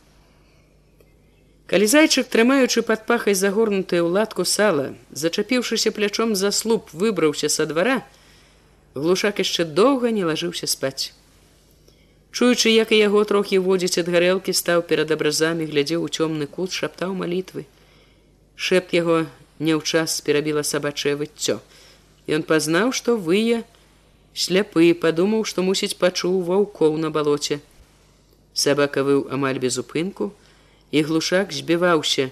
Калі 1.73 1.87
зайчык, 1.87 2.27
трымаючы 2.27 2.83
пад 2.85 3.05
пахай 3.09 3.33
загорнутыя 3.33 4.03
ў 4.03 4.09
латку 4.13 4.43
сала, 4.45 4.93
зачапіўшыся 5.09 5.89
плячом 5.95 6.35
за 6.35 6.51
слуп, 6.51 6.91
выбраўся 6.91 7.49
са 7.49 7.65
двара, 7.65 8.03
глушак 8.93 9.39
яшчэ 9.39 9.65
доўга 9.79 10.11
не 10.11 10.27
лажыўся 10.27 10.67
спаць. 10.67 11.15
Чуючы, 12.29 12.69
як 12.69 12.91
і 12.91 12.99
яго 12.99 13.23
трохі 13.23 13.57
водзіць 13.63 13.97
ад 14.03 14.11
гарэлкі, 14.11 14.53
стаў 14.53 14.83
перад 14.89 15.09
абразамі, 15.15 15.65
глядзеў 15.65 16.03
у 16.03 16.11
цёмны 16.13 16.45
кут, 16.45 16.75
шаптаў 16.77 17.17
малітвы. 17.17 17.65
Шэпт 18.53 18.93
яго 18.93 19.17
не 19.57 19.73
ў 19.73 19.81
час 19.81 20.19
перабіла 20.21 20.61
сабачае 20.61 21.15
выццё. 21.15 21.57
Ён 22.27 22.43
пазнаў, 22.47 22.91
што 22.95 23.17
вые 23.17 23.63
сляпы, 24.33 24.93
падумаў, 24.93 25.43
што 25.43 25.61
мусіць 25.61 25.97
пачуў 25.99 26.41
ваўкоў 26.47 26.97
на 26.97 27.11
балоце. 27.11 27.59
Сабака 28.53 29.03
выў 29.03 29.27
амаль 29.33 29.59
без 29.59 29.77
упынку, 29.77 30.31
і 30.91 31.01
глушак 31.01 31.51
збіваўся. 31.51 32.29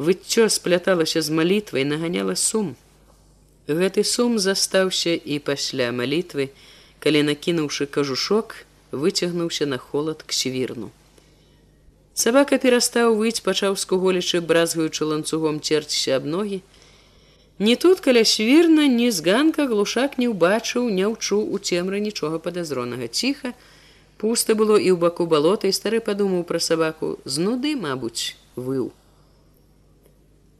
Выццё 0.00 0.48
спляталася 0.48 1.20
з 1.22 1.30
малітвай 1.30 1.84
наганяла 1.84 2.34
сум. 2.34 2.76
Гэты 3.68 4.02
сум 4.04 4.38
застаўся 4.38 5.12
і 5.14 5.38
пасля 5.38 5.92
малітвы 5.92 6.48
калі 6.98 7.22
накінуўшы 7.28 7.86
кажушок 7.86 8.56
выцягнуўся 8.90 9.66
на 9.66 9.78
холад 9.78 10.24
к 10.24 10.32
свірну. 10.32 10.90
Сабака 12.14 12.58
перастаў 12.58 13.14
выць 13.20 13.44
пачаў 13.44 13.76
скуголічы 13.76 14.40
бразгаючы 14.40 15.04
ланцугом 15.04 15.60
церціся 15.60 16.16
аб 16.16 16.26
ногі 16.26 16.60
не 17.60 17.76
тут 17.76 18.00
каля 18.06 18.24
свірна 18.24 18.86
ні 18.92 19.10
з 19.16 19.26
ганка 19.26 19.68
глушак 19.72 20.16
не 20.22 20.30
ўбачыў 20.32 20.88
не 21.00 21.06
ўчуў 21.12 21.44
у 21.56 21.60
цемры 21.60 22.00
нічога 22.06 22.40
падазронага 22.46 23.08
ціха 23.08 23.52
пуста 24.22 24.56
было 24.56 24.80
і 24.80 24.90
ў 24.92 24.96
баку 25.04 25.28
балота 25.34 25.68
і 25.68 25.76
стары 25.76 26.00
падумаў 26.08 26.48
пра 26.48 26.62
сабаку 26.70 27.12
з 27.24 27.44
нуды 27.44 27.76
мабуць 27.84 28.34
выў 28.56 28.90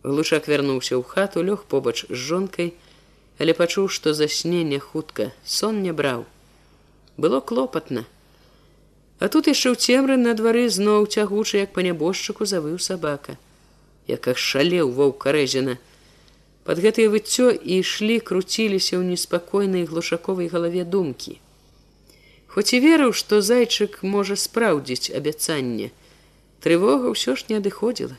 глушак 0.04 0.46
вярнуўся 0.52 0.94
ў 1.00 1.02
хату 1.16 1.42
лёг 1.50 1.66
побач 1.74 1.98
з 2.06 2.20
жонкай 2.28 2.72
але 3.40 3.56
пачуў, 3.56 3.88
што 3.88 4.12
заснення 4.14 4.78
хутка 4.78 5.32
сон 5.44 5.82
не 5.82 5.92
браў. 5.96 6.26
Было 7.16 7.40
клопатна. 7.40 8.04
А 9.18 9.28
тут 9.28 9.48
яшчэ 9.48 9.72
ў 9.72 9.76
цемры 9.80 10.16
на 10.20 10.36
двары 10.36 10.68
зноў 10.68 11.08
цягучы, 11.08 11.64
як 11.64 11.72
па 11.72 11.80
нябожчыку 11.80 12.44
завыў 12.44 12.76
сабака, 12.76 13.40
як 14.06 14.28
шалеў 14.36 14.92
воўк 14.92 15.24
карэзіна. 15.24 15.80
Пад 16.64 16.80
гэтае 16.84 17.08
выццё 17.12 17.50
і 17.50 17.80
ішлі, 17.80 18.20
круціліся 18.20 19.00
ў 19.00 19.16
неспакойнай 19.16 19.86
глушаковай 19.88 20.52
галаве 20.52 20.84
думкі. 20.84 21.40
Хоць 22.50 22.74
і 22.76 22.82
верыў, 22.84 23.14
што 23.16 23.40
зайчык 23.40 24.02
можа 24.02 24.36
спраўдзіць 24.36 25.14
абяцанне, 25.16 25.88
трывога 26.60 27.14
ўсё 27.14 27.38
ж 27.38 27.48
не 27.48 27.56
адыходзіла. 27.62 28.16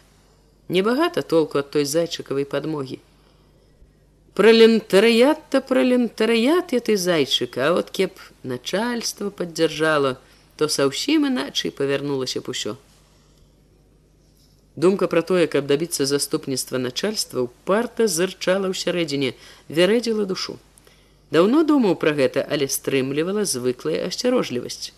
Небагата 0.72 1.22
толку 1.22 1.62
ад 1.62 1.70
той 1.70 1.86
зайчыкавай 1.86 2.48
падмогі. 2.48 3.00
Пралентарыят-то 4.34 5.60
пралентарыят 5.62 6.72
ты 6.72 6.96
зайчык, 6.96 7.58
а 7.58 7.76
от 7.76 7.92
кеп 7.92 8.18
начальство 8.44 9.30
паддзяржала, 9.30 10.18
то 10.56 10.72
са 10.72 10.88
ўсім 10.88 11.28
іначай 11.28 11.76
павярнулася 11.76 12.40
б 12.40 12.56
усё. 12.56 12.80
Думка 14.76 15.08
пра 15.12 15.22
тое, 15.22 15.48
каб 15.52 15.68
дабіцца 15.68 16.06
заступніцтва 16.06 16.80
начальства 16.80 17.48
парта 17.66 18.08
зырчала 18.08 18.72
ў 18.72 18.76
сярэдзіне, 18.76 19.36
вярэдзіла 19.68 20.26
душу. 20.26 20.60
Даўно 21.32 21.64
думаў 21.64 21.96
пра 22.00 22.12
гэта, 22.16 22.44
але 22.48 22.68
стрымлівала 22.68 23.44
звыклая 23.44 24.08
асцярожлівасць. 24.08 24.92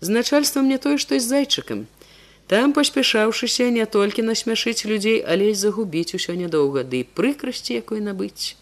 З 0.00 0.08
начальствам 0.12 0.68
не 0.68 0.78
тое, 0.78 0.96
што 0.98 1.16
з 1.18 1.24
зайчыкам. 1.24 1.86
Там 2.48 2.72
паспяшаўшыся 2.72 3.68
не 3.72 3.84
толькі 3.84 4.24
насмяшыць 4.24 4.88
людзей, 4.88 5.20
але 5.20 5.52
і 5.52 5.54
загубіць 5.54 6.16
усё 6.16 6.36
нядоўга, 6.36 6.84
ды 6.84 7.04
прыкрасці 7.04 7.80
якой 7.80 8.00
набыць. 8.00 8.56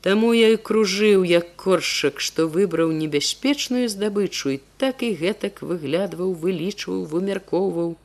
Таму 0.00 0.32
я 0.32 0.48
і 0.54 0.56
кружыў 0.56 1.24
як 1.28 1.56
коршак, 1.56 2.20
што 2.20 2.48
выбраў 2.48 2.92
небяспечную 2.96 3.88
здабычу 3.92 4.56
і 4.56 4.60
так 4.80 5.02
і 5.02 5.12
гэтак 5.20 5.60
выглядваў, 5.60 6.32
вылічваў, 6.32 7.04
вымяркоўваў. 7.12 7.96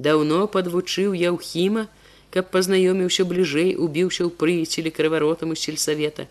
Даўно 0.00 0.46
падвучыў 0.48 1.12
я 1.12 1.30
ўхіма, 1.36 1.86
каб 2.32 2.48
пазнаёміўся 2.54 3.26
бліжэй, 3.28 3.76
убіўся 3.76 4.24
ў 4.24 4.32
прыяцелі 4.32 4.90
крываротам 4.96 5.52
у 5.52 5.56
сельсавета. 5.62 6.24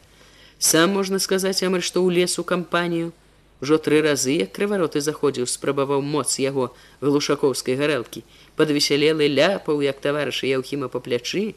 Сам 0.57 0.97
можна 0.97 1.21
сказаць 1.21 1.61
амаль 1.61 1.85
што 1.85 2.01
ў 2.01 2.17
лесу 2.17 2.41
кампанію. 2.41 3.13
Ужо 3.61 3.77
тры 3.77 3.99
разы, 4.01 4.39
як 4.39 4.55
крывароты 4.55 5.03
заходзіў, 5.05 5.45
спрабаваў 5.45 6.01
моц 6.01 6.39
яго 6.39 6.71
глушакоўскай 7.03 7.75
гарэлкі, 7.75 8.23
падвесялелы 8.55 9.27
ляпаў, 9.27 9.83
як 9.85 9.99
таварышы 10.01 10.49
яўхіма 10.49 10.87
па 10.89 11.03
плячы, 11.03 11.53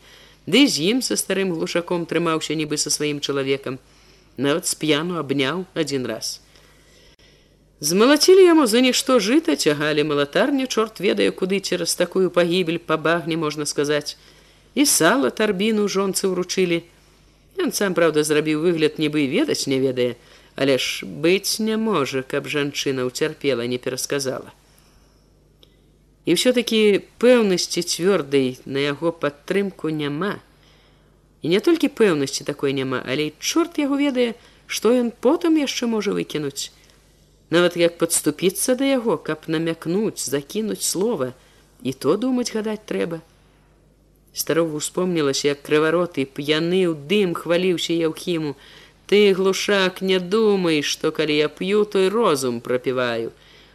Ды 0.46 0.66
з 0.66 0.90
ім 0.90 1.02
са 1.06 1.14
старым 1.14 1.54
глушаком 1.54 2.02
трымаўся 2.02 2.58
нібы 2.58 2.74
са 2.74 2.90
сваім 2.90 3.22
чалавекам, 3.22 3.78
нават 4.36 4.66
з 4.66 4.74
п'яну 4.74 5.22
абняў 5.22 5.66
адзін 5.78 6.06
раз. 6.10 6.41
Змалацілі 7.83 8.45
яму 8.47 8.66
за 8.70 8.78
нішто 8.78 9.18
жыта, 9.18 9.57
цягалі 9.59 10.05
малатарню, 10.07 10.68
чорт 10.70 11.01
ведае, 11.03 11.33
куды 11.35 11.59
цераз 11.59 11.99
такую 11.99 12.30
пагібель 12.30 12.78
па 12.78 12.95
багне 12.95 13.35
можна 13.35 13.66
сказаць. 13.66 14.14
І 14.78 14.87
сала 14.87 15.30
тарбіну 15.35 15.89
жонцы 15.91 16.30
ўручылі. 16.30 16.78
Ён 17.59 17.74
сам 17.74 17.97
праўда 17.99 18.22
зрабіў 18.22 18.62
выгляд 18.62 19.03
нібы 19.03 19.26
ведаць 19.26 19.66
не 19.66 19.83
ведае, 19.83 20.14
але 20.55 20.78
ж 20.78 21.03
быць 21.03 21.59
не 21.59 21.74
можа, 21.74 22.22
каб 22.22 22.47
жанчына 22.47 23.03
ўцярпела 23.11 23.66
не 23.66 23.83
перасказала. 23.83 24.55
І 26.22 26.39
ўсё-такі 26.39 27.03
пэўнасці 27.18 27.83
цвёрдай 27.83 28.62
на 28.62 28.78
яго 28.78 29.11
падтрымку 29.11 29.91
няма. 29.91 30.39
І 31.43 31.51
не 31.51 31.59
толькі 31.59 31.91
пэўнасці 31.91 32.47
такой 32.47 32.78
няма, 32.78 33.03
але 33.03 33.26
і 33.26 33.35
чорт 33.43 33.83
яго 33.83 33.99
ведае, 33.99 34.39
што 34.70 34.95
ён 34.95 35.11
потым 35.11 35.59
яшчэ 35.59 35.91
можа 35.91 36.14
выкінуць. 36.14 36.70
Нават 37.53 37.76
як 37.76 37.98
падступіцца 38.00 38.74
да 38.80 38.86
яго, 38.88 39.18
каб 39.20 39.44
намякнуць, 39.55 40.24
закінуць 40.24 40.86
слова, 40.88 41.32
і 41.82 41.92
то 41.92 42.16
думаць 42.16 42.53
гадаць 42.55 42.80
трэба. 42.88 43.20
Старову 44.32 44.80
успомнілася, 44.80 45.48
як 45.53 45.61
крывароты 45.66 46.24
п'яны 46.24 46.80
ў 46.88 46.96
дым 47.11 47.36
хваліўся 47.36 47.92
яўхіму. 47.92 48.55
Ты 49.05 49.20
глушак 49.36 50.00
не 50.00 50.16
думай, 50.36 50.80
што 50.80 51.12
калі 51.12 51.36
я 51.36 51.53
п'ю, 51.53 51.84
той 51.84 52.09
розум 52.09 52.64
прапіваю. 52.64 53.32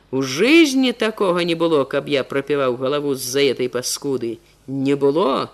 У 0.09 0.23
жизни 0.23 0.91
такога 0.91 1.43
не 1.43 1.53
было, 1.53 1.85
каб 1.85 2.09
я 2.09 2.23
прапіваў 2.23 2.81
галаву 2.81 3.13
з-за 3.13 3.45
этой 3.53 3.69
паскуды. 3.69 4.39
Не 4.65 4.95
было. 4.95 5.51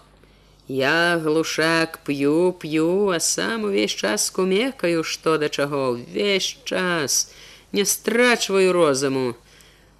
Я 0.69 1.19
глушак 1.19 1.99
п'ю, 2.07 2.55
п'ю, 2.55 3.09
а 3.09 3.19
сам 3.19 3.65
увесь 3.65 3.91
час 3.91 4.29
кумекаю, 4.29 5.03
што 5.03 5.37
да 5.37 5.49
чаго, 5.49 5.89
увесь 5.97 6.55
час 6.63 7.33
не 7.73 7.85
страчваю 7.85 8.73
розуму. 8.73 9.35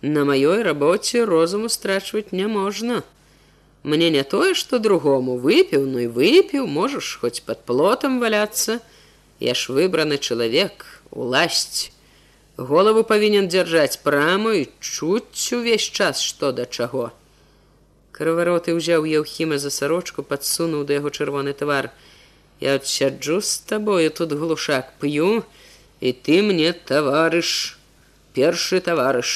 На 0.02 0.24
маёй 0.24 0.64
рабоце 0.64 1.26
розуму 1.26 1.70
страчваць 1.70 2.32
не 2.32 2.48
можна. 2.48 3.04
Мне 3.84 4.10
не 4.10 4.24
тое, 4.24 4.54
што 4.54 4.80
другому 4.80 5.36
выпіў, 5.38 5.84
ну 5.86 6.00
і 6.00 6.08
выпіў, 6.08 6.68
можаш 6.68 7.18
хоць 7.20 7.44
пад 7.44 7.66
плотам 7.66 8.20
валяцца. 8.20 8.80
Я 9.40 9.54
ж 9.54 9.76
выбраны 9.76 10.18
чалавек, 10.18 10.86
уласць 11.12 11.92
голову 12.58 13.04
павінен 13.04 13.50
дзяржаць 13.50 13.98
праму 14.06 14.54
і 14.54 14.70
чуць 14.80 15.54
увесь 15.58 15.90
час 15.90 16.22
што 16.22 16.52
да 16.54 16.66
чаго 16.70 17.10
крывароты 18.14 18.78
ўзяў 18.78 19.10
яўхіма 19.10 19.58
за 19.58 19.74
сарочку 19.74 20.22
падсунуў 20.22 20.86
да 20.86 21.02
яго 21.02 21.10
чырвоны 21.10 21.54
твар 21.58 21.90
я 22.62 22.78
сяджу 22.78 23.42
з 23.42 23.58
табою 23.66 24.10
тут 24.14 24.38
глушак 24.38 24.94
п'ю 25.02 25.42
і 26.04 26.12
ты 26.12 26.42
мне 26.44 26.74
таварыш 26.74 27.50
першы 28.36 28.80
таварыш 28.84 29.34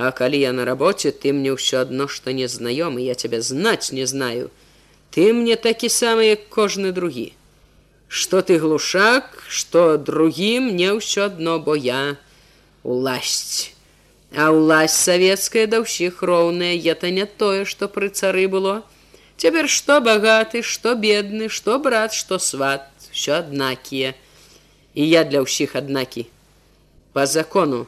а 0.00 0.10
калі 0.18 0.38
я 0.40 0.52
на 0.56 0.64
рабоце 0.64 1.10
ты 1.12 1.32
мне 1.36 1.52
ўсё 1.52 1.82
адно 1.84 2.06
што 2.08 2.32
незнаёмы 2.32 3.02
я 3.04 3.16
цябе 3.18 3.40
знаць 3.44 3.92
не 3.92 4.06
знаю. 4.06 4.48
Ты 5.10 5.32
мне 5.32 5.56
такі 5.56 5.90
самы 5.92 6.24
як 6.28 6.48
кожны 6.48 6.92
другі 6.98 7.32
что 8.08 8.40
ты 8.40 8.56
глушак 8.62 9.42
что 9.48 9.82
другім 9.98 10.70
не 10.76 10.88
ўсё 10.96 11.26
адно 11.28 11.58
бо 11.66 11.76
я 11.76 12.16
уласць 12.82 13.74
а 14.32 14.48
ўласць 14.56 14.96
савецкая 15.08 15.66
да 15.74 15.82
ўсіх 15.84 16.22
роўная 16.30 16.78
это 16.94 17.10
не 17.18 17.26
тое 17.26 17.66
что 17.66 17.88
пры 17.92 18.08
цары 18.08 18.48
было. 18.48 18.88
Цяпер 19.36 19.68
что 19.68 20.00
багаты 20.00 20.62
что 20.62 20.94
бедны 20.94 21.50
что 21.50 21.78
брат 21.78 22.16
что 22.16 22.38
сват 22.38 22.88
все 23.12 23.44
аднакія 23.44 24.14
і 24.98 25.06
я 25.06 25.22
для 25.28 25.44
ўсіх 25.46 25.76
аднакі 25.80 26.26
по 27.14 27.26
закону 27.34 27.84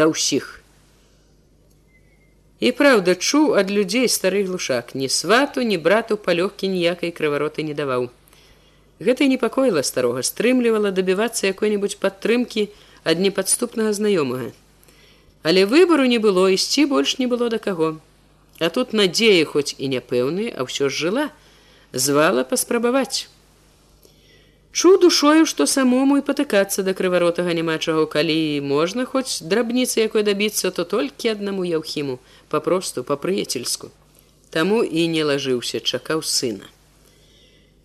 да 0.00 0.08
ўсіх 0.12 0.48
і 2.60 2.72
праўда 2.80 3.16
чуў 3.16 3.52
ад 3.60 3.68
людзей 3.76 4.08
стары 4.16 4.40
глушак 4.48 4.96
ні 5.02 5.12
свату 5.20 5.66
ні 5.72 5.76
брату 5.88 6.16
палёгкі 6.28 6.72
ніякай 6.72 7.12
крывароты 7.20 7.66
не 7.68 7.76
даваў 7.76 8.08
Гэта 9.00 9.24
непакоіла 9.32 9.80
старога 9.80 10.20
стрымлівала 10.28 10.90
дабівацца 10.92 11.48
якой-небудзь 11.48 11.96
падтрымкі 12.02 12.68
ад 13.00 13.22
непадступнага 13.24 13.96
знаёмага. 13.96 14.52
Але 15.42 15.64
выбару 15.64 16.04
не 16.04 16.20
было 16.20 16.44
ісці 16.52 16.84
больш 16.84 17.16
не 17.16 17.26
было 17.26 17.48
да 17.48 17.56
каго. 17.56 17.96
А 18.60 18.68
тут 18.68 18.92
надзея 18.92 19.48
хоць 19.48 19.72
і 19.72 19.88
няпэўны, 19.88 20.52
а 20.52 20.68
ўсё 20.68 20.92
ж 20.92 21.08
жыла, 21.08 21.24
звала 21.96 22.44
паспрабаваць. 22.44 23.32
Чу 24.72 24.96
душою, 25.02 25.46
што 25.50 25.66
самому 25.66 26.18
і 26.20 26.22
патыкацца 26.26 26.82
да 26.86 26.94
крываротага 26.94 27.54
няма 27.58 27.78
чаго, 27.78 28.06
калі 28.06 28.62
можна 28.62 29.04
хоць 29.04 29.42
драбніцы 29.42 29.98
якой 30.06 30.22
дабіцца, 30.22 30.70
то 30.70 30.84
толькі 30.84 31.34
аднаму 31.34 31.66
яўхіму, 31.66 32.18
папросту 32.48 33.02
па-прыяцельску. 33.02 33.90
Таму 34.50 34.82
і 34.82 35.06
не 35.10 35.24
лажыўся, 35.26 35.80
чакаў 35.80 36.22
сына. 36.22 36.70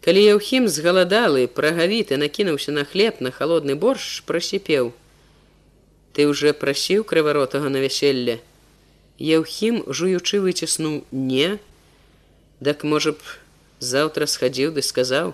Калі 0.05 0.21
Яўхім 0.21 0.67
згаладалы, 0.69 1.47
прагавіты 1.49 2.17
накінуўся 2.21 2.71
на 2.71 2.85
хлеб 2.85 3.21
на 3.25 3.31
холодны 3.33 3.73
борщ 3.73 4.21
прасіпеў. 4.29 4.93
Ты 6.13 6.29
ўжо 6.29 6.53
прасіў 6.53 7.01
крываротага 7.09 7.73
на 7.73 7.81
вяселле. 7.81 8.37
Яўхім 9.17 9.81
жуючы 9.89 10.37
выціснуў 10.45 11.01
не, 11.09 11.57
Дак 12.59 12.83
можа 12.83 13.11
б 13.11 13.19
заўтра 13.83 14.29
схадзіў 14.31 14.71
ды 14.77 14.81
сказаў: 14.85 15.33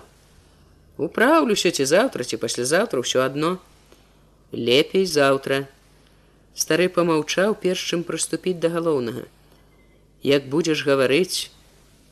Управлюся 0.96 1.70
ці 1.70 1.84
заўтра 1.88 2.24
ці 2.24 2.36
паслязаўтра 2.36 3.00
ўсё 3.00 3.24
адно. 3.24 3.56
Лепей 4.52 5.06
заўтра. 5.06 5.68
Стары 6.52 6.92
помаўчаў 6.92 7.56
перш 7.56 7.80
чым 7.88 8.04
прыступіць 8.04 8.60
да 8.60 8.68
галоўнага. 8.68 9.24
Як 10.22 10.52
будзеш 10.52 10.84
гаварыць, 10.84 11.48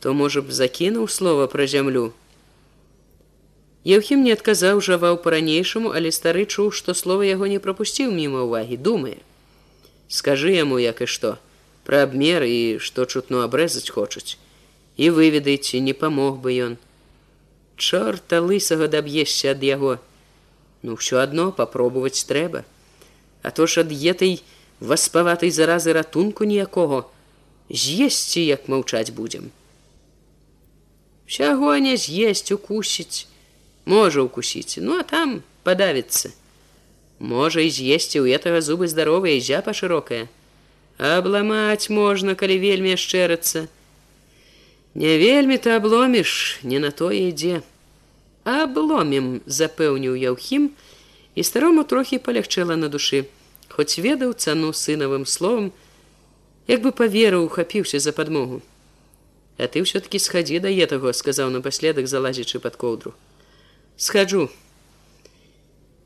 то 0.00 0.16
можа 0.16 0.40
б 0.40 0.50
закінуў 0.50 1.12
слова 1.12 1.46
пра 1.46 1.68
зямлю. 1.68 2.16
Еўхім 3.84 4.24
не 4.24 4.32
адказаў 4.32 4.80
жаваў 4.80 5.20
па-ранейшаму, 5.24 5.92
але 5.92 6.12
стары 6.12 6.44
чуў, 6.44 6.72
што 6.72 6.96
слова 6.96 7.24
яго 7.24 7.46
не 7.52 7.60
прапусціў 7.60 8.12
міма 8.12 8.44
ўвагі, 8.48 8.76
думае. 8.76 9.20
Скажы 10.08 10.56
яму, 10.56 10.80
як 10.80 11.00
і 11.00 11.06
што, 11.06 11.36
пра 11.84 12.04
абмер 12.08 12.44
і 12.44 12.80
што 12.80 13.04
чутно 13.04 13.44
абрэзаць 13.44 13.88
хочуць. 13.92 14.36
І 14.96 15.12
выведайце, 15.16 15.80
не 15.80 15.92
памог 15.92 16.40
бы 16.40 16.56
ён. 16.56 16.76
Чорта 17.80 18.40
лысага 18.44 18.88
даб'ешся 18.92 19.56
ад 19.56 19.64
яго 19.64 19.96
ну 20.84 21.00
ўсё 21.00 21.24
адно 21.24 21.50
попробовать 21.56 22.20
трэба 22.28 22.64
а 23.42 23.50
то 23.56 23.66
ж 23.66 23.84
ад 23.84 23.90
етай 23.92 24.40
васпаватай 24.80 25.50
заразы 25.50 25.92
ратунку 25.92 26.44
ніякого. 26.44 27.08
З'есці 27.70 28.40
як 28.44 28.68
маўчаць 28.68 29.14
будзем 29.14 29.50
Усяго 31.30 31.76
не 31.78 31.94
з'есць 31.94 32.50
укусіць 32.50 33.26
можа 33.86 34.24
укусіць 34.26 34.82
ну 34.82 34.98
а 34.98 35.04
там 35.06 35.42
падавіцца 35.62 36.32
можа 37.20 37.62
і 37.62 37.70
з'есці 37.70 38.18
ў 38.18 38.34
гэтага 38.34 38.58
зубы 38.66 38.90
здаровыя 38.90 39.38
зяпа 39.38 39.70
шырокая 39.80 40.26
абламаць 40.98 41.94
можна 41.94 42.34
калі 42.34 42.58
вельмі 42.58 42.90
яшчэрацца 42.98 43.62
не 44.94 45.18
вельмі 45.18 45.58
ты 45.58 45.70
абломіш 45.70 46.58
не 46.62 46.78
на 46.78 46.90
тое 46.90 47.30
ідзе. 47.30 47.62
Абломім 48.44 49.40
запэўніў 49.46 50.18
яўхім 50.18 50.70
і 51.34 51.42
старому 51.46 51.84
трохі 51.84 52.18
палягчэла 52.18 52.74
на 52.74 52.88
душы. 52.90 53.30
Хоць 53.70 54.02
ведаў 54.02 54.34
цану 54.34 54.72
сынавым 54.74 55.26
словам 55.26 55.70
як 56.66 56.82
бы 56.82 56.90
паверыў 56.90 57.46
ухапіўся 57.46 58.02
за 58.02 58.12
падмогу. 58.12 58.62
А 59.58 59.68
ты 59.68 59.84
ўсё-таки 59.84 60.18
схадзі 60.18 60.58
да 60.58 60.70
етаго 60.72 61.12
сказаў 61.12 61.54
напаследак 61.54 62.08
залазячы 62.10 62.58
под 62.58 62.74
коўдру. 62.74 63.14
Схаджу 63.96 64.50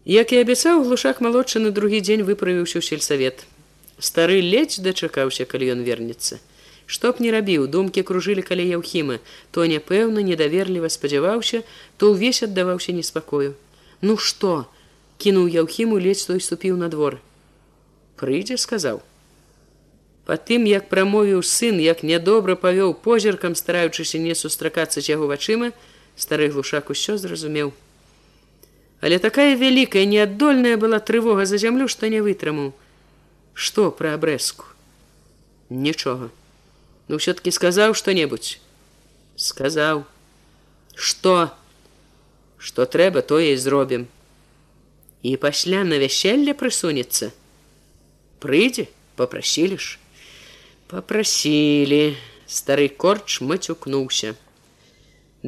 як 0.04 0.36
і 0.36 0.44
абяцаў 0.44 0.84
глушак 0.84 1.24
малодшы 1.24 1.56
на 1.56 1.70
другі 1.72 2.04
дзень 2.04 2.28
выправіўся 2.28 2.78
ў 2.78 2.84
сельсавет. 2.84 3.48
Стары 3.96 4.44
ледзь 4.44 4.84
дачакаўся 4.84 5.48
калі 5.48 5.72
ён 5.72 5.80
вернецца 5.80 6.44
што 6.86 7.12
б 7.12 7.24
не 7.24 7.30
рабіў 7.34 7.66
думкі 7.76 8.04
кружылі 8.10 8.44
каля 8.50 8.66
яўхіма 8.80 9.18
то 9.50 9.64
няпэўна 9.74 10.26
недаверліва 10.28 10.92
спадзяваўся 10.96 11.62
то 11.96 12.12
ўвесь 12.12 12.44
аддаваўся 12.48 12.92
неспакою 12.92 13.54
ну 14.02 14.18
што 14.28 14.66
кінуў 15.18 15.48
яўхіму 15.62 15.98
ледзь 16.06 16.28
той 16.28 16.44
ступіў 16.44 16.76
на 16.84 16.92
двор 16.92 17.20
прыйдзе 18.20 18.60
сказаў 18.60 19.02
Па 20.24 20.36
тым, 20.40 20.64
як 20.64 20.88
прамовіў 20.88 21.42
сын, 21.44 21.80
як 21.84 22.02
нядобра 22.02 22.56
павёў 22.56 22.94
позіркам, 23.06 23.54
стараючыся 23.54 24.16
не 24.18 24.32
сустракацца 24.32 25.04
з 25.04 25.12
яго 25.12 25.28
вачыма, 25.28 25.72
стары 26.16 26.48
глушак 26.48 26.88
усё 26.94 27.18
зразумеў. 27.20 27.74
Але 29.04 29.18
такая 29.20 29.52
вялікая 29.60 30.06
неаддольная 30.08 30.78
была 30.80 30.98
трывога 30.98 31.44
за 31.44 31.60
зямлю, 31.60 31.88
што 31.92 32.08
не 32.08 32.24
вытрымаў. 32.24 32.72
Што 33.52 33.90
пра 33.92 34.14
абрэзку? 34.16 34.64
Нічога. 35.68 36.32
Ну 37.08 37.20
ўсё-ткі 37.20 37.50
сказаў 37.50 37.94
што-небудзь. 37.94 38.58
сказаў: 39.36 40.04
Што? 40.94 41.50
Што 42.58 42.86
трэба, 42.86 43.20
тое 43.22 43.52
і 43.52 43.56
зробім. 43.56 44.06
І 45.22 45.36
пасля 45.36 45.84
на 45.84 45.98
вяселле 45.98 46.54
прысунецца. 46.54 47.32
Прыйдзе, 48.40 48.88
попрасілі 49.16 49.78
ж 49.78 49.98
попросілі 50.86 52.16
стары 52.46 52.88
корч 53.02 53.40
мацюкнуўся 53.50 54.34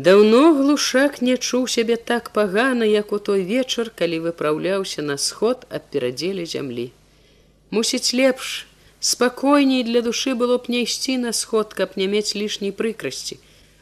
даўно 0.07 0.40
глушак 0.61 1.20
не 1.26 1.36
чуў 1.36 1.66
сябе 1.74 1.96
так 2.11 2.30
пагана 2.38 2.88
як 2.90 3.12
у 3.16 3.18
той 3.28 3.44
вечар 3.50 3.90
калі 4.00 4.22
выпраўляўся 4.28 5.04
на 5.11 5.16
сход 5.26 5.66
ад 5.78 5.90
перадзелі 5.92 6.46
зямлі 6.54 6.86
мусіць 7.76 8.14
лепш 8.20 8.54
спакойней 9.01 9.82
для 9.82 10.03
душы 10.03 10.34
было 10.34 10.59
б 10.59 10.68
не 10.68 10.82
ісці 10.82 11.16
на 11.18 11.32
сход 11.32 11.74
каб 11.74 11.97
не 11.97 12.07
мець 12.07 12.34
лішняй 12.34 12.72
прыкрасці. 12.72 13.38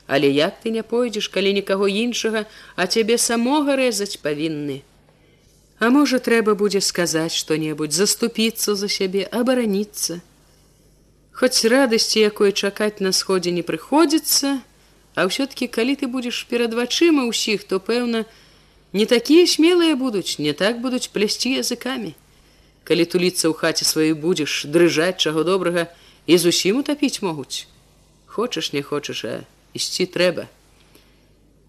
Але 0.07 0.29
як 0.31 0.61
ты 0.61 0.71
не 0.71 0.83
пойдзеш 0.83 1.29
калі 1.29 1.55
нікаго 1.55 1.89
іншага 1.89 2.45
а 2.77 2.87
цябе 2.87 3.19
самога 3.19 3.77
рэзаць 3.77 4.21
павінны. 4.21 4.83
А 5.79 5.91
можа 5.91 6.19
трэба 6.19 6.55
будзе 6.55 6.81
сказаць 6.81 7.35
што-небудзь 7.35 7.97
заступіцца 7.97 8.75
за 8.75 8.89
сябе 8.89 9.25
абараніцца. 9.31 10.21
Хоць 11.35 11.65
радасці, 11.67 12.21
якой 12.21 12.53
чакаць 12.53 13.03
на 13.03 13.11
сходзе 13.11 13.51
не 13.51 13.63
прыходзіцца, 13.67 14.63
а 15.15 15.27
ўсё-ткі 15.27 15.67
калі 15.67 15.95
ты 15.99 16.07
будзеш 16.07 16.47
перад 16.51 16.75
вачыма 16.79 17.27
ўсіх, 17.27 17.67
то 17.67 17.83
пэўна, 17.83 18.23
не 18.95 19.07
такія 19.07 19.47
смелыя 19.47 19.99
будуць, 19.99 20.39
не 20.39 20.55
так 20.55 20.79
будуць 20.79 21.11
плясці 21.11 21.59
языкамі. 21.59 22.15
Калі 22.85 23.05
туліцца 23.05 23.49
ў 23.49 23.55
хаце 23.57 23.85
сваёй 23.89 24.13
будзеш 24.13 24.67
дрыжаць 24.69 25.21
чаго 25.21 25.45
добрага 25.45 25.89
і 26.27 26.39
зусім 26.39 26.85
утапіць 26.85 27.25
могуць. 27.25 27.67
Хочаш, 28.27 28.73
не 28.73 28.83
хочаш, 28.83 29.25
а 29.25 29.35
ісці 29.73 30.05
трэба. 30.07 30.49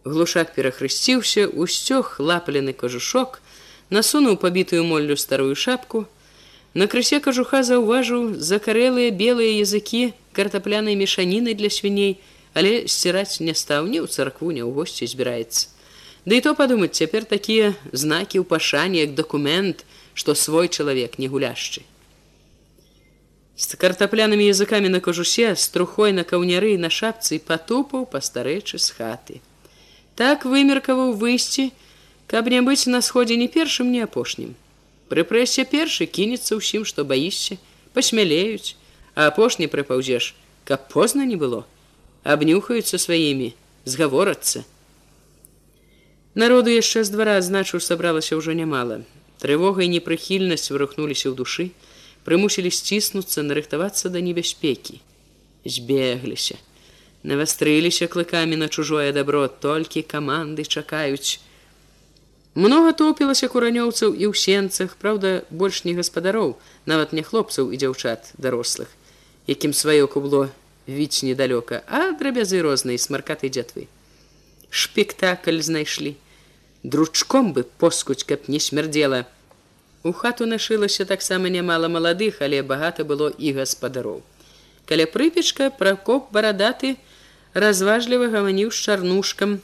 Глушак 0.04 0.54
перахрысціўся, 0.56 1.48
усцёг 1.48 2.20
лаплены 2.20 2.74
кажушок, 2.74 3.42
насунуў 3.90 4.38
пабітую 4.38 4.84
моллю 4.84 5.16
старую 5.16 5.56
шапку, 5.56 6.06
На 6.76 6.88
крысе 6.92 7.22
кажуха 7.24 7.64
заўважыў 7.64 8.24
закарэлыя 8.36 9.12
белыя 9.16 9.64
языкі 9.64 10.12
картаплянай 10.36 11.00
мешаніны 11.00 11.54
для 11.56 11.70
свіней, 11.72 12.20
але 12.52 12.92
сціраць 12.92 13.40
не 13.40 13.56
стаў 13.56 13.88
ні 13.88 14.04
ў 14.04 14.12
царкву, 14.12 14.52
ні 14.52 14.60
ў 14.60 14.76
госці 14.76 15.08
збіраецца. 15.08 15.72
Ды 16.28 16.36
і 16.36 16.44
то 16.44 16.52
падумаць 16.52 16.92
цяпер 17.00 17.24
такія 17.24 17.72
знакі 17.96 18.44
ў 18.44 18.46
пашане 18.52 19.08
як 19.08 19.16
дакумент, 19.16 19.88
што 20.16 20.34
свой 20.34 20.72
чалавек 20.72 21.20
не 21.20 21.28
гуляшчы. 21.28 21.84
З 23.56 23.80
картаплянымі 23.80 24.48
языкамі 24.52 24.90
на 24.92 25.00
кажусе 25.00 25.56
з 25.56 25.68
трухой 25.72 26.12
на 26.16 26.24
каўняры 26.28 26.76
на 26.80 26.90
шапцы 26.90 27.40
патупаў 27.40 28.08
пастарэчы 28.16 28.80
з 28.80 28.96
хаты. 28.96 29.36
Так 30.16 30.44
вымеркаваў 30.44 31.14
выйсці, 31.22 31.72
каб 32.28 32.50
не 32.52 32.60
быць 32.66 32.88
на 32.92 33.00
сходзе 33.06 33.38
ні 33.40 33.48
першым, 33.48 33.92
ні 33.92 34.04
апошнім. 34.08 34.56
Прыпрэсся 35.12 35.64
першы 35.70 36.08
кінецца 36.08 36.60
ўсім, 36.60 36.84
што 36.84 37.06
баішся, 37.08 37.60
пасмялеюць, 37.94 38.76
а 39.16 39.28
апошні 39.32 39.68
прыпаўзеш, 39.72 40.34
каб 40.68 40.88
позна 40.92 41.24
не 41.24 41.36
было, 41.40 41.64
абнюхаюцца 42.24 43.00
сваімі, 43.00 43.54
згаворацца. 43.86 44.66
Народу 46.36 46.76
яшчэ 46.76 47.08
з 47.08 47.14
двара 47.16 47.40
значу 47.40 47.80
сабралася 47.80 48.36
ўжо 48.36 48.52
нямала. 48.52 49.04
Трывога 49.46 49.86
і 49.86 49.94
непрыхільнасць 49.94 50.74
вырухнуліся 50.74 51.30
ў 51.30 51.38
душы, 51.38 51.70
прымусілі 52.26 52.74
сціснуцца, 52.74 53.46
нарыхтавацца 53.46 54.10
да 54.10 54.26
небяспекі. 54.26 54.98
Збегліся, 55.70 56.58
навастрыліся 57.22 58.10
клыкамі 58.10 58.58
на 58.58 58.74
чужое 58.74 59.12
дабро, 59.14 59.46
толькі 59.46 60.02
каманды 60.02 60.66
чакаюць, 60.66 61.38
Многа 62.56 62.94
топілася 62.96 63.50
куранёўцаў 63.52 64.14
і 64.16 64.32
ў 64.32 64.34
сенцах, 64.40 64.96
праўда, 64.96 65.44
больш 65.52 65.84
не 65.84 65.92
гаспадароў, 65.92 66.56
нават 66.88 67.12
не 67.12 67.20
хлопцаў 67.20 67.76
і 67.76 67.80
дзяўчат 67.82 68.32
дарослых, 68.40 68.88
якім 69.52 69.76
сваё 69.76 70.08
кубло 70.08 70.48
віць 70.88 71.20
недалёка, 71.28 71.84
а 71.92 72.16
драбязы 72.16 72.64
рознай 72.64 72.96
смаркатай 72.96 73.52
дзятвы. 73.52 73.92
Шпектакль 74.72 75.60
знайшлі. 75.60 76.16
Дручком 76.88 77.52
бы 77.52 77.68
поскуць, 77.68 78.24
каб 78.24 78.48
не 78.48 78.64
смярдзела. 78.64 79.28
У 80.06 80.12
хату 80.14 80.46
нашылася 80.46 81.04
таксама 81.10 81.50
нямала 81.50 81.88
маладых, 81.90 82.42
але 82.46 82.62
багата 82.62 83.04
было 83.04 83.34
і 83.38 83.54
гаспадароў. 83.58 84.22
Каля 84.86 85.10
прыпечка 85.10 85.72
пракоп 85.74 86.30
барадаты 86.36 86.98
разважліва 87.54 88.30
гаманіў 88.30 88.70
з 88.70 88.86
чарнушкам, 88.86 89.62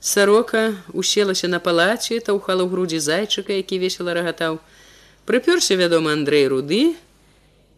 Сарока 0.00 0.74
уселася 0.92 1.48
на 1.48 1.58
палаце, 1.60 2.20
таўхала 2.24 2.64
ў 2.64 2.72
грудзі 2.72 3.00
зайчыка, 3.04 3.52
які 3.52 3.80
весела 3.84 4.16
рагатаў. 4.16 4.60
Прыпёрся, 5.28 5.76
вядома, 5.76 6.12
Андрэй 6.16 6.46
руды, 6.48 6.96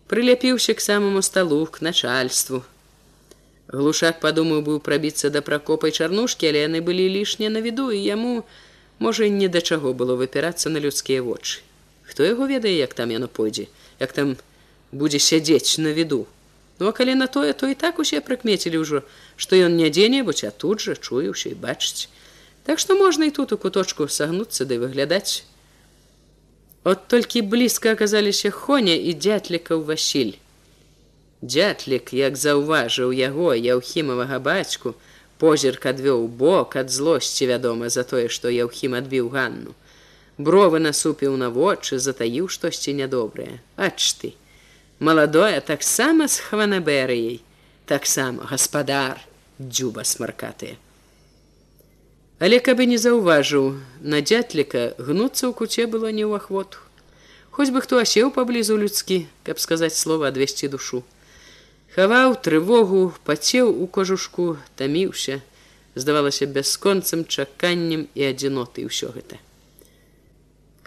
прыляпіўся 0.07 0.74
к 0.74 0.84
самому 0.84 1.22
сталу 1.22 1.64
к 1.66 1.80
начальству. 1.80 2.62
Глушак 3.68 4.20
падумаў 4.20 4.62
быў 4.66 4.78
прабіцца 4.78 5.30
да 5.34 5.42
пракопай 5.42 5.90
чарнушкі, 5.90 6.46
але 6.51 6.66
яны 6.66 6.82
былі 6.84 7.09
лішне 7.16 7.51
на 7.51 7.64
віду 7.64 7.90
і 7.90 7.99
яму 8.03 8.44
можа 8.99 9.26
ні 9.28 9.49
да 9.49 9.64
чаго 9.64 9.94
было 9.94 10.14
выпірацца 10.14 10.68
на 10.68 10.78
людскія 10.78 11.22
вочы. 11.22 11.68
Хто 12.09 12.24
яго 12.24 12.48
ведае, 12.48 12.72
як 12.80 12.94
там 12.96 13.11
яно 13.12 13.28
пойдзе, 13.28 13.68
як 14.00 14.12
там 14.16 14.36
будзе 14.92 15.18
сядзець 15.20 15.76
на 15.78 15.92
віду. 15.92 16.26
Ну 16.80 16.88
а 16.88 16.92
калі 16.92 17.14
на 17.14 17.26
тое, 17.26 17.52
то 17.52 17.68
і 17.68 17.74
так 17.74 17.98
усе 17.98 18.24
прыкмецілі 18.24 18.80
ўжо, 18.80 19.02
што 19.36 19.61
ён 19.61 19.76
не 19.76 19.90
дзе-небудзь, 19.92 20.48
а 20.48 20.50
тут 20.50 20.80
жа 20.80 20.96
чуе 20.96 21.28
ўсё 21.34 21.52
і 21.52 21.61
бачыць. 21.61 22.09
Так 22.64 22.80
што 22.80 22.96
можна 22.96 23.28
і 23.28 23.34
тут 23.34 23.52
у 23.52 23.59
куточку 23.61 24.09
сагнуцца 24.09 24.64
ды 24.64 24.80
выглядаць. 24.80 25.44
От 26.84 27.09
толькі 27.12 27.42
блізка 27.42 27.92
аказаліся 27.92 28.50
Хоня 28.50 28.96
і 28.96 29.12
дзятлікаў 29.12 29.84
Васіль. 29.84 30.40
Дзятлік, 31.42 32.14
як 32.16 32.40
заўважыў 32.40 33.12
яго 33.12 33.52
яўхімавага 33.52 34.38
бацьку, 34.40 34.94
позірк 35.36 35.84
адвёў 35.92 36.24
бок 36.24 36.80
ад 36.80 36.88
злосці, 36.88 37.52
вядома, 37.52 37.92
за 37.92 38.02
тое, 38.02 38.32
што 38.32 38.48
яўхім 38.48 38.96
адбіў 38.96 39.28
ганну. 39.28 39.76
Бровы 40.39 40.78
насупіў 40.78 41.36
на 41.36 41.51
вочы, 41.51 41.99
затаіў 41.99 42.49
штосьці 42.49 42.95
нядобрае. 42.95 43.59
Ач 43.76 44.14
ты! 44.22 44.34
маладое 44.99 45.61
таксама 45.61 46.26
з 46.28 46.43
хванаберыяй 46.43 47.41
таксама 47.86 48.47
гаспадар 48.51 49.22
дзюба 49.59 50.03
смаркатыя 50.03 50.76
Але 52.39 52.59
каб 52.62 52.78
і 52.82 52.86
не 52.86 52.99
заўважыў, 53.03 53.64
на 53.99 54.18
дзятліка 54.22 54.95
гнуцца 54.99 55.51
ў 55.51 55.53
куце 55.59 55.86
было 55.91 56.14
не 56.14 56.22
ў 56.22 56.39
ахвоту. 56.39 56.78
Хоць 57.51 57.74
бы 57.74 57.82
хто 57.82 57.99
асеў 57.99 58.30
паблізу 58.30 58.78
людскі, 58.78 59.26
каб 59.43 59.59
сказаць 59.59 59.99
слова 59.99 60.30
адвесці 60.30 60.70
душу. 60.70 61.03
Хаваў 61.99 62.39
трывогу, 62.39 63.11
пацеў 63.26 63.74
у 63.74 63.91
кожушку, 63.91 64.55
таміўся, 64.78 65.43
здавалася 65.99 66.47
бясконцым 66.47 67.26
чаканнем 67.26 68.07
і 68.14 68.30
адзіноты 68.30 68.86
ўсё 68.86 69.11
гэта. 69.11 69.43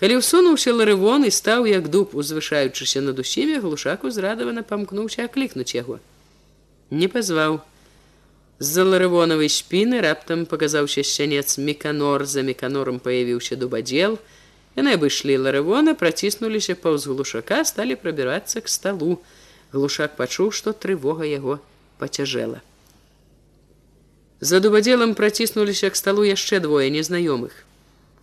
Калі 0.02 0.18
ўсунуўся 0.18 0.74
ларывон 0.74 1.30
і 1.30 1.32
стаў 1.32 1.70
як 1.70 1.86
дуб, 1.94 2.18
узвышаючыся 2.18 3.06
над 3.06 3.22
усімі, 3.22 3.62
глушак 3.62 4.02
узрадавана 4.02 4.66
памкнуўся 4.66 5.30
аклікнуць 5.30 5.78
яго. 5.78 6.00
Не 6.90 7.06
пазваў. 7.06 7.62
З-за 8.58 8.82
ларывонавай 8.82 9.46
спіны 9.54 10.02
раптам 10.02 10.48
паказаўся 10.50 11.06
сянец 11.06 11.62
меканор, 11.62 12.26
за 12.26 12.42
меканорам 12.42 12.98
паявіўся 12.98 13.54
дубадзел. 13.62 14.18
Яны 14.74 14.98
абышлі 14.98 15.38
ларывона, 15.38 15.94
праціснуліся 15.94 16.74
паўз 16.82 17.06
глушака, 17.06 17.62
сталі 17.62 17.94
прабірацца 17.94 18.66
к 18.66 18.74
сталу. 18.74 19.22
Глушак 19.70 20.18
пачуў, 20.18 20.50
што 20.50 20.74
трывога 20.74 21.30
яго 21.30 21.62
пацяжэла. 22.02 22.66
За 24.42 24.58
дубадзелам 24.66 25.14
праціснуліся 25.14 25.94
к 25.94 25.96
сталу 25.96 26.26
яшчэ 26.26 26.58
двое 26.58 26.90
незнаёмых. 26.90 27.54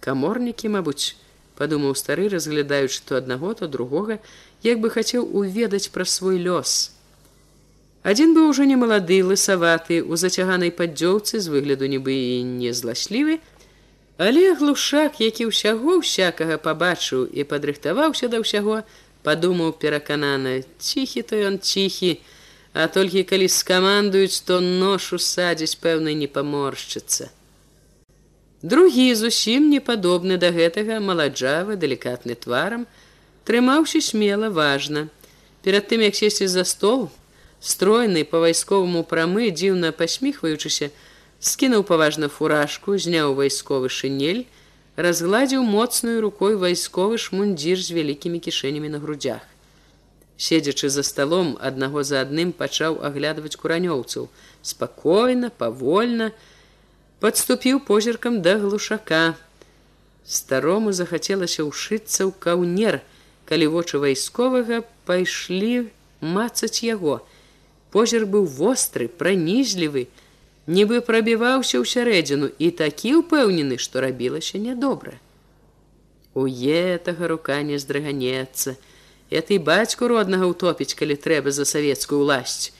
Каморнікі, 0.03 0.74
мабуць, 0.74 1.14
падумаў 1.59 1.97
стары, 1.99 2.29
разглядаючы 2.31 3.03
то 3.05 3.19
аднаго, 3.19 3.55
то 3.59 3.67
другога, 3.67 4.19
як 4.63 4.79
бы 4.79 4.91
хацеў 4.95 5.27
уведаць 5.27 5.91
пра 5.91 6.07
свой 6.07 6.39
лёс. 6.39 6.95
Адзін 8.07 8.33
быў 8.39 8.49
ужо 8.55 8.65
немалады, 8.65 9.19
лысаваты, 9.27 10.01
у 10.07 10.17
зацяганай 10.17 10.71
паддзёўцы 10.71 11.43
з 11.43 11.51
выгляду 11.51 11.91
нібы 11.91 12.15
і 12.15 12.47
незласлівы, 12.47 13.43
але 14.17 14.55
глушак, 14.55 15.19
які 15.21 15.51
ўсяго 15.51 15.99
ўсякага 15.99 16.63
пабачыў 16.63 17.27
і 17.27 17.43
падрыхтаваўся 17.43 18.31
да 18.31 18.41
ўсяго, 18.41 18.83
падумаў 19.27 19.75
пераканана: 19.83 20.63
ціхі 20.79 21.27
то 21.27 21.35
ён 21.37 21.59
ціхі, 21.59 22.19
А 22.79 22.87
толькі 22.87 23.25
калі 23.25 23.49
скамандуюць, 23.49 24.45
то 24.47 24.61
ношу 24.61 25.19
садзіць 25.19 25.81
пэўна 25.83 26.13
не 26.15 26.29
паморшчыцца. 26.29 27.31
Другі 28.63 29.15
зусім 29.15 29.71
не 29.71 29.79
падобны 29.81 30.37
да 30.37 30.51
гэтага 30.51 30.99
маладжавы, 30.99 31.77
далікатны 31.79 32.35
тварам, 32.35 32.87
трымаўся 33.45 34.01
смела 34.03 34.51
важна. 34.51 35.09
Перад 35.63 35.87
тым, 35.87 36.03
як 36.03 36.19
сесці 36.19 36.49
за 36.51 36.65
стол, 36.65 37.11
стройны 37.61 38.25
па-вайсковаму 38.25 39.05
прамы, 39.05 39.51
дзіўна 39.55 39.93
пасміхваючыся, 39.93 40.91
скінуў 41.39 41.87
паважна 41.87 42.29
фуражку, 42.29 42.99
зняў 42.99 43.39
вайсковы 43.39 43.89
шынель, 43.89 44.43
разгладзіў 44.97 45.63
моцную 45.63 46.19
рукой 46.21 46.59
вайсковы 46.59 47.23
шмундзір 47.23 47.79
з 47.79 47.95
вялікімі 47.95 48.43
кішэнямі 48.43 48.91
на 48.91 48.99
грудях 48.99 49.47
седзячы 50.39 50.89
за 50.89 51.03
сталом 51.03 51.59
аднаго 51.61 52.03
за 52.07 52.23
адным 52.23 52.53
пачаў 52.59 52.99
аглядваць 53.09 53.59
куранёўцаў 53.59 54.29
спакойна 54.63 55.51
павольна 55.63 56.31
подступіў 57.21 57.81
позіркам 57.81 58.43
да 58.43 58.59
глушака. 58.59 59.35
Старому 60.25 60.93
захацелася 60.93 61.64
ўшыцца 61.64 62.29
ў 62.29 62.33
каўнер. 62.39 63.01
Калі 63.49 63.66
вочы 63.73 63.97
вайсковага 63.99 64.85
пайшлі 65.09 65.89
мацаць 66.21 66.85
яго. 66.85 67.25
Позір 67.91 68.29
быў 68.29 68.45
востры 68.45 69.09
пранізлівы 69.09 70.07
нібы 70.69 71.01
прабіваўся 71.01 71.81
ў 71.81 71.85
сярэдзіну 71.89 72.53
і 72.61 72.69
такі 72.77 73.25
ўпэўнены 73.25 73.81
што 73.81 74.05
рабілася 74.05 74.61
нядобра. 74.61 75.16
У 76.37 76.45
етага 76.47 77.33
рука 77.33 77.62
не 77.64 77.81
здрыганецца. 77.81 78.77
Я 79.33 79.41
ты 79.41 79.57
бацьку 79.59 80.09
роднага 80.12 80.45
ўтопіць, 80.53 80.93
калі 80.93 81.16
трэба 81.16 81.51
за 81.51 81.64
савецкую 81.64 82.21
ўласць. 82.21 82.71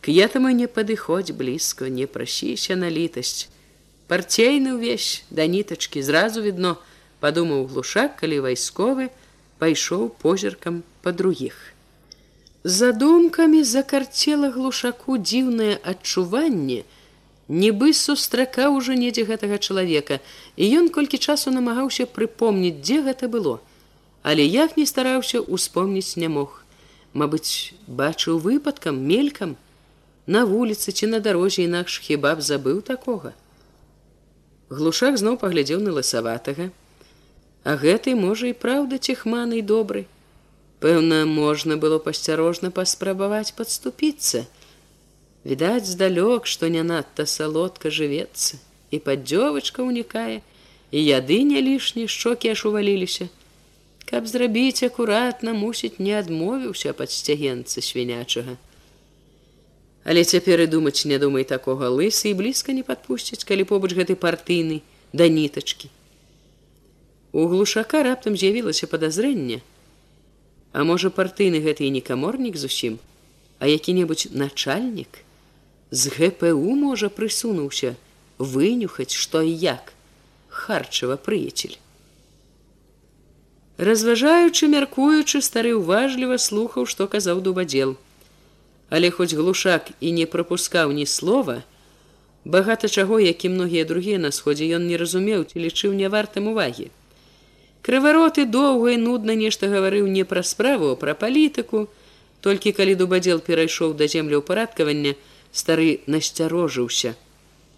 К 0.00 0.12
этому 0.12 0.52
не 0.52 0.68
падыходзь 0.68 1.32
блізко, 1.32 1.88
не 1.88 2.06
прасіся 2.06 2.76
на 2.76 2.92
літасць. 2.92 3.48
Парцейны 4.10 4.74
ўвесь 4.74 5.22
да 5.30 5.46
нітачкі 5.46 6.00
зразу 6.02 6.42
відно, 6.42 6.82
падумаў 7.22 7.66
глушак, 7.70 8.16
калі 8.18 8.42
вайсковы 8.42 9.06
пайшоў 9.62 10.08
позіркам 10.18 10.80
па 11.04 11.12
другіх. 11.14 11.54
За 12.64 12.90
думкамі 12.90 13.60
закарцела 13.62 14.50
глушаку 14.50 15.14
дзіўнае 15.14 15.78
адчуванне, 15.92 16.82
нібы 17.46 17.92
сустракаў 17.94 18.80
ужо 18.80 18.96
недзе 18.98 19.22
гэтага 19.30 19.62
чалавека, 19.62 20.18
і 20.58 20.70
ён 20.80 20.90
колькі 20.96 21.22
часу 21.22 21.54
намагаўся 21.54 22.06
прыпомніць, 22.10 22.82
дзе 22.82 23.06
гэта 23.06 23.30
было. 23.30 23.60
Але 24.26 24.42
як 24.42 24.74
не 24.80 24.86
стараўся 24.90 25.38
успомніць 25.38 26.18
не 26.18 26.26
мог. 26.26 26.64
Мабыць 27.14 27.78
бачыў 27.86 28.42
выпадкам 28.42 28.98
мелькам. 29.12 29.54
На 30.26 30.42
вуліцы 30.50 30.90
ці 30.90 31.06
на 31.14 31.22
дарозе 31.22 31.62
інакш 31.70 32.02
хіба 32.08 32.34
б 32.34 32.42
забыў 32.50 32.82
такога 32.82 33.38
глушак 34.70 35.18
зноў 35.18 35.36
паглядзеў 35.42 35.82
на 35.82 35.98
ласаватага 35.98 36.70
а 37.64 37.76
гэтай 37.76 38.14
можа 38.16 38.48
і 38.48 38.56
праўда 38.56 38.96
цехманы 38.96 39.60
добры. 39.60 40.06
Пэўна 40.80 41.26
можна 41.28 41.76
было 41.76 41.98
пасцярожна 41.98 42.70
паспрабаваць 42.70 43.52
подступіцца 43.58 44.46
відаць 45.44 45.88
здалёк 45.88 46.46
што 46.46 46.68
не 46.68 46.82
надта 46.82 47.26
салодка 47.26 47.90
жывецца. 47.90 48.56
І 48.90 48.98
паддзёвачка 48.98 49.82
унікае 49.82 50.40
і 50.90 50.98
яды 51.04 51.42
не 51.44 51.60
лішні 51.60 52.08
шчокі 52.08 52.50
аж 52.54 52.64
уваліліся. 52.66 53.28
Каб 54.10 54.26
зрабіць 54.26 54.82
акуратна 54.82 55.52
мусіць 55.54 55.98
не 55.98 56.16
адмовіўся 56.18 56.92
пад 56.92 57.12
сцягенцы 57.14 57.84
свінячага 57.84 58.56
але 60.04 60.24
цяпер 60.24 60.60
і 60.64 60.66
думаць 60.66 61.04
не 61.04 61.18
думай 61.18 61.44
такога 61.44 61.88
лысы 61.88 62.30
і 62.30 62.38
блізка 62.38 62.72
не 62.72 62.82
падпусціць 62.82 63.44
калі 63.44 63.64
побач 63.64 63.92
гэты 63.98 64.16
партыйны 64.16 64.80
да 65.12 65.28
нітачкі. 65.28 65.90
У 67.32 67.46
глушака 67.46 68.02
раптам 68.02 68.36
з'явілася 68.36 68.86
падазрэнне. 68.86 69.60
А 70.72 70.84
можа 70.84 71.10
партыйны 71.10 71.60
гэты 71.62 71.86
і 71.86 71.94
не 71.98 72.00
каморнік 72.00 72.56
зусім 72.56 72.98
а 73.60 73.66
які-небудзь 73.66 74.32
начальнік? 74.32 75.20
З 75.90 76.08
гпу 76.16 76.74
можа 76.74 77.10
прысунуўся 77.12 77.94
вынюхаць 78.38 79.12
што 79.12 79.42
і 79.42 79.52
як. 79.52 79.92
Харчава 80.48 81.16
прыяцель. 81.20 81.76
Разважаючы 83.76 84.68
мяркуючы 84.72 85.42
стары 85.44 85.74
уважліва 85.76 86.38
слухаў 86.38 86.88
што 86.88 87.06
казаў 87.06 87.44
дубадзел 87.44 87.96
але 88.90 89.10
хоць 89.10 89.34
глушак 89.34 89.90
і 90.00 90.12
не 90.12 90.26
прапускаў 90.26 90.92
ні 90.92 91.06
слова 91.06 91.62
багата 92.44 92.88
чаго 92.88 93.20
як 93.20 93.44
і 93.44 93.48
многія 93.48 93.84
другія 93.84 94.18
на 94.18 94.30
сходзе 94.30 94.66
ён 94.76 94.86
не 94.90 94.96
разумеў 94.96 95.44
ці 95.44 95.60
лічыў 95.60 95.94
не 95.94 96.08
вартым 96.08 96.48
увагі. 96.52 96.90
Крывароты 97.82 98.44
доўга 98.44 98.92
і 98.92 99.00
нудна 99.00 99.34
нешта 99.34 99.68
гаварыў 99.72 100.06
не 100.06 100.24
пра 100.24 100.42
справу 100.42 100.96
пра 100.96 101.14
палітыку. 101.14 101.88
Толькі 102.40 102.72
калі 102.72 102.94
дубадзел 102.96 103.40
перайшоў 103.44 103.92
да 103.96 104.08
землі 104.08 104.40
ўпарадкавання 104.40 105.14
стары 105.52 106.00
насцярожыўся. 106.06 107.14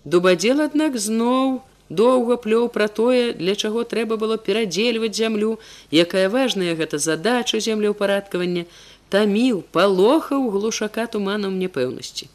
Дубадзел 0.05 0.63
аднак 0.63 0.99
зноў 0.99 1.63
доўга 1.93 2.37
плёў 2.41 2.69
пра 2.73 2.89
тое, 2.89 3.33
для 3.33 3.55
чаго 3.55 3.85
трэба 3.85 4.17
было 4.17 4.39
перадзельваць 4.39 5.15
зямлю, 5.15 5.59
якая 5.91 6.29
важная 6.29 6.75
гэта 6.75 6.99
задача 6.99 7.61
землеўпарадкавання, 7.61 8.65
таміў, 9.13 9.65
палохаў 9.77 10.49
глушака 10.55 11.05
туманам 11.15 11.59
няпэўнасці. 11.63 12.29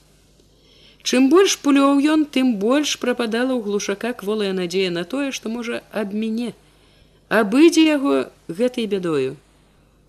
Чым 1.07 1.29
больш 1.31 1.55
пулёў 1.63 2.03
ён, 2.13 2.25
тым 2.27 2.55
больш 2.61 2.97
прападала 3.01 3.55
ў 3.55 3.63
глушака 3.65 4.11
кволая 4.21 4.53
надзея 4.53 4.91
на 4.91 5.03
тое, 5.03 5.31
што 5.31 5.49
можа 5.49 5.81
аб 5.91 6.13
мяне. 6.13 6.53
Абыдзе 7.29 7.85
яго 7.87 8.27
гэтай 8.47 8.91
бядою. 8.91 9.37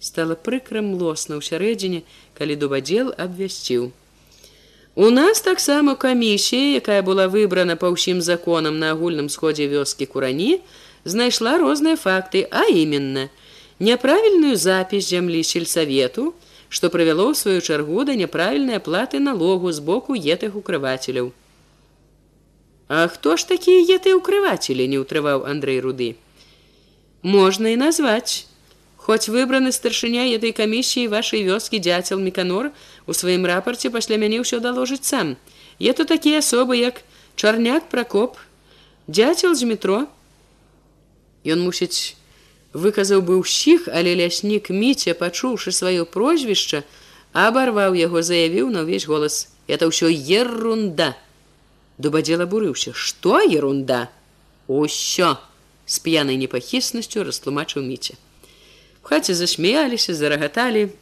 Стала 0.01 0.35
прыкрам 0.35 0.93
лосна 0.99 1.39
ў 1.39 1.43
сярэдзіне, 1.47 2.03
калі 2.35 2.59
дубадзел 2.59 3.15
абвясціў. 3.15 3.91
У 4.99 5.11
нас 5.15 5.41
таксама 5.41 5.95
камісія, 5.95 6.83
якая 6.83 7.03
была 7.07 7.31
выбрана 7.31 7.79
па 7.79 7.95
ўсім 7.95 8.19
законам 8.19 8.83
на 8.83 8.91
агульным 8.91 9.31
сходзе 9.31 9.71
вёскі 9.71 10.11
курані, 10.11 10.59
знайшла 11.07 11.59
розныя 11.63 11.95
факты, 11.95 12.43
а 12.51 12.67
именно 12.67 13.31
няправільную 13.79 14.59
запіс 14.59 15.07
зямлі 15.15 15.47
сельсавету, 15.47 16.35
што 16.69 16.91
прывяло 16.93 17.29
ў 17.31 17.35
сваю 17.35 17.61
чаргу 17.61 18.05
да 18.05 18.15
няправільнай 18.15 18.81
аплаты 18.81 19.21
налогу 19.21 19.73
з 19.73 19.81
боку 19.81 20.17
етых 20.17 20.57
укрывацеляў. 20.57 21.33
А 22.89 23.09
хто 23.09 23.37
ж 23.37 23.49
такія 23.49 23.85
еты 23.97 24.17
укрывацелі 24.17 24.89
не 24.89 24.99
ўтрываў 25.01 25.45
Андрей 25.45 25.81
руды. 25.81 26.17
Можна 27.23 27.77
і 27.77 27.81
назваць. 27.81 28.49
Хоць 28.97 29.33
выбраны 29.33 29.73
старшыня 29.73 30.29
этой 30.37 30.53
камісіі 30.53 31.09
вашай 31.09 31.45
вёскі 31.45 31.81
дзяцел 31.81 32.21
меканор 32.21 32.73
у 33.07 33.17
сваім 33.17 33.49
рапарце 33.49 33.89
пасля 33.89 34.21
мяне 34.21 34.45
ўсё 34.45 34.61
даложыць 34.61 35.09
сам. 35.09 35.37
Я 35.79 35.97
то 35.97 36.05
такія 36.05 36.45
асобы, 36.45 36.77
як 36.77 37.01
чарняк 37.37 37.89
пракоп, 37.89 38.37
Дзяцел 39.09 39.55
з 39.57 39.65
метро. 39.65 40.05
Ён 41.41 41.65
мусіць 41.65 42.18
выказаў 42.73 43.23
бы 43.23 43.41
ўсіх, 43.41 43.89
але 43.89 44.15
ляснік 44.15 44.71
міця, 44.71 45.15
пачуўшы 45.15 45.73
сваё 45.73 46.05
прозвішча, 46.05 46.85
абарваў 47.33 47.95
яго, 47.95 48.23
заявіў 48.23 48.71
на 48.71 48.85
ўвесь 48.85 49.09
голас: 49.09 49.49
это 49.67 49.89
ўсё 49.89 50.09
ерунда. 50.13 51.17
Дубадзел 51.99 52.45
абурыўся: 52.45 52.93
што 52.95 53.41
ерунда? 53.41 54.09
Усё 54.69 55.41
з 55.87 55.97
п'янай 56.05 56.37
непахіснасцю 56.37 57.25
растлумачыў 57.25 57.83
міця. 57.83 58.15
В 59.03 59.09
хаце 59.09 59.35
засмяяліся, 59.35 60.15
зарагаталі. 60.15 60.93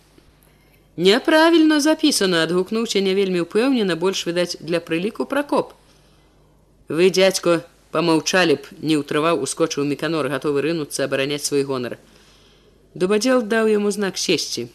Няправільна 0.97 1.81
запісана, 1.81 2.47
адгукнуўся 2.47 3.03
не 3.03 3.13
вельмі 3.13 3.43
ўпэўнена, 3.45 3.99
больш 3.99 4.25
відаць 4.25 4.57
для 4.63 4.81
прыліку 4.81 5.27
пракоп. 5.27 5.75
Вы 6.89 7.11
дядзько 7.11 7.67
помаўчалі 7.93 8.57
б, 8.57 8.73
не 8.83 8.97
ўтрываў 9.01 9.43
ускочыў 9.43 9.85
меканор, 9.85 10.29
гатовы 10.29 10.63
рынуцца 10.63 11.05
абараняць 11.05 11.45
свой 11.45 11.63
гонар. 11.63 11.99
Дубадзел 12.95 13.43
даў 13.43 13.69
яму 13.69 13.91
знак 13.91 14.19
сесці. 14.19 14.69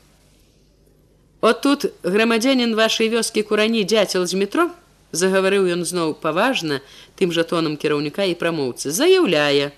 От 1.41 1.61
тут 1.61 1.85
грамадзянин 2.03 2.75
вашай 2.77 3.09
вёскі 3.09 3.41
курані 3.41 3.83
дзяцел 3.83 4.25
з 4.29 4.37
метро, 4.37 4.69
загаварыў 5.11 5.67
ён 5.73 5.81
зноў 5.85 6.13
паважна 6.21 6.79
тым 7.17 7.33
жа 7.33 7.43
тонам 7.43 7.77
кіраўніка 7.81 8.29
і 8.29 8.37
прамоўцы, 8.37 8.93
заяўляе, 8.93 9.71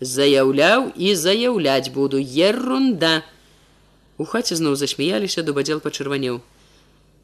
заяўляў 0.00 0.90
і 0.96 1.14
заяўляць 1.14 1.94
буду 1.94 2.18
ерунда. 2.18 3.22
У 4.18 4.26
хаце 4.26 4.58
зноў 4.58 4.74
засмяяліся, 4.76 5.46
дубадзел 5.46 5.80
пачырванеў. 5.80 6.42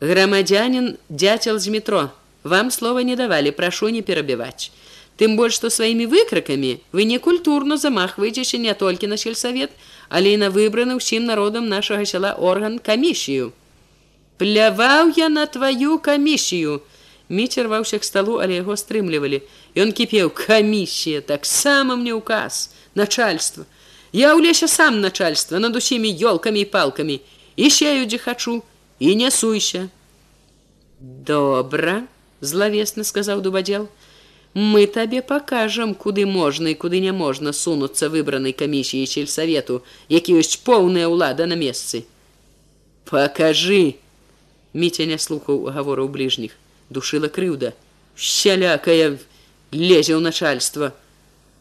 Грамадзянин 0.01 0.97
дзяцел 1.09 1.59
з 1.59 1.69
метро, 1.69 2.11
вам 2.45 2.71
слова 2.71 3.03
не 3.03 3.17
давалі, 3.17 3.51
прашу 3.51 3.89
не 3.89 4.03
перабіваць. 4.03 4.71
Тым 5.17 5.37
больш 5.37 5.57
што 5.57 5.71
сваімі 5.73 6.07
выкракамі 6.13 6.77
вы 6.93 7.05
некультурна 7.09 7.77
замахваецеся 7.81 8.59
не 8.61 8.75
толькі 8.75 9.09
на 9.09 9.17
сельсавет, 9.17 9.71
але 10.09 10.37
і 10.37 10.41
на 10.43 10.51
выбраны 10.53 11.01
ўсім 11.01 11.25
народам 11.25 11.69
нашага 11.73 12.05
сяла 12.05 12.37
орган 12.37 12.79
камісію. 12.79 13.53
Пляваў 14.37 15.17
я 15.17 15.29
на 15.29 15.47
тваю 15.47 15.99
камісію. 15.99 16.81
Міцер 17.29 17.67
рваўся 17.67 17.99
к 17.99 18.05
сталу, 18.05 18.39
але 18.39 18.61
яго 18.61 18.77
стрымлівалі. 18.77 19.41
Ён 19.75 19.97
кіпеў 19.97 20.31
камісія, 20.31 21.25
таксама 21.25 21.97
мне 21.97 22.13
указ, 22.13 22.71
начальство. 22.95 23.65
Я 24.13 24.37
ў 24.37 24.45
лесе 24.45 24.69
сам 24.69 25.01
начальства 25.01 25.59
над 25.59 25.75
усімі 25.77 26.13
ёлкамі 26.13 26.61
і 26.61 26.71
палкамі 26.71 27.21
і 27.57 27.71
сею 27.73 28.05
дзе 28.05 28.21
хачу 28.21 28.63
і 29.01 29.17
не 29.17 29.31
суйся. 29.33 29.89
Добра, 31.01 32.05
злавесна 32.41 33.05
сказаў 33.05 33.41
дубадзел. 33.41 33.89
Мы 34.57 34.87
табе 34.87 35.21
пакажам, 35.21 35.93
куды 35.95 36.25
можна 36.25 36.71
і 36.73 36.77
куды 36.81 37.01
не 37.05 37.13
можна 37.13 37.53
сунуцца 37.53 38.09
выбранай 38.09 38.55
камісіі 38.57 39.05
сельсавету, 39.05 39.83
які 40.09 40.41
ёсць 40.41 40.57
поўная 40.65 41.11
ўлада 41.13 41.45
на 41.45 41.59
месцы. 41.61 42.09
Пакажы! 43.05 44.01
Міця 44.73 45.05
не 45.05 45.21
слухаў 45.21 45.69
гавораў 45.77 46.09
бліжніх, 46.09 46.57
душыла 46.89 47.29
крыўда, 47.29 47.75
сялякая 48.17 49.21
лезе 49.77 50.17
ў 50.17 50.25
начальства. 50.25 50.97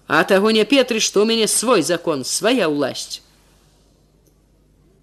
А 0.08 0.24
таго 0.24 0.56
не 0.56 0.64
петры, 0.64 1.04
што 1.04 1.20
ў 1.20 1.36
мяне 1.36 1.52
свой 1.52 1.84
закон, 1.84 2.24
свая 2.24 2.72
ўласць. 2.72 3.20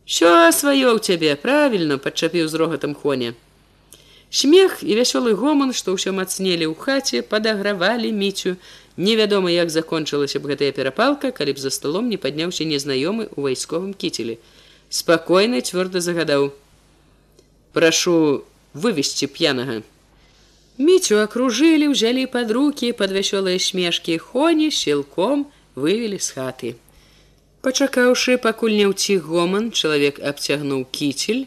Що 0.09 0.49
сваё 0.49 0.97
ў 0.97 0.99
цябе 1.05 1.37
правільна 1.37 2.01
падчапіў 2.01 2.49
з 2.49 2.57
рогатам 2.57 2.97
хоне. 2.97 3.37
Смех 4.33 4.81
і 4.81 4.97
вясёлы 4.97 5.37
гоман, 5.37 5.77
што 5.77 5.93
ўсё 5.93 6.09
мацнелі 6.17 6.65
ў 6.65 6.75
хаце, 6.81 7.21
падагравалі 7.21 8.09
міцю. 8.17 8.57
Невядома, 8.97 9.53
як 9.53 9.69
закончылася 9.69 10.41
б 10.41 10.49
гэтая 10.49 10.73
перапалка, 10.73 11.37
калі 11.37 11.53
б 11.53 11.61
за 11.61 11.69
сталом 11.69 12.09
не 12.09 12.17
падняўся 12.17 12.65
незнаёмы 12.65 13.29
ў 13.29 13.39
вайсковым 13.45 13.93
кіцелі. 13.93 14.41
Спакойна 14.89 15.61
цвёрда 15.61 16.01
загадаў: 16.01 16.49
«Прашу 17.77 18.49
вывесці 18.73 19.29
п'янага. 19.29 19.85
Міцю 20.81 21.21
акружылі, 21.21 21.93
узялі 21.93 22.25
пад 22.25 22.49
рукі 22.57 22.97
пад 22.97 23.13
вясёлыя 23.13 23.61
смешкі 23.61 24.17
хоні 24.17 24.73
сілком 24.73 25.45
вывелі 25.77 26.17
з 26.17 26.29
хаты. 26.33 26.71
Пачакаўшы, 27.61 28.41
пакуль 28.41 28.81
не 28.81 28.89
ўці 28.89 29.21
гоман, 29.21 29.77
чалавек 29.77 30.25
абцягнуў 30.25 30.89
кіцель, 30.89 31.45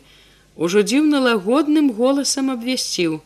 ужо 0.56 0.82
дзіўна 0.82 1.20
лагодным 1.20 1.92
голасам 1.92 2.52
абвясціў: 2.52 3.22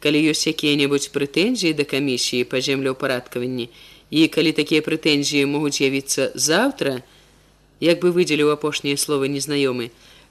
Калі 0.00 0.18
ёсць 0.30 0.46
якія-небудзь 0.46 1.10
прэтэнзіі 1.10 1.74
да 1.74 1.84
камісіі 1.84 2.46
па 2.50 2.60
землеўпарадкаванні 2.60 3.70
і 4.10 4.28
калі 4.28 4.52
такія 4.52 4.82
прэтэнзіі 4.86 5.50
могуць 5.50 5.78
з'явіцца 5.78 6.30
заўтра, 6.34 7.02
як 7.80 7.98
бы 7.98 8.12
выдзеліў 8.14 8.52
апошнія 8.54 8.96
словы 8.96 9.26
незнаёмы, 9.32 9.90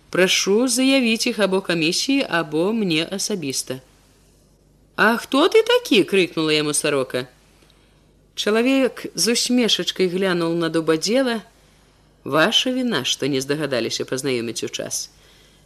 прашу 0.09 0.67
заявіць 0.67 1.27
іх 1.27 1.39
або 1.43 1.59
камісіі 1.61 2.23
або 2.23 2.71
мне 2.71 3.03
асабіста. 3.03 3.81
А 4.95 5.17
хто 5.17 5.47
ты 5.51 5.59
такі 5.67 6.03
крыкнула 6.07 6.55
яму 6.55 6.71
сарока. 6.73 7.27
Чалавек 8.35 9.07
з 9.15 9.35
усмешачкай 9.35 10.07
глянул 10.07 10.55
на 10.55 10.69
дубадзела, 10.69 11.43
ваша 12.23 12.71
віна, 12.71 13.03
што 13.03 13.27
не 13.27 13.41
здагадаліся 13.43 14.07
пазнаёміць 14.07 14.63
у 14.63 14.69
час. 14.71 15.11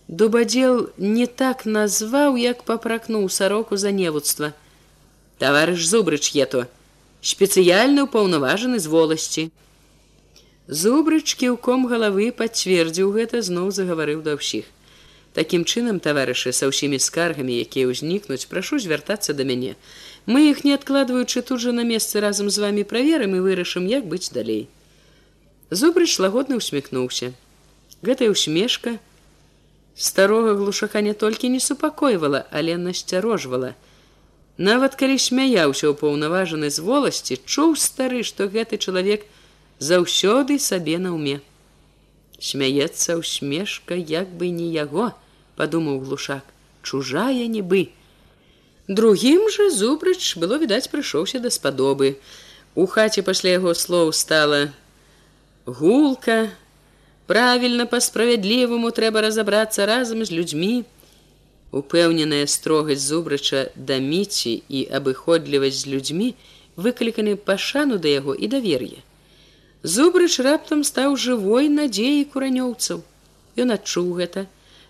Дубадзел 0.09 0.89
не 0.97 1.27
так 1.27 1.67
назваў, 1.69 2.35
як 2.35 2.63
папракнуў 2.65 3.29
сароку 3.29 3.77
за 3.77 3.91
невудства. 3.91 4.55
Таварыш 5.37 5.85
зубрыч 5.85 6.33
ето, 6.33 6.65
спецыяльны 7.21 8.09
ўпаўнаважаны 8.09 8.79
з 8.81 8.89
воласці. 8.89 9.43
Зубрычкі 10.65 11.53
ў 11.53 11.61
ком 11.61 11.85
галавы 11.85 12.33
пацвердзіў 12.33 13.13
гэта 13.13 13.43
зноў 13.45 13.69
загаварыў 13.69 14.25
да 14.25 14.33
ўсіх. 14.33 14.65
Такім 15.37 15.61
чынам, 15.61 16.01
таварышы 16.01 16.57
са 16.57 16.65
ўсімі 16.73 16.97
скаргамі, 16.97 17.61
якія 17.61 17.85
ўзнікнуць, 17.93 18.49
прашу 18.49 18.81
звяртацца 18.81 19.37
да 19.37 19.45
мяне. 19.45 19.77
Мы 20.25 20.49
іх 20.49 20.65
не 20.65 20.73
адкладваючы 20.73 21.45
тут 21.45 21.61
жа 21.61 21.69
на 21.69 21.85
месцы 21.85 22.17
разам 22.17 22.49
з 22.49 22.57
вами 22.57 22.81
праверым 22.81 23.37
і 23.37 23.43
вырашым, 23.45 23.85
як 23.85 24.09
быць 24.09 24.33
далей. 24.33 24.65
Зубрыч 25.69 26.17
лагодна 26.17 26.57
усміхнуўся. 26.57 27.29
Гэтая 28.01 28.33
усмешка 28.33 28.97
старога 29.95 30.53
глушака 30.53 31.01
не 31.01 31.13
толькі 31.13 31.49
не 31.49 31.59
супакойвала, 31.59 32.45
але 32.51 32.77
насцярожвала. 32.77 33.75
Нават 34.57 34.95
калі 34.99 35.17
смяяўся 35.17 35.87
ў 35.87 35.95
паўнаважаны 35.95 36.69
з 36.69 36.83
воласці, 36.83 37.39
чуў 37.45 37.75
стары, 37.79 38.23
што 38.23 38.51
гэты 38.51 38.77
чалавек 38.77 39.23
заўсёды 39.79 40.59
сабе 40.59 40.97
на 40.99 41.15
ўме. 41.15 41.39
Смяецца 42.39 43.15
усмешка 43.19 43.95
як 43.95 44.27
бы 44.35 44.51
не 44.51 44.71
яго 44.75 45.13
подумаў 45.55 46.03
глушак. 46.03 46.43
Чужая 46.83 47.47
нібы 47.47 47.91
другім 48.89 49.49
жа 49.53 49.69
зубрач 49.69 50.35
было 50.35 50.57
відаць 50.57 50.89
прыйшоўся 50.89 51.39
да 51.39 51.53
спадобы. 51.53 52.17
У 52.75 52.89
хаце 52.89 53.21
пасля 53.21 53.55
яго 53.55 53.73
слоў 53.77 54.11
стала 54.17 54.73
гулка 55.65 56.49
правільна 57.29 57.85
по 57.85 57.99
справядліваму 58.01 58.89
трэба 59.01 59.21
разабрацца 59.27 59.85
разам 59.85 60.25
з 60.25 60.33
людзьмі 60.37 60.71
упэўненая 61.81 62.45
строгасць 62.53 63.05
зубрача 63.09 63.67
да 63.75 63.99
міці 64.05 64.55
і 64.65 64.87
абыходлівасць 64.99 65.83
з 65.83 65.93
людзьмі 65.93 66.33
выкліканы 66.87 67.35
пашану 67.51 68.01
да 68.01 68.17
яго 68.17 68.33
і 68.33 68.49
давер'е 68.55 69.05
Зубрыч 69.83 70.39
раптам 70.43 70.81
стаў 70.83 71.15
жывой 71.15 71.69
надзеяй 71.71 72.25
куранёўцаў. 72.33 72.99
Ён 73.55 73.71
адчуў 73.75 74.09
гэта, 74.17 74.43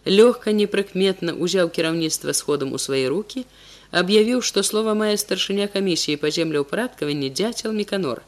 лёгка 0.05 0.49
непрыкметна 0.49 1.35
ўзяў 1.37 1.69
кіраўніцтва 1.69 2.33
сходам 2.33 2.73
у 2.73 2.79
свае 2.81 3.05
руки, 3.13 3.45
аб'явіў, 3.91 4.41
што 4.41 4.63
слова 4.65 4.97
мае 4.97 5.13
старшыня 5.21 5.67
камісіі 5.69 6.17
па 6.23 6.33
землеўпарадкаванні 6.33 7.29
дзяцел 7.29 7.71
меканор. 7.71 8.25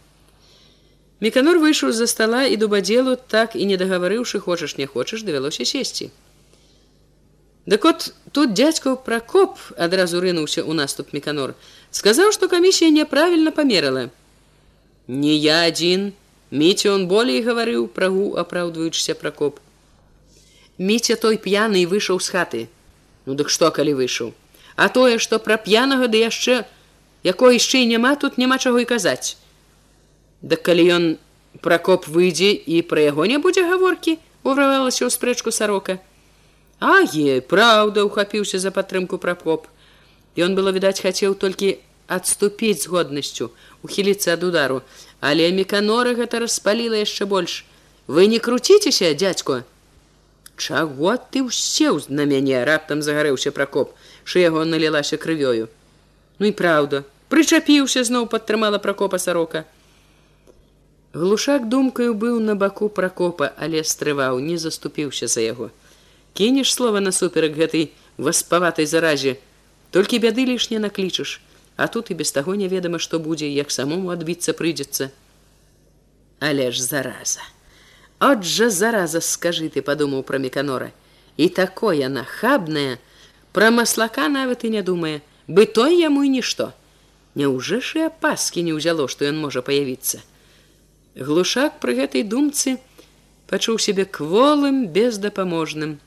Меканор 1.21 1.59
выйшаў 1.61 1.91
з-за 1.93 2.07
стола 2.07 2.45
і 2.49 2.57
дубадзелу, 2.57 3.15
так 3.15 3.55
і 3.55 3.65
не 3.69 3.77
дагаварыўшы 3.77 4.41
хочаш 4.41 4.77
не 4.77 4.87
хочаш, 4.89 5.21
давялося 5.21 5.65
сесці. 5.65 6.09
Дык 7.69 7.85
от 7.85 8.13
тут 8.33 8.53
дядзькаў 8.57 8.97
пракоп 9.05 9.61
адразу 9.77 10.17
рынуўся 10.19 10.65
ў 10.65 10.73
наступ 10.73 11.13
меканор, 11.13 11.53
сказаў, 11.91 12.33
што 12.33 12.49
камісія 12.49 12.89
няправільна 12.89 13.53
памерала. 13.53 14.09
Не 15.07 15.37
я 15.37 15.61
адзін, 15.69 16.11
Міця 16.51 16.91
он 16.91 17.07
болей 17.07 17.39
гаварыў 17.39 17.87
прагу 17.87 18.35
апраўдваючыся 18.35 19.15
пракоп. 19.15 19.59
Міця 20.77 21.15
той 21.15 21.37
п'яны 21.39 21.87
выйшаў 21.87 22.19
з 22.19 22.27
хаты. 22.27 22.61
Ну 23.25 23.39
дык 23.39 23.47
што 23.47 23.71
калі 23.71 23.95
выйшаў, 23.95 24.33
А 24.75 24.89
тое, 24.89 25.17
што 25.19 25.39
пра 25.39 25.55
п'янага 25.55 26.11
ды 26.11 26.19
яшчэ 26.27 26.65
якой 27.23 27.55
яшчэ 27.55 27.85
і 27.85 27.91
няма 27.95 28.15
тут 28.15 28.37
няма 28.37 28.57
чаго 28.57 28.83
і 28.83 28.85
казаць. 28.85 29.37
Дак 30.41 30.63
калі 30.65 30.85
ён 30.97 31.03
пракоп 31.61 32.07
выйдзе 32.07 32.51
і 32.53 32.81
пра 32.89 33.05
яго 33.05 33.25
не 33.29 33.37
будзе 33.37 33.65
гаворкі, 33.67 34.17
урвалася 34.43 35.05
ў 35.05 35.09
спрэчку 35.13 35.53
сарока. 35.53 35.99
Аге, 36.81 37.41
праўда, 37.45 38.03
ухапіўся 38.07 38.57
за 38.57 38.73
падтрымку 38.73 39.21
пракоп. 39.21 39.67
Ён 40.37 40.57
было 40.57 40.73
відаць 40.73 41.01
хацеў 41.05 41.35
толькі 41.37 41.77
адступіць 42.07 42.83
з 42.83 42.89
годнасцю, 42.89 43.51
ухіліцца 43.85 44.33
ад 44.33 44.43
удару, 44.43 44.81
але 45.21 45.51
меканоры 45.53 46.15
гэта 46.17 46.41
распаліла 46.41 46.97
яшчэ 47.03 47.29
больш. 47.29 47.61
Вы 48.07 48.25
не 48.27 48.39
круціцеся, 48.39 49.13
дядзько. 49.13 49.63
Чаго 50.57 51.15
ты 51.31 51.45
ўсеў 51.45 52.01
на 52.09 52.25
мяне, 52.25 52.63
раптам 52.65 53.05
загарэўся 53.05 53.53
пракоп, 53.53 53.93
шы 54.25 54.41
яго 54.41 54.65
налілася 54.65 55.21
крывёю. 55.21 55.69
Ну 56.41 56.49
і 56.49 56.53
праўда, 56.57 57.05
прычапіўся 57.29 58.03
зноў 58.03 58.25
падтрымала 58.25 58.81
пракопа 58.81 59.21
сарока. 59.21 59.63
Глушак 61.13 61.67
думкаю 61.67 62.13
быў 62.15 62.39
на 62.39 62.55
баку 62.55 62.87
пракопа, 62.87 63.51
але 63.57 63.83
стрываў, 63.83 64.39
не 64.39 64.55
заступіўся 64.57 65.27
за 65.27 65.41
яго. 65.43 65.67
Кінеш 66.33 66.71
слова 66.73 67.01
насуперак 67.03 67.51
гэтай 67.51 67.91
васпаватай 68.17 68.87
заразе, 68.87 69.35
толькі 69.91 70.23
бяды 70.23 70.47
лішне 70.47 70.79
наклічаш, 70.79 71.41
а 71.75 71.87
тут 71.91 72.11
і 72.11 72.15
без 72.15 72.31
таго 72.31 72.55
неведама, 72.55 72.95
што 72.95 73.19
будзе, 73.19 73.51
як 73.51 73.75
самому 73.75 74.15
адбіцца 74.15 74.55
прыйдзецца. 74.55 75.11
Але 76.39 76.71
ж 76.71 76.79
зараза. 76.79 77.43
От 78.23 78.47
жа 78.47 78.71
зараза 78.71 79.19
скажы 79.19 79.67
ты 79.67 79.83
падумаў 79.83 80.23
пра 80.23 80.39
меканора. 80.39 80.95
І 81.35 81.51
такое 81.51 82.07
нахабнае, 82.07 83.03
пра 83.51 83.67
маслака 83.67 84.31
нават 84.31 84.63
і 84.63 84.79
не 84.79 84.81
думае, 84.81 85.19
бы 85.47 85.67
той 85.67 85.99
яму 85.99 86.23
і 86.23 86.31
нішто. 86.39 86.71
Няўжо 87.35 87.83
ж 87.83 87.99
і 87.99 88.01
апаскі 88.07 88.63
не 88.63 88.71
ўзяло, 88.71 89.11
што 89.11 89.27
ён 89.27 89.35
можа 89.43 89.59
паявіцца. 89.59 90.23
Глушак 91.15 91.79
пры 91.83 91.95
гэтай 91.99 92.23
думцы 92.23 92.77
пачуў 93.51 93.79
сябе 93.83 94.05
кволым 94.05 94.87
бездапаможным. 94.87 95.99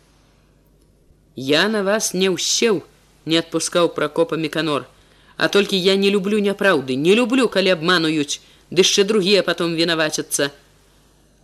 Я 1.36 1.68
на 1.68 1.82
вас 1.84 2.14
не 2.14 2.32
ўсеў, 2.32 2.80
не 3.26 3.36
адпускаў 3.36 3.92
пракопа 3.92 4.40
меканор, 4.40 4.88
А 5.36 5.48
толькі 5.48 5.76
я 5.76 5.96
не 5.96 6.11
люблю 6.11 6.38
няпраўды, 6.38 6.94
не 6.96 7.14
люблю, 7.14 7.48
калі 7.48 7.74
абмануюць, 7.74 8.40
ды 8.70 8.86
яшчэ 8.86 9.05
другія 9.05 9.42
потом 9.42 9.74
вінавацяцца. 9.74 10.50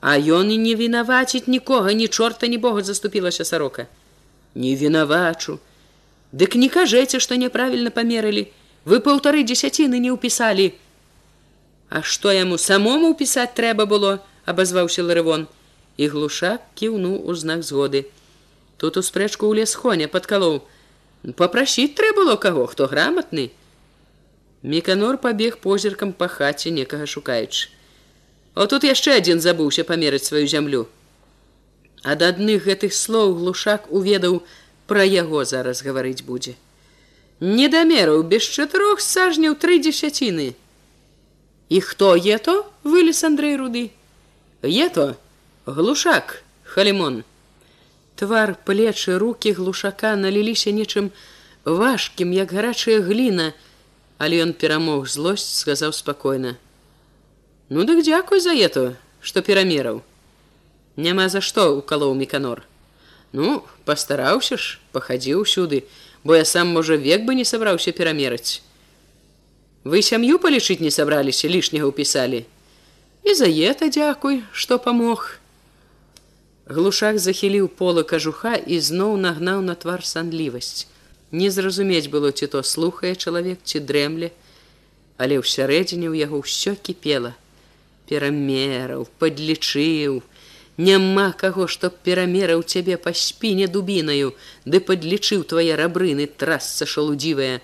А 0.00 0.16
ён 0.16 0.50
і 0.54 0.58
не 0.58 0.74
вінаваціць 0.74 1.50
нікога, 1.50 1.92
ні 1.92 2.06
чорта 2.08 2.46
ні 2.46 2.58
бога 2.58 2.82
заступілася 2.82 3.44
сарока. 3.44 3.86
Не 4.54 4.76
вінавачу. 4.76 5.58
Дык 6.32 6.54
не 6.54 6.68
кажэце, 6.70 7.18
што 7.18 7.34
няправільна 7.34 7.90
памерылі, 7.90 8.46
вы 8.86 9.00
паўтары 9.02 9.42
дзесяціны 9.42 9.98
не 9.98 10.14
ўпісалі, 10.14 10.70
А 11.90 12.02
што 12.02 12.30
яму 12.30 12.56
самому 12.56 13.14
пісаць 13.18 13.52
трэба 13.58 13.86
было, 13.90 14.18
абазваўся 14.46 15.02
ларывон 15.02 15.46
і 15.98 16.06
глушак 16.12 16.62
кіўнуў 16.78 17.16
у 17.26 17.34
знак 17.34 17.64
згоды. 17.66 18.06
Тут 18.78 18.96
у 18.96 19.02
спрэчку 19.02 19.50
ў 19.50 19.60
лес 19.60 19.74
хоня 19.74 20.06
падкалоў 20.06 20.62
попрасіць 21.36 21.92
трэ 21.98 22.14
было 22.16 22.36
каго, 22.36 22.66
хто 22.70 22.86
граматны. 22.86 23.50
Меканор 24.62 25.18
пабег 25.18 25.58
позіркам 25.58 26.12
па 26.12 26.28
хаце 26.28 26.70
некага 26.70 27.10
шукаючы. 27.10 27.68
О 28.54 28.66
тут 28.70 28.84
яшчэ 28.84 29.18
адзін 29.18 29.42
забыўся 29.44 29.84
памерыць 29.84 30.24
сваю 30.30 30.46
зямлю. 30.46 30.86
Ад 32.02 32.22
адных 32.22 32.64
гэтых 32.70 32.94
слоў 32.94 33.34
глушак 33.36 33.90
уведаў 33.92 34.40
пра 34.86 35.04
яго 35.04 35.44
зараз 35.44 35.82
гаварыць 35.82 36.24
будзе. 36.24 36.56
Недамераў 37.40 38.22
без 38.22 38.46
чатырох 38.46 39.00
сажняў 39.00 39.54
тры 39.60 39.78
дзесяціны. 39.78 40.54
І 41.70 41.80
хто 41.80 42.12
ето 42.16 42.66
вылез 42.84 43.24
Андрей 43.24 43.56
руды 43.56 43.90
ето 44.62 45.16
глушак 45.66 46.42
халімон. 46.64 47.24
Твар 48.16 48.58
плечы 48.66 49.16
руки 49.16 49.54
глушака 49.56 50.12
наліліся 50.16 50.74
нечым 50.76 51.10
важкім 51.64 52.36
як 52.36 52.52
гарачая 52.52 53.00
гліна. 53.00 53.54
Але 54.20 54.44
ён 54.44 54.52
перамог 54.52 55.08
злосць 55.08 55.48
сказаў 55.64 55.96
спакойна 55.96 56.58
ну 57.70 57.84
дык 57.88 58.02
дзякуй 58.04 58.42
за 58.44 58.52
ето 58.52 58.82
что 59.24 59.40
перамераў 59.46 60.02
няма 61.06 61.28
за 61.32 61.40
што 61.40 61.70
укалоў 61.78 62.12
меканор 62.18 62.60
ну 63.32 63.62
пастараўся 63.88 64.58
ж 64.60 64.76
пахадзіў 64.92 65.46
сюды 65.52 65.80
бо 66.24 66.36
я 66.36 66.44
сам 66.44 66.74
можа 66.76 66.98
век 67.06 67.24
бы 67.28 67.38
не 67.38 67.46
сабраўся 67.48 67.96
перамераць 67.96 68.60
Вы 69.84 70.02
сям'ю 70.04 70.38
палічыць 70.38 70.80
не 70.84 70.90
сабраліся 70.92 71.48
лішняга 71.48 71.88
ўпісалі. 71.88 72.44
І 73.24 73.34
за 73.34 73.48
это 73.48 73.88
дзякуй, 73.88 74.42
што 74.52 74.76
памог. 74.78 75.40
Глушак 76.68 77.18
захіліў 77.18 77.68
пола 77.68 78.04
кажуха 78.04 78.54
і 78.60 78.76
зноў 78.80 79.16
нагнаў 79.16 79.64
на 79.64 79.74
твар 79.74 80.04
санлівасць. 80.04 80.86
Не 81.32 81.48
зразумець 81.50 82.12
было, 82.12 82.32
ці 82.32 82.46
то 82.46 82.62
слухае 82.62 83.16
чалавек 83.16 83.64
ці 83.64 83.80
дрэмле, 83.80 84.30
але 85.16 85.40
ўсярэдзіне 85.40 86.12
ў 86.12 86.28
яго 86.28 86.44
ўсё 86.44 86.76
кіпела. 86.76 87.32
Перамераў, 88.04 89.08
падлічыў, 89.16 90.20
Няма 90.80 91.32
каго, 91.36 91.66
што 91.68 91.90
перамераў 91.90 92.62
цябе 92.64 92.96
па 92.96 93.12
спіне 93.12 93.66
дубінаю, 93.68 94.32
ды 94.64 94.80
падлічыў 94.80 95.42
твае 95.44 95.76
рабрыны 95.76 96.24
трасца 96.24 96.88
шалудзівая. 96.88 97.60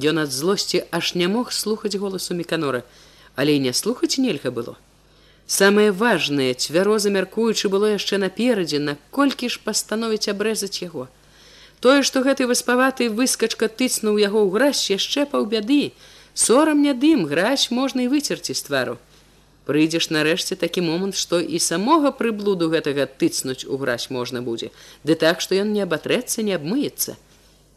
Ён 0.00 0.22
ад 0.22 0.32
злосці 0.32 0.84
аж 0.90 1.14
не 1.14 1.28
мог 1.28 1.52
слухаць 1.52 1.96
голасу 1.96 2.34
меканора, 2.34 2.82
але 3.36 3.56
і 3.56 3.64
не 3.66 3.72
слухаць 3.72 4.16
нельга 4.16 4.50
было. 4.50 4.76
Самае 5.50 5.90
важнае, 5.90 6.54
цвяроза 6.54 7.10
мяркуючы 7.10 7.68
было 7.68 7.90
яшчэ 7.92 8.16
наперадзе, 8.22 8.78
наколькі 8.78 9.50
ж 9.50 9.60
пастановіць 9.64 10.30
абрэзаць 10.32 10.80
яго. 10.80 11.08
Тое, 11.80 12.02
што 12.06 12.22
гэты 12.22 12.46
васпаваты 12.46 13.10
выскачка 13.10 13.68
тыцнуў 13.68 14.20
яго 14.22 14.40
ў 14.46 14.48
гразь 14.54 14.88
яшчэ 14.94 15.26
паўбяды, 15.26 15.92
сорам 16.34 16.80
не 16.86 16.94
дым, 16.94 17.26
гразь 17.26 17.68
можна 17.74 18.06
і 18.06 18.12
выцерці 18.14 18.54
з 18.54 18.62
твару. 18.62 18.96
Прыйдзеш 19.66 20.08
нарэшце 20.14 20.56
такі 20.56 20.86
момант, 20.86 21.18
што 21.18 21.40
і 21.40 21.58
самога 21.58 22.14
прыблуду 22.14 22.70
гэтага 22.70 23.10
тыцнуць 23.10 23.66
у 23.66 23.76
гразь 23.76 24.08
можна 24.08 24.40
будзе, 24.46 24.70
ды 25.04 25.18
так, 25.18 25.42
што 25.44 25.58
ён 25.58 25.74
не 25.74 25.82
абатрэцца, 25.82 26.46
не 26.46 26.54
абмыецца. 26.56 27.18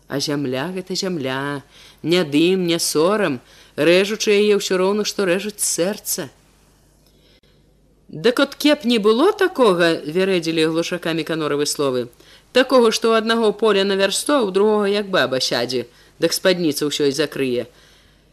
А 0.08 0.20
зямля 0.20 0.70
гэта 0.76 0.94
зямля, 0.94 1.64
не 2.04 2.24
дым, 2.24 2.68
не 2.68 2.80
сорам, 2.80 3.40
рэжучы 3.76 4.32
яе 4.32 4.60
ўсё 4.60 4.78
роўна, 4.78 5.08
што 5.08 5.26
рэжуць 5.26 5.64
сэрца. 5.64 6.30
Дык 8.14 8.40
от 8.40 8.54
кеп 8.56 8.86
не 8.86 9.00
было 9.00 9.32
такога, 9.34 9.98
вярэдзілі 10.06 10.70
глушакамі 10.70 11.24
каноравы 11.24 11.66
словы. 11.66 12.14
Такога, 12.54 12.92
што 12.94 13.10
ў 13.10 13.24
аднаго 13.24 13.50
поля 13.58 13.82
на 13.88 13.98
вярсто, 13.98 14.44
у 14.46 14.52
другога 14.52 14.86
як 14.86 15.10
баба 15.10 15.42
сядзе, 15.42 15.88
дык 16.22 16.36
спадніца 16.38 16.86
ўсё 16.86 17.10
і 17.10 17.16
закрые. 17.18 17.66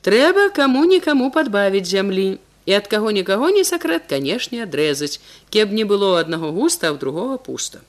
Трэба 0.04 0.52
каму-нікаму 0.52 1.32
падбавіць 1.32 1.88
зямлі. 1.88 2.36
І 2.68 2.76
ад 2.76 2.86
каго 2.92 3.10
нікаго 3.10 3.48
не 3.50 3.64
сакрэт, 3.64 4.04
канешне, 4.06 4.62
адрэзаць, 4.68 5.18
кеб 5.48 5.72
не 5.72 5.84
было 5.88 6.20
аднаго 6.20 6.52
густа, 6.52 6.88
а 6.88 6.92
ў 6.92 7.00
другога 7.00 7.40
пуста. 7.40 7.80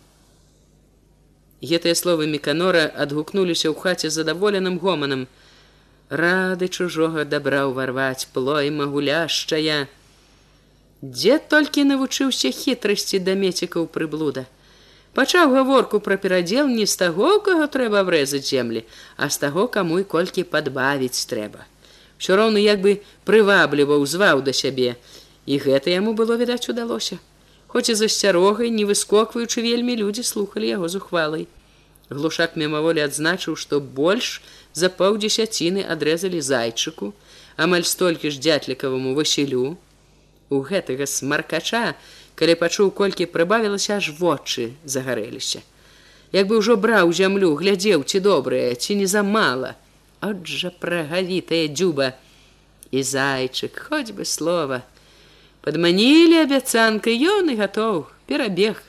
Гэтыя 1.61 1.93
словы 1.93 2.25
меканора 2.25 2.87
адгукнуліся 2.87 3.67
ў 3.69 3.75
хаце 3.75 4.09
задаволеным 4.09 4.79
гоманам. 4.79 5.27
Рады 6.11 6.67
чужога 6.67 7.23
дабра 7.23 7.63
ўварваць 7.71 8.27
плойма 8.35 8.85
гуляшчая. 8.91 9.87
Дзе 11.01 11.39
толькі 11.53 11.87
навучыўся 11.87 12.51
хітрасці 12.51 13.23
да 13.23 13.33
мецікаў 13.39 13.87
прыблуда. 13.87 14.45
Пачаў 15.15 15.55
гаворку 15.55 16.03
пра 16.03 16.19
перадзел 16.19 16.67
не 16.67 16.85
з 16.85 16.99
таго, 16.99 17.39
каго 17.47 17.71
трэба 17.71 18.03
врэзаць 18.03 18.47
землі, 18.51 18.83
а 19.15 19.31
з 19.31 19.39
таго, 19.39 19.67
каму 19.71 20.03
і 20.03 20.07
колькі 20.07 20.43
падбавіць 20.43 21.25
трэба. 21.31 21.65
Усё 22.19 22.35
роўна 22.35 22.59
як 22.59 22.83
бы 22.83 22.99
прывабліваў 23.25 24.05
зваў 24.05 24.43
да 24.45 24.53
сябе, 24.53 24.95
і 25.45 25.57
гэта 25.57 25.95
яму 25.95 26.13
было 26.13 26.37
відаць 26.37 26.67
удалося 26.69 27.19
хоць 27.71 27.89
і 27.89 27.95
засцярогай 27.95 28.69
не 28.69 28.83
выскокваючы 28.85 29.63
вельмі 29.63 29.95
людзі 29.95 30.23
слухали 30.27 30.67
яго 30.67 30.91
зухвалай 30.91 31.47
глушак 32.11 32.57
мімаволі 32.59 33.03
адзначыў 33.07 33.55
што 33.55 33.79
больш 33.79 34.41
за 34.73 34.89
паўдзесяціны 34.89 35.83
адрэзалі 35.83 36.41
зайчыку 36.41 37.13
амаль 37.57 37.85
столькі 37.85 38.31
ж 38.31 38.39
дзятлікаваму 38.39 39.13
васілю. 39.15 39.77
У 40.51 40.59
гэтага 40.67 41.07
смаркача 41.07 41.95
калі 42.35 42.55
пачуў 42.59 42.91
колькі 42.95 43.27
прыбавілася 43.31 43.99
аж 43.99 44.11
вочы 44.17 44.71
загарэліся. 44.83 45.61
Як 46.31 46.47
бы 46.47 46.59
ўжо 46.59 46.75
браў 46.79 47.11
зямлю 47.11 47.55
глядзеў 47.59 48.03
ці 48.07 48.19
добрае 48.23 48.75
ці 48.75 48.95
не 48.95 49.07
замала. 49.07 49.75
Отжа 50.21 50.71
прагавітая 50.71 51.67
дзюба. 51.67 52.13
І 52.91 53.03
зайчык 53.03 53.77
хоць 53.87 54.11
бы 54.11 54.25
слова. 54.25 54.83
Падманілі 55.61 56.41
абяцанкай 56.43 57.15
ён 57.19 57.51
і 57.51 57.55
гатоў. 57.59 58.07
Перабег 58.27 58.79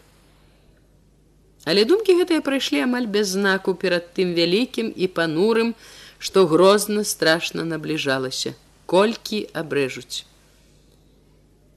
але 1.65 1.85
думкі 1.85 2.19
гэтыя 2.21 2.45
прайшлі 2.47 2.83
амаль 2.89 3.07
без 3.07 3.35
знаку 3.37 3.75
перад 3.75 4.13
тым 4.19 4.35
вялікім 4.39 4.93
і 4.97 5.07
панурым 5.07 5.75
што 6.19 6.47
грозна 6.47 7.05
страшна 7.05 7.65
набліжалася 7.65 8.55
колькі 8.87 9.47
абрэжуць 9.53 10.25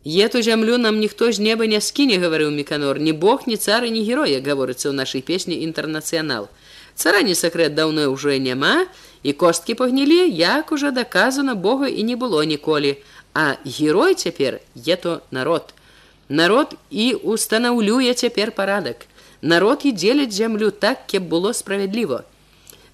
ету 0.06 0.42
зямлю 0.42 0.78
нам 0.78 1.00
ніхто 1.00 1.32
з 1.32 1.40
неба 1.40 1.66
не 1.66 1.82
скіне 1.82 2.22
гаварыў 2.22 2.54
меканор 2.54 3.00
ні 3.00 3.14
бог 3.26 3.50
ні 3.50 3.58
цары 3.58 3.90
ні 3.90 4.06
герой 4.06 4.38
як 4.38 4.46
гаворыцца 4.46 4.90
ў 4.90 4.94
нашай 5.02 5.26
песні 5.26 5.62
інтэрнацыянал 5.66 6.50
цара 6.96 7.22
не 7.22 7.36
сакрэт 7.36 7.76
даўно 7.76 8.10
ўжо 8.14 8.38
няма 8.38 8.86
і 9.26 9.34
косткі 9.34 9.74
пагнілі, 9.74 10.30
як 10.30 10.72
уже 10.72 10.92
даказана 10.92 11.56
Бога 11.56 11.88
і 11.88 12.04
не 12.04 12.16
было 12.16 12.46
ніколі. 12.46 12.98
А 13.34 13.58
герой 13.66 14.14
цяпер 14.14 14.60
е 14.88 14.96
то 14.96 15.22
народ. 15.32 15.74
Народ 16.30 16.76
і 16.92 17.14
устанаўлюе 17.14 18.14
цяпер 18.14 18.52
парадак. 18.52 19.10
Народ 19.46 19.86
і 19.86 19.92
дзеляць 19.94 20.34
зямлю 20.34 20.72
так, 20.72 21.06
кеп 21.06 21.30
было 21.30 21.54
справядліва. 21.54 22.24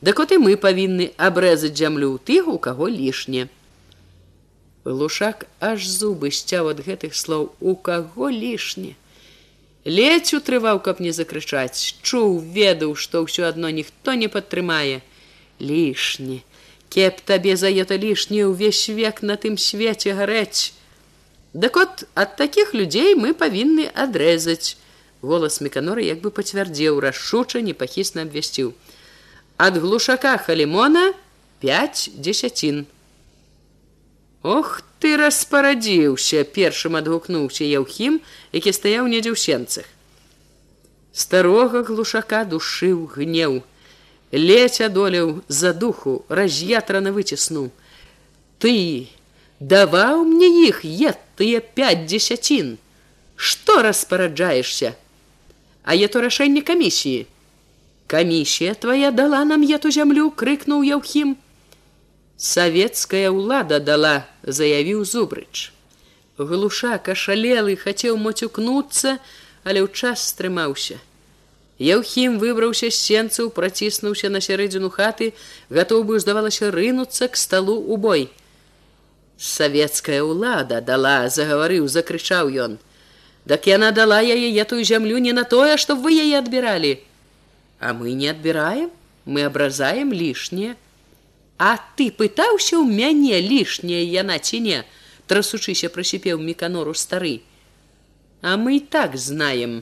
Дык 0.04 0.20
от 0.20 0.34
і 0.36 0.38
мы 0.44 0.58
павінны 0.60 1.06
абрэзаць 1.16 1.80
зямлю 1.80 2.10
ў 2.12 2.18
тых, 2.28 2.50
у 2.52 2.58
каго 2.60 2.92
лішне. 2.92 3.48
Лушак 4.84 5.46
аж 5.64 5.88
зубы 5.88 6.28
сцяў 6.36 6.68
ад 6.74 6.84
гэтых 6.84 7.16
слоў, 7.16 7.56
у 7.64 7.76
каго 7.80 8.28
лішне. 8.28 9.00
Ледзь 9.88 10.36
утрываў, 10.36 10.84
каб 10.84 11.00
не 11.00 11.16
закрычаць, 11.16 11.96
чуў, 12.04 12.44
ведаў, 12.44 13.00
што 13.00 13.24
ўсё 13.24 13.48
адно 13.48 13.72
ніхто 13.72 14.20
не 14.20 14.28
падтрымае 14.28 15.00
лішні. 15.64 16.44
Кеп 16.92 17.24
табе 17.24 17.56
за 17.56 17.72
это 17.72 17.96
лішні 17.96 18.44
ўвесь 18.52 18.92
век 18.92 19.24
на 19.24 19.40
тым 19.40 19.56
свеце 19.56 20.20
гарэць. 20.20 20.76
Дык 21.56 21.80
от 21.80 22.04
ад 22.12 22.36
такіх 22.36 22.76
людзей 22.76 23.16
мы 23.16 23.32
павінны 23.32 23.88
адрэзаць. 23.96 24.76
Голас 25.22 25.62
меканоры 25.62 26.04
як 26.04 26.22
бы 26.22 26.32
пацвярдзеў, 26.32 27.00
рашуча 27.00 27.62
непахісна 27.62 28.26
абвясціў. 28.26 28.74
Ад 29.58 29.78
глушака 29.78 30.38
халімона 30.38 31.14
5 31.62 32.12
дзесяцін. 32.18 32.86
Ох 34.42 34.82
ты 35.00 35.18
распарадзіўся, 35.18 36.44
першым 36.44 36.98
адгукнуўся 36.98 37.66
Яўхім, 37.66 38.22
які 38.52 38.74
стаяў 38.74 39.06
недзе 39.06 39.34
ў 39.34 39.38
сенцах. 39.38 39.86
Старога 41.14 41.86
глушака 41.86 42.46
душыў 42.46 43.06
гнеў 43.14 43.62
ледзь 44.32 44.82
адолеў 44.82 45.44
за 45.48 45.74
духу 45.74 46.24
раз'ятрана 46.30 47.12
выціснуў 47.12 47.68
ты 48.64 49.08
даваў 49.60 50.24
мне 50.24 50.48
іх 50.68 50.86
е 50.86 51.12
тыя 51.36 51.60
пять 51.60 52.06
дзесяцін 52.08 52.78
что 53.36 53.82
распараджаешься 53.82 54.96
а 55.84 55.98
я 55.98 56.08
то 56.08 56.22
рашэнне 56.26 56.62
камісіі 56.62 57.28
камісія 58.08 58.74
твоя 58.74 59.12
дала 59.12 59.44
нам 59.46 59.68
эту 59.78 59.92
зямлю 59.92 60.32
крыкнуў 60.32 60.88
яўхім 60.88 61.36
савецкая 62.38 63.30
ўлада 63.36 63.80
дала 63.92 64.16
заявіў 64.44 65.06
зубрыч 65.06 65.70
глушак 66.38 67.14
ашалелы 67.16 67.78
хацеў 67.86 68.18
моцюкнуцца 68.18 69.18
але 69.64 69.80
ў 69.86 69.90
час 69.94 70.28
стрымаўся 70.34 71.02
Яўхім 71.82 72.38
выбраўся 72.38 72.92
з 72.94 72.98
сенцаў, 73.02 73.50
праціснуўся 73.58 74.30
на 74.30 74.40
сярэдзіну 74.46 74.90
хаты, 74.94 75.34
гатоў 75.74 76.04
бы 76.06 76.20
здавалася 76.22 76.70
рынуцца 76.70 77.26
к 77.26 77.42
сталу 77.42 77.74
ў 77.82 77.98
бой. 77.98 78.24
Савецкая 79.42 80.22
ўлада 80.22 80.78
дала, 80.86 81.26
загаварыў, 81.26 81.90
закрычаў 81.90 82.54
ён. 82.54 82.78
Дак 83.46 83.68
яна 83.68 83.92
дала 83.92 84.22
яе 84.22 84.50
этую 84.62 84.84
зямлю 84.84 85.18
не 85.18 85.34
на 85.34 85.44
тое, 85.44 85.78
што 85.78 85.96
вы 85.96 86.14
яе 86.14 86.38
адбіралі. 86.38 87.00
А 87.80 87.94
мы 87.94 88.14
не 88.14 88.30
адбіраем, 88.30 88.92
мы 89.26 89.44
абразаем 89.44 90.14
лішнее. 90.14 90.76
А 91.58 91.78
ты 91.98 92.12
пытаўся 92.12 92.78
ў 92.78 92.86
мяне 92.86 93.42
лішняе 93.42 94.06
яна 94.06 94.38
ці 94.38 94.60
не, 94.62 94.80
трасучыся 95.26 95.90
прасіпеў 95.90 96.38
міканору 96.42 96.94
стары. 96.94 97.42
А 98.42 98.58
мы 98.58 98.78
і 98.78 98.86
так 98.86 99.18
знаем, 99.18 99.82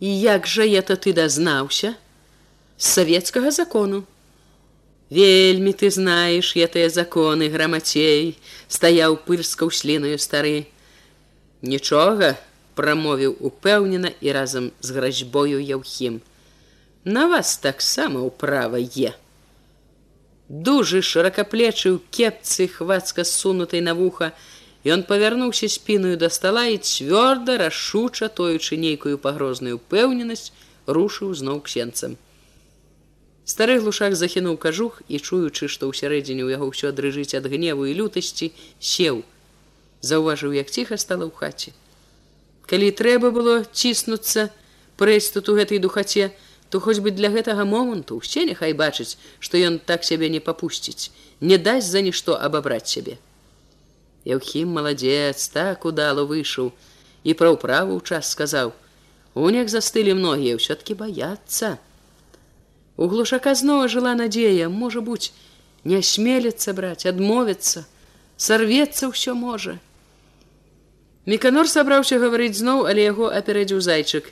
І 0.00 0.20
як 0.20 0.46
жа 0.46 0.64
это 0.68 0.96
ты 0.96 1.12
дазнаўся 1.16 1.96
з 2.76 2.84
савецкага 2.84 3.50
закону. 3.50 4.04
Вельмі 5.08 5.72
ты 5.72 5.88
знаеш 5.90 6.52
гэтыя 6.52 6.90
законы 6.92 7.48
грамацей, 7.48 8.36
стаяў 8.68 9.16
пырскаў 9.24 9.72
слінаю 9.72 10.18
стары. 10.20 10.68
Нічога 11.62 12.36
прамовіў 12.78 13.36
упэўнена 13.50 14.12
і 14.20 14.32
разам 14.36 14.72
з 14.80 14.96
гразьбою 14.96 15.60
яўхім. 15.60 16.20
На 17.04 17.28
вас 17.32 17.56
таксама 17.56 18.22
ўправа 18.22 18.78
е. 18.78 19.14
Дужы 20.48 21.02
шыракаплечыў 21.02 21.98
кепцы 22.10 22.68
хвацка 22.68 23.24
сунутай 23.24 23.80
на 23.80 23.94
вуха, 23.98 24.32
Ён 24.86 25.02
павярнуўся 25.02 25.66
спіную 25.66 26.14
да 26.16 26.28
стала 26.30 26.68
і 26.70 26.76
цвёрда 26.78 27.56
рашуча 27.58 28.28
тоючы 28.30 28.76
нейкую 28.78 29.18
пагрозную 29.18 29.80
пэўненасць 29.82 30.52
рушыў 30.86 31.34
зноў 31.34 31.58
ксенцам. 31.66 32.14
Стары 33.46 33.80
глушак 33.82 34.14
захінуў 34.14 34.58
кажух 34.62 35.02
і 35.08 35.18
чуючы, 35.18 35.66
што 35.66 35.90
ўсярэдзіне 35.90 36.46
ў 36.46 36.54
яго 36.54 36.70
ўсё 36.70 36.94
дрыжыць 36.94 37.34
ад 37.34 37.50
гневу 37.50 37.90
і 37.90 37.96
лютасці 37.98 38.52
сеў, 38.78 39.26
заўважыў, 40.06 40.54
як 40.54 40.70
ціха 40.70 40.98
стала 41.02 41.26
ў 41.26 41.34
хаце. 41.34 41.74
Калі 42.66 42.90
трэба 42.90 43.30
было 43.30 43.62
ціснуцца 43.64 44.50
прэць 44.98 45.30
тут 45.34 45.48
у 45.48 45.54
гэтай 45.54 45.78
духаце, 45.78 46.32
то 46.70 46.80
хоць 46.80 46.98
бы 46.98 47.14
для 47.14 47.30
гэтага 47.30 47.62
моманту 47.64 48.18
ўсе 48.18 48.42
няхай 48.48 48.74
бачыць, 48.74 49.18
што 49.38 49.54
ён 49.58 49.78
так 49.78 50.02
сябе 50.02 50.28
не 50.28 50.40
папусціць, 50.42 51.14
не 51.40 51.58
дасць 51.58 51.92
за 51.94 52.02
нішто 52.02 52.34
абабраць 52.34 52.90
сябе. 52.90 53.18
Яўхім 54.26 54.74
маладзец 54.74 55.46
так 55.54 55.86
удало 55.86 56.26
выйшаў 56.26 56.72
і 57.22 57.34
пра 57.38 57.54
ўправу 57.54 57.94
ў 57.94 58.02
час 58.02 58.34
сказаў: 58.34 58.74
Унек 59.38 59.70
застылі 59.70 60.18
многія 60.18 60.58
ўсё-ткі 60.58 60.98
баяцца. 60.98 61.78
У 62.96 63.06
глушака 63.06 63.54
знова 63.54 63.86
жыла 63.86 64.18
надзея, 64.18 64.66
можа 64.66 65.04
быць, 65.04 65.30
не 65.84 66.02
асмелецца 66.02 66.74
браць, 66.74 67.06
адмовіцца, 67.06 67.86
сарвецца 68.36 69.12
ўсё 69.12 69.38
можа. 69.38 69.78
Меканор 71.26 71.68
сабраўся 71.68 72.18
гаварыць 72.22 72.54
зноў, 72.54 72.86
але 72.86 73.02
яго 73.02 73.28
апярэдзіў 73.34 73.80
зайчык. 73.82 74.30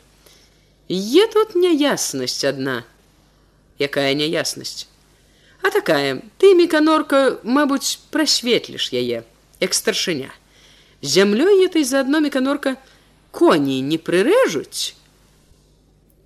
Е 0.88 1.26
тут 1.32 1.54
няяснасць 1.58 2.44
адна, 2.46 2.84
якая 3.82 4.14
няяснасць. 4.14 4.86
А 5.64 5.70
такая, 5.74 6.22
ты 6.38 6.54
меканорка, 6.54 7.40
мабуць, 7.42 7.98
прасветліш 8.14 8.92
яе 8.92 9.24
як 9.60 9.74
старшыня. 9.74 10.30
Зямлёй 11.00 11.64
этой 11.66 11.84
заадно 11.84 12.20
меканорка 12.20 12.76
коней 13.30 13.80
не 13.80 13.98
прырэжуць. 13.98 14.94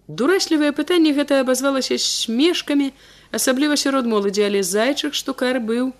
Дураслівае 0.08 0.72
пытанне 0.72 1.12
гэта 1.12 1.40
абазвалася 1.40 1.98
смешкамі, 1.98 2.92
асабліва 3.32 3.76
сярод 3.76 4.06
моладзі, 4.06 4.44
але 4.44 4.62
зайчык 4.62 5.14
штукар 5.14 5.60
быў 5.60 5.92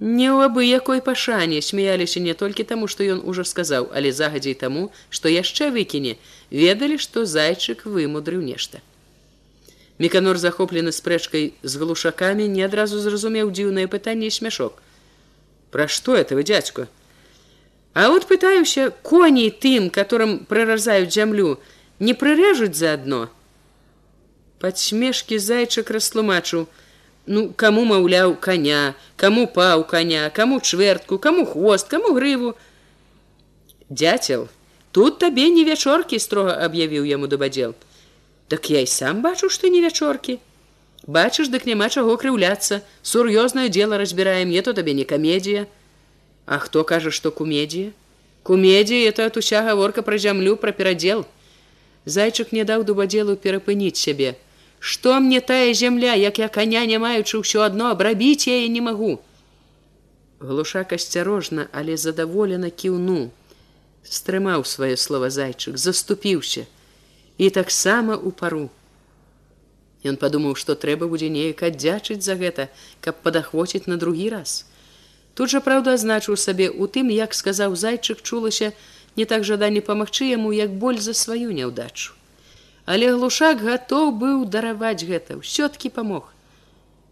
не 0.00 0.32
ў 0.32 0.48
абы 0.48 0.64
якой 0.64 1.04
пашане 1.04 1.60
смяяліся 1.60 2.20
не 2.24 2.32
толькі 2.32 2.64
таму, 2.64 2.88
што 2.88 3.04
ён 3.04 3.20
ужо 3.24 3.44
сказаў, 3.44 3.92
але 3.92 4.12
загадзей 4.12 4.56
таму, 4.56 4.88
што 5.10 5.28
яшчэ 5.28 5.68
выкіне, 5.70 6.16
ведалі, 6.50 6.96
што 6.96 7.28
зайчык 7.28 7.84
вымудрыў 7.84 8.40
нешта. 8.40 8.80
Меканор 10.00 10.40
захоплены 10.40 10.92
спрэчкай 10.96 11.52
з 11.62 11.72
глушакамі 11.76 12.48
не 12.48 12.64
адразу 12.64 12.96
зразумеў 12.98 13.52
дзіўнае 13.52 13.84
пытанне 13.92 14.30
смяшок. 14.32 14.80
Пра 15.70 15.86
што 15.86 16.16
это 16.16 16.34
вы 16.34 16.42
дядзьку? 16.48 16.88
А 17.92 18.08
вот 18.08 18.24
пытаюся 18.26 18.90
коней 19.04 19.50
тым, 19.50 19.90
которым 19.90 20.46
праразаюць 20.46 21.12
зямлю, 21.12 21.60
не 21.98 22.14
прырэжуць 22.14 22.72
заадно. 22.72 23.28
Падсмешкі 24.60 25.36
зайчык 25.36 25.90
растлумачыў: 25.90 26.68
Ну 27.30 27.42
каму 27.54 27.84
маўляў 27.86 28.32
коня, 28.42 28.96
каму 29.14 29.46
паў 29.56 29.84
коня, 29.90 30.22
каму 30.34 30.56
чвэртку, 30.58 31.18
каму 31.26 31.44
хвост, 31.46 31.86
каму 31.86 32.10
грыву. 32.16 32.56
Дяцел, 33.88 34.48
тут 34.90 35.20
табе 35.22 35.46
не 35.54 35.62
вячоркі 35.68 36.18
строга 36.18 36.56
аб'явіў 36.66 37.06
яму 37.06 37.30
дабадзел. 37.30 37.76
Так 38.50 38.66
я 38.74 38.82
і 38.82 38.90
сам 38.90 39.22
бачу, 39.22 39.46
што 39.46 39.70
не 39.70 39.78
вячоркі. 39.78 40.40
Бачыш, 41.06 41.54
дык 41.54 41.70
няма 41.70 41.86
чаго 41.88 42.18
крыўляцца, 42.18 42.82
сур'ёзнае 43.06 43.68
дело 43.70 44.02
разбіраем, 44.02 44.50
не 44.50 44.66
то 44.66 44.74
табе 44.74 44.98
не 44.98 45.06
камедія. 45.06 45.68
А 46.46 46.58
хто 46.58 46.82
кажа, 46.82 47.14
што 47.14 47.30
кумедія? 47.30 47.94
Кумедія 48.42 49.08
это 49.08 49.30
от 49.30 49.36
уся 49.36 49.62
гаворка 49.62 50.02
пра 50.02 50.18
зямлю 50.18 50.56
пра 50.56 50.72
перадзел. 50.72 51.26
Зайчык 52.06 52.50
не 52.50 52.66
даў 52.66 52.82
дубадзелу 52.82 53.36
перапыніць 53.36 54.02
сябе. 54.02 54.34
Што 54.80 55.20
мне 55.20 55.40
тая 55.40 55.74
зямля, 55.74 56.14
як 56.16 56.38
я 56.40 56.48
каня 56.48 56.86
не 56.88 56.98
маючы 56.98 57.36
ўсё 57.44 57.60
адно 57.68 57.92
абрабіць 57.92 58.48
яе 58.48 58.66
не 58.72 58.80
магу. 58.80 59.20
Глушак 60.40 60.96
асцярожна, 60.96 61.68
але 61.70 62.00
задаволена 62.00 62.70
кіўну. 62.72 63.28
Стрымаў 64.02 64.64
сваё 64.64 64.96
слова 64.96 65.28
зайчык, 65.28 65.76
заступіўся 65.76 66.64
і 67.36 67.50
таксама 67.52 68.16
ў 68.16 68.32
пару. 68.32 68.72
Ён 70.00 70.16
падумаў, 70.16 70.56
што 70.56 70.76
трэба 70.80 71.08
будзе 71.12 71.28
неяк 71.28 71.60
аддзячыць 71.68 72.24
за 72.24 72.40
гэта, 72.40 72.72
каб 73.04 73.20
падахвоціць 73.20 73.84
на 73.84 74.00
другі 74.00 74.32
раз. 74.32 74.64
Тут 75.36 75.52
жа 75.52 75.60
праўда 75.60 76.00
азначыў 76.00 76.40
сабе 76.40 76.70
у 76.72 76.88
тым, 76.88 77.12
як 77.12 77.36
сказаў 77.36 77.76
зайчык 77.76 78.24
чулася 78.24 78.72
не 79.20 79.28
так 79.28 79.44
жаданне 79.44 79.84
памагчы 79.84 80.32
яму 80.32 80.56
як 80.56 80.72
боль 80.72 81.00
за 81.04 81.12
сваю 81.12 81.52
няўдачу. 81.52 82.16
Але 82.90 83.08
глушак 83.14 83.60
гатоў 83.62 84.08
быў 84.20 84.38
дараваць 84.52 85.06
гэта, 85.06 85.36
ўсё-ткі 85.38 85.90
памог. 85.94 86.30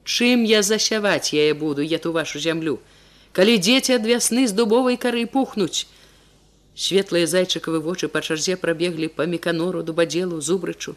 Чым 0.03 0.43
я 0.51 0.63
засяваць 0.67 1.31
яе 1.31 1.53
буду, 1.55 1.85
я 1.87 1.99
ту 2.03 2.11
вашу 2.17 2.43
зямлю. 2.43 2.81
Калі 3.37 3.55
дзеці 3.63 3.95
ад 3.99 4.09
вясны 4.11 4.47
з 4.51 4.57
дубовай 4.59 4.99
кары 5.05 5.23
пухнуць. 5.35 5.87
Светлыя 6.87 7.29
зайчыкавы 7.35 7.79
вочы 7.85 8.11
па 8.17 8.25
чарзе 8.27 8.57
прабеглі 8.65 9.11
па 9.21 9.29
меканору 9.35 9.85
дубадзелу 9.87 10.41
зубрычу. 10.49 10.97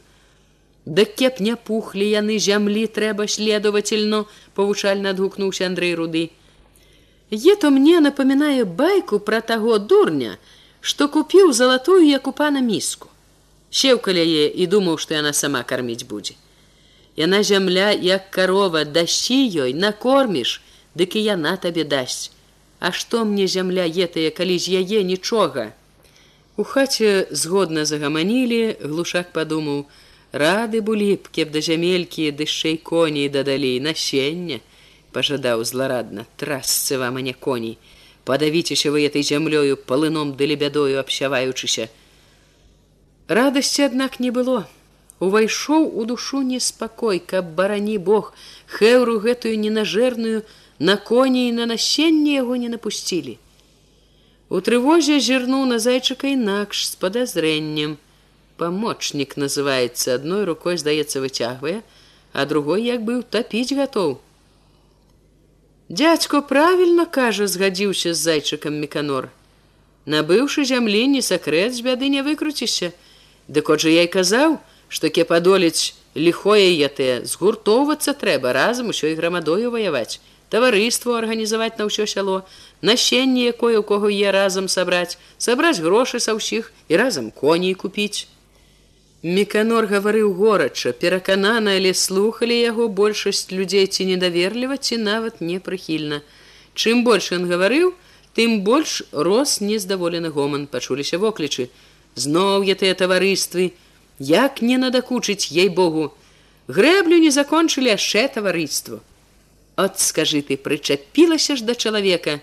Да 0.86 1.06
кеп 1.06 1.44
не 1.50 1.54
пухлі 1.70 2.10
яны 2.10 2.40
зямлі 2.48 2.88
трэба 2.98 3.30
следовательно, 3.36 4.24
павучальна 4.58 5.14
адгукнуўся 5.14 5.70
Андрей 5.70 5.94
руды. 5.94 6.26
Ето 7.30 7.70
мне 7.70 8.02
напамінае 8.02 8.66
байку 8.66 9.22
пра 9.30 9.46
таго 9.54 9.78
дурня, 9.78 10.36
што 10.80 11.06
купіў 11.08 11.54
залатую 11.54 12.02
як 12.10 12.26
у 12.26 12.38
пана 12.44 12.66
міску. 12.74 13.11
Сеў 13.72 14.00
каля 14.04 14.24
яе 14.24 14.48
і 14.52 14.68
думаў, 14.68 15.00
што 15.00 15.16
яна 15.16 15.32
сама 15.34 15.64
карміць 15.64 16.04
будзе. 16.04 16.36
Яна 17.16 17.44
зямля, 17.44 17.92
як 17.92 18.30
карова, 18.36 18.84
дасі 18.84 19.40
ёй, 19.64 19.74
накорміш, 19.74 20.60
дык 20.96 21.16
і 21.16 21.24
яна 21.24 21.56
табе 21.56 21.84
дасць. 21.84 22.32
А 22.80 22.92
што 22.92 23.24
мне 23.26 23.48
зямля 23.48 23.86
етая, 23.88 24.32
калі 24.32 24.58
з 24.60 24.82
яе 24.84 25.04
нічога? 25.08 25.72
У 26.58 26.64
хаце 26.64 27.28
згодна 27.32 27.86
загаманілі, 27.86 28.84
глушак 28.84 29.32
падумаў: 29.32 29.86
рады 30.34 30.82
былі 30.82 31.16
б, 31.16 31.32
кеп 31.32 31.56
да 31.56 31.62
зямелькі 31.62 32.32
дышэй 32.36 32.78
коней 32.78 33.30
дадалі 33.30 33.80
насення, 33.80 34.60
пажадаў 35.16 35.64
зларадна, 35.64 36.28
трасцы 36.36 36.98
вам 36.98 37.18
а 37.18 37.22
не 37.22 37.34
коней. 37.34 37.78
Падавіцеся 38.26 38.92
вы 38.92 39.08
этой 39.08 39.24
зямлёю 39.24 39.78
палыном 39.78 40.36
ды 40.36 40.46
лебядою 40.46 41.00
абсяваючыся. 41.00 41.90
Радасці, 43.32 43.88
аднак 43.88 44.20
не 44.20 44.32
было 44.36 44.68
увайшоў 45.22 45.86
у 46.02 46.04
душу 46.06 46.42
неспакой, 46.42 47.20
каб 47.20 47.54
барані 47.56 47.98
Бог 47.98 48.34
хэўру 48.68 49.22
гэтую 49.24 49.54
ненажэрную 49.62 50.42
на 50.80 50.96
коні 50.98 51.48
і 51.50 51.54
на 51.60 51.68
насенне 51.70 52.34
яго 52.42 52.58
не 52.58 52.70
напусцілі. 52.74 53.38
У 54.50 54.60
трывозе 54.66 55.20
зірнуў 55.22 55.70
на 55.70 55.78
зайчыка 55.80 56.34
інакш 56.34 56.82
з 56.90 56.98
падазрэннем. 57.04 57.94
Памочнік 58.58 59.38
называецца 59.38 60.18
адной 60.18 60.44
рукой 60.50 60.82
здаецца 60.82 61.22
выцягвае, 61.22 61.78
а 62.34 62.46
другой 62.50 62.84
як 62.90 63.06
бы 63.06 63.22
утапіць 63.22 63.78
гатоў. 63.78 64.18
Дядзько 65.88 66.42
правільна 66.42 67.06
кажа, 67.06 67.48
згадзіўся 67.48 68.12
з 68.18 68.20
зайчыкам 68.26 68.82
меканор. 68.82 69.30
Набыўшы 70.10 70.66
зямлі 70.66 71.06
не 71.14 71.22
сакрэт 71.22 71.78
з 71.78 71.86
бяды 71.86 72.10
не 72.10 72.26
выкруцішся, 72.26 72.92
Дык 73.48 73.70
от 73.70 73.82
жа 73.82 73.90
я 73.90 74.04
і 74.04 74.12
казаў, 74.12 74.60
што 74.90 75.10
ке 75.10 75.24
падолець 75.26 75.94
лихое 76.16 76.68
ятэ 76.76 77.24
згуртоўвацца 77.24 78.14
трэба 78.14 78.54
разам 78.54 78.92
усё 78.92 79.08
і 79.12 79.16
грамадою 79.16 79.72
ваяваць 79.72 80.20
таварыству 80.52 81.16
арганізаваць 81.16 81.80
на 81.80 81.88
ўсё 81.88 82.06
сяло 82.14 82.44
насенне 82.84 83.48
якое 83.56 83.80
у 83.80 83.84
кого 83.88 84.12
е 84.12 84.32
разам 84.36 84.68
сабраць 84.68 85.18
сабраць 85.38 85.80
грошы 85.80 86.20
са 86.20 86.36
ўсіх 86.36 86.72
і 86.92 87.00
разам 87.00 87.32
коней 87.32 87.74
купіць. 87.74 88.28
Меканор 89.24 89.88
гаварыў 89.88 90.34
горача 90.36 90.92
пераканана 90.92 91.78
але 91.80 91.94
слухали 91.94 92.58
яго 92.60 92.90
большасць 93.02 93.54
людзей 93.56 93.88
ці 93.88 94.10
недаверліва 94.12 94.78
ці 94.78 94.98
нават 94.98 95.40
непрыхільна. 95.40 96.20
Чым 96.76 97.06
больш 97.08 97.32
ён 97.32 97.48
гаварыў 97.48 97.94
тым 98.36 98.60
больш 98.68 99.04
рос 99.12 99.62
нездаволены 99.62 100.36
гоман 100.36 100.68
пачуліся 100.68 101.22
воклічы 101.22 101.70
зноў 102.16 102.64
я 102.64 102.76
тыя 102.76 102.96
таварыствы. 102.96 103.74
Як 104.20 104.62
не 104.62 104.78
надакучыць 104.78 105.50
ей 105.52 105.70
богу 105.70 106.14
грэблю 106.68 107.18
не 107.18 107.32
закончылі 107.32 107.90
яшчэ 107.98 108.28
таварыству 108.36 109.02
от 109.76 110.00
скажы 110.00 110.42
ты 110.42 110.58
прычапілася 110.58 111.56
ж 111.56 111.66
да 111.66 111.76
чалавека. 111.76 112.40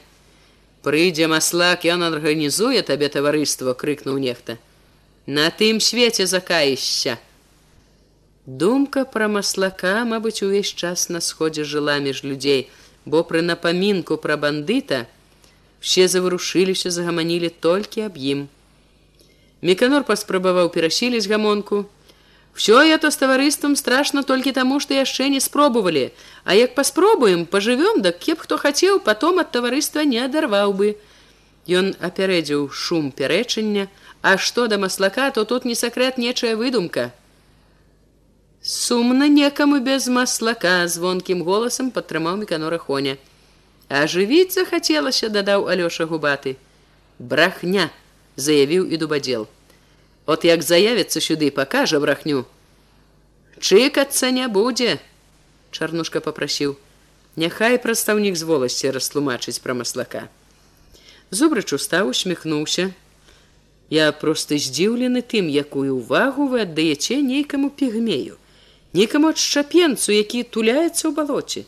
Прыйдзе 0.82 1.28
маслак 1.30 1.84
ён 1.84 2.02
арганізуе 2.06 2.82
табе 2.82 3.08
таварыства 3.08 3.74
крыкнуў 3.74 4.18
нехта. 4.18 4.58
На 5.26 5.50
тым 5.50 5.80
свеце 5.80 6.26
закаішся. 6.26 7.18
Думка 8.46 9.04
пра 9.04 9.28
маслака 9.28 10.04
мабыць 10.08 10.42
увесь 10.42 10.72
час 10.72 11.08
на 11.12 11.20
сходзе 11.20 11.64
жыла 11.64 11.98
між 12.00 12.24
людзей 12.24 12.70
бо 13.04 13.22
пры 13.24 13.42
напамінку 13.44 14.16
пра 14.16 14.36
бандыта 14.36 15.04
все 15.80 16.08
заварушыліся 16.08 16.90
загаманілі 16.90 17.50
толькі 17.66 18.08
аб 18.08 18.16
ім 18.16 18.48
Меканор 19.60 20.04
паспрабаваў 20.04 20.70
перасіліць 20.70 21.26
гамонку. 21.26 21.86
Всё 22.54 22.78
это 22.82 23.10
з 23.10 23.16
таварыствам 23.18 23.74
страшно 23.76 24.22
толькі 24.22 24.52
таму, 24.52 24.80
што 24.80 24.94
яшчэ 24.94 25.28
не 25.28 25.40
спробовалі, 25.40 26.10
А 26.44 26.54
як 26.54 26.74
паспробуем, 26.74 27.46
пажывём, 27.46 28.00
дак 28.02 28.18
кеп 28.18 28.38
хто 28.40 28.56
хацеў, 28.58 29.00
потом 29.00 29.38
ад 29.38 29.50
таварыства 29.52 30.04
не 30.04 30.18
адарваў 30.18 30.72
бы. 30.72 30.96
Ён 31.68 31.94
апярэдзіў 32.00 32.70
шум 32.70 33.10
пярэчання, 33.12 33.88
А 34.22 34.36
што 34.38 34.66
да 34.66 34.78
маслака, 34.78 35.30
то 35.30 35.44
тут 35.44 35.64
не 35.64 35.74
сакрэт 35.74 36.18
нечая 36.18 36.56
выдумка. 36.56 37.12
Сумна 38.62 39.28
некаму 39.28 39.78
без 39.80 40.08
маслака 40.08 40.88
звонкім 40.88 41.42
голасам 41.42 41.90
падтрымаў 41.90 42.36
меканора 42.36 42.78
Хоня. 42.78 43.16
А 43.88 44.06
жывіць 44.06 44.54
захацелася, 44.54 45.28
дадаў 45.28 45.68
Алёша 45.68 46.06
губаты. 46.06 46.56
Брахня! 47.18 47.90
Заявіў 48.38 48.86
і 48.86 48.96
дубадзел. 48.96 49.50
От 50.24 50.46
як 50.46 50.62
заявіцца 50.62 51.20
сюды 51.20 51.50
пакажа 51.50 51.98
брахню. 52.00 52.46
Чыкацца 53.58 54.30
не 54.30 54.46
будзе, 54.46 54.98
Чарнушка 55.70 56.20
попрасіў. 56.20 56.76
Няхай 57.36 57.78
прадстаўнік 57.82 58.36
з 58.38 58.46
воласці 58.48 58.90
растлумачыць 58.94 59.60
пра 59.62 59.74
маслака. 59.74 60.28
Зубрач 61.30 61.72
устаў 61.76 62.10
усміхнуўся. 62.14 62.90
Я 63.90 64.12
проста 64.12 64.56
здзіўлены 64.56 65.22
тым, 65.22 65.48
якую 65.48 65.96
ўвагу 65.98 66.48
вы 66.52 66.64
аддаеце 66.64 67.20
нейкаму 67.24 67.70
пігмею, 67.70 68.36
некаму 68.92 69.32
адшчапенцу, 69.32 70.12
які 70.12 70.42
туляецца 70.44 71.08
ў 71.08 71.12
балоце. 71.16 71.62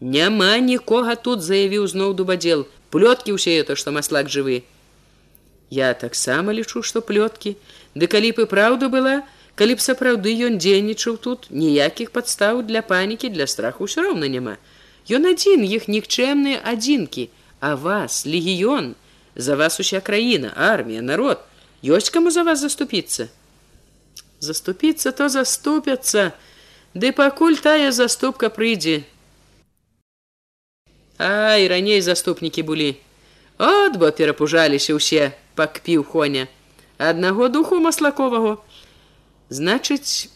Няма 0.00 0.56
нікога 0.60 1.16
тут 1.16 1.44
заявіў 1.44 1.88
зноў 1.88 2.16
дубадзел, 2.16 2.64
плёткі 2.92 3.36
ўсе 3.36 3.60
это, 3.60 3.76
што 3.76 3.92
маслак 3.92 4.32
жывы. 4.32 4.64
Я 5.70 5.94
таксама 5.94 6.52
лічу, 6.52 6.82
што 6.82 7.00
плёткі, 7.00 7.56
Ды 7.96 8.06
калі 8.06 8.30
б 8.36 8.44
і 8.44 8.46
праўда 8.46 8.88
была, 8.92 9.24
калі 9.56 9.74
б 9.74 9.80
сапраўды 9.80 10.36
ён 10.46 10.60
дзейнічаў 10.60 11.16
тут, 11.16 11.48
ніякіх 11.50 12.12
падстаў 12.12 12.60
для 12.62 12.82
панікі 12.84 13.32
для 13.32 13.46
страху 13.48 13.88
ўсё 13.88 14.04
роўна 14.04 14.28
няма. 14.28 14.60
Ён 15.08 15.26
адзін 15.32 15.64
іх 15.64 15.88
нікчэмныя 15.88 16.60
адзінкі, 16.60 17.30
а 17.60 17.74
вас 17.74 18.26
легіён, 18.28 18.94
за 19.34 19.56
вас 19.56 19.80
уся 19.80 20.00
краіна, 20.00 20.52
армія, 20.56 21.00
народ, 21.00 21.40
ёсць 21.82 22.12
каму 22.12 22.30
за 22.30 22.44
вас 22.44 22.60
заступіцца. 22.60 23.32
Заступіцца 24.38 25.12
то 25.12 25.28
заступяцца, 25.28 26.36
Ды 26.96 27.12
пакуль 27.12 27.56
тая 27.60 27.92
заступка 27.92 28.48
прыйдзе. 28.48 29.04
Ай, 31.18 31.68
раней 31.68 32.00
заступнікі 32.00 32.62
былі. 32.62 32.96
От 33.58 33.96
бо 33.96 34.08
перапужаліся 34.12 34.96
ўсе 34.96 35.32
пакпіў 35.58 36.06
хоня 36.12 36.46
аднаго 37.10 37.48
духу 37.48 37.80
маслаковаго 37.88 38.56
значыць 39.48 40.28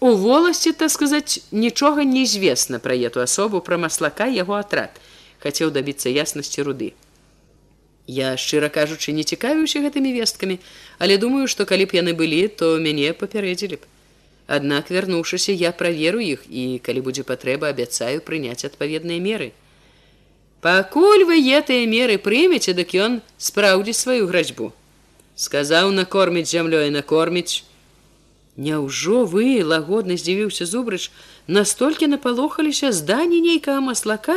у 0.00 0.12
воласці 0.16 0.72
так 0.72 0.90
сказаць 0.90 1.40
нічога 1.50 2.04
неізвестна 2.04 2.78
пра 2.78 2.96
эту 3.08 3.24
асобу 3.24 3.60
пра 3.60 3.78
маслака 3.86 4.26
яго 4.36 4.60
атрад 4.60 5.00
хацеў 5.44 5.70
дабіцца 5.76 6.08
яснасці 6.08 6.64
руды. 6.66 6.92
Я 8.06 8.36
шчыра 8.36 8.68
кажучы 8.68 9.12
не 9.16 9.24
цікавіўся 9.24 9.80
гэтымі 9.84 10.12
весткамі 10.12 10.56
але 10.98 11.16
думаю 11.16 11.48
што 11.48 11.64
калі 11.64 11.88
б 11.88 12.00
яны 12.00 12.12
былі 12.20 12.40
то 12.48 12.76
мяне 12.86 13.12
папярэдзілі 13.12 13.80
б. 13.80 13.88
Аднак 14.46 14.92
вярнуўшыся 14.92 15.56
я 15.56 15.72
праверу 15.72 16.20
іх 16.20 16.44
і 16.48 16.64
калі 16.84 17.00
будзе 17.08 17.24
патрэба 17.24 17.72
абяцаю 17.72 18.20
прыняць 18.20 18.64
адпаведныя 18.68 19.24
меры 19.24 19.52
Пакуль 20.64 21.24
вы 21.28 21.36
етыя 21.44 21.84
меры 21.84 22.14
прымеце, 22.16 22.72
дык 22.72 22.96
ён 22.96 23.16
спраўдзіць 23.36 24.00
сваю 24.00 24.24
грачбу. 24.30 24.72
Сказаў 25.36 25.90
накорміць 25.92 26.48
зямлёй 26.48 26.88
накорміць. 26.88 27.68
Няўжо 28.56 29.24
вы 29.28 29.60
лагодна 29.60 30.16
здзівіўся 30.16 30.64
зубрач, 30.64 31.10
настолькі 31.58 32.08
напалохаліся 32.08 32.92
здані 32.96 33.42
нейкага 33.44 33.82
маслака, 33.84 34.36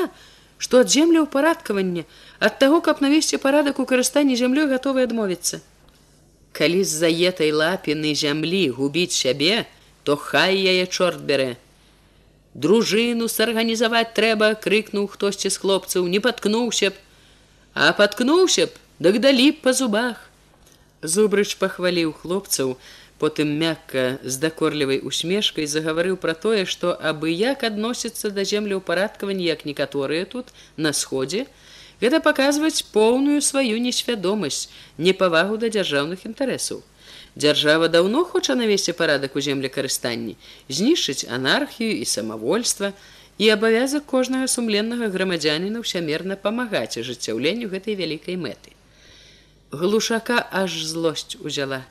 што 0.58 0.84
ад 0.84 0.92
земля 0.92 1.24
ўпарадкавання, 1.24 2.04
ад 2.44 2.60
таго, 2.60 2.82
каб 2.84 3.00
навесці 3.00 3.40
парадак 3.40 3.80
у 3.80 3.86
карыстанні 3.88 4.36
зямлёй 4.36 4.68
гатовы 4.68 5.08
адмовіцца. 5.08 5.62
Калі 6.52 6.84
з-за 6.84 7.08
етай 7.08 7.56
лапіны 7.56 8.12
зямлі 8.12 8.68
губіць 8.76 9.16
сябе, 9.16 9.64
то 10.04 10.20
хай 10.20 10.60
яе 10.60 10.92
чорт 10.92 11.24
бярэ 11.24 11.56
дружыну 12.58 13.28
сарганізаваць 13.30 14.14
трэба 14.18 14.54
крыкнуў 14.68 15.08
хтосьці 15.14 15.54
з 15.54 15.58
хлопцаў 15.62 16.08
не 16.14 16.22
паткнуўся 16.28 16.90
б 16.90 16.96
а 17.78 17.94
паткнуўся 17.98 18.66
б 18.66 18.72
дак 19.00 19.20
далі 19.22 19.52
па 19.66 19.74
зубах! 19.78 20.24
Зубрыч 21.06 21.54
пахваліў 21.62 22.14
хлопцаў 22.22 22.74
потым 23.22 23.54
мякка 23.62 24.18
з 24.24 24.42
дакорлівай 24.42 25.00
усмешкай 25.06 25.70
загаварыў 25.70 26.18
пра 26.18 26.34
тое, 26.34 26.66
што 26.66 26.98
абы 27.12 27.34
як 27.34 27.64
адносіцца 27.70 28.34
да 28.34 28.46
землеўпарадкавання 28.46 29.46
як 29.46 29.66
некаторыя 29.70 30.26
тут 30.26 30.54
на 30.78 30.94
сходзе, 30.94 31.46
гэта 32.02 32.22
паказваць 32.22 32.86
поўную 32.94 33.42
сваю 33.42 33.82
несвядомасць, 33.82 34.70
непавагу 34.98 35.58
да 35.58 35.70
дзяржаўных 35.74 36.26
інтарэсаў. 36.30 36.82
Дзяржава 37.38 37.88
даўно 37.94 38.24
хоча 38.26 38.56
навесці 38.58 38.98
парадак 38.98 39.36
у 39.38 39.42
землекарыстанні, 39.46 40.38
знішчыць 40.70 41.30
анархію 41.30 41.94
і 42.02 42.06
самавольства, 42.06 42.94
і 43.38 43.50
абавязак 43.54 44.10
кожнага 44.10 44.48
сумленнага 44.50 45.12
грамадзяніна 45.14 45.86
ўсямерна 45.86 46.40
памагаць 46.42 46.98
ажыццяўленню 46.98 47.70
гэтай 47.70 47.94
вялікай 47.94 48.42
мэты. 48.42 48.74
Глушака 49.70 50.42
аж 50.50 50.82
злосць 50.82 51.38
узяла 51.38 51.86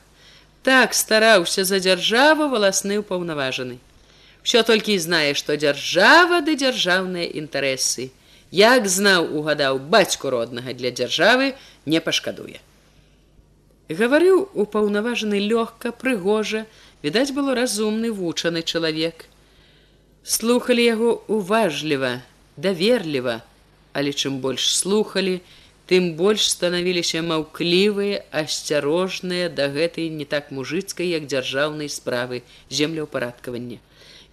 так 0.67 0.93
стараўся 0.93 1.63
за 1.63 1.79
дзяржаву 1.79 2.49
валасны 2.51 2.99
ўпаўнаважаны. 2.99 3.79
Усё 4.43 4.63
толькі 4.67 4.99
і 4.99 4.99
знае, 4.99 5.31
што 5.39 5.55
дзяржава 5.55 6.43
ды 6.43 6.59
дзяржаўныя 6.59 7.23
інтарэсы. 7.39 8.11
Як 8.51 8.91
знаў 8.91 9.31
угадаў 9.39 9.79
бацьку 9.79 10.27
роднага 10.27 10.75
для 10.75 10.91
дзяржавы 10.91 11.55
не 11.85 12.03
пашкадуе. 12.03 12.59
Гаварыў 13.87 14.49
упаўнаважаны 14.51 15.39
лёгка, 15.39 15.93
прыгожа, 15.95 16.65
відаць 17.03 17.31
было 17.31 17.55
разумны 17.55 18.11
вучаны 18.11 18.61
чалавек. 18.61 19.31
Слухалі 20.27 20.83
яго 20.83 21.23
уважліва, 21.31 22.19
даверліва, 22.57 23.39
але 23.93 24.11
чым 24.11 24.43
больш 24.43 24.75
слухалі, 24.75 25.39
тым 25.87 26.19
больш 26.19 26.51
станавіліся 26.51 27.23
маўклівыя, 27.23 28.27
асцярожныя 28.35 29.47
да 29.47 29.71
гэтай 29.71 30.11
не 30.11 30.27
так 30.27 30.51
мужыцкай, 30.51 31.07
як 31.07 31.31
дзяржаўнай 31.31 31.87
справы 31.87 32.43
землеўпарадкавання. 32.67 33.79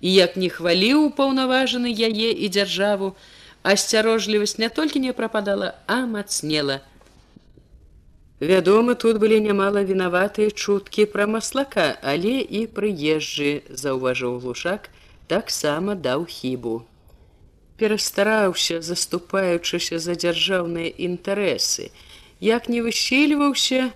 І 0.03 0.09
як 0.19 0.35
не 0.35 0.51
хваліў 0.51 1.15
паўнаважаны 1.15 1.95
яе 1.95 2.35
і 2.35 2.51
дзяржаву, 2.51 3.15
асцярожлівасць 3.63 4.59
не 4.59 4.69
толькі 4.69 4.99
не 4.99 5.15
прападала, 5.15 5.79
а 5.87 6.03
мацнела. 6.11 6.83
Вядома, 8.41 8.95
тут 8.95 9.19
былі 9.23 9.39
нямала 9.41 9.85
вінаватыя 9.87 10.51
чуткі 10.51 11.07
пра 11.07 11.27
маслака, 11.31 11.95
але 12.03 12.43
і 12.43 12.67
прыезджы, 12.67 13.63
заўважыў 13.71 14.41
глушак, 14.43 14.91
таксама 15.31 15.95
даў 15.95 16.27
хібу. 16.27 16.83
Перастараўся, 17.79 18.83
заступаючыся 18.83 19.99
за 19.99 20.19
дзяржаўныя 20.19 20.91
інтарэсы, 20.91 21.91
як 22.41 22.69
не 22.69 22.83
высільваўся, 22.83 23.95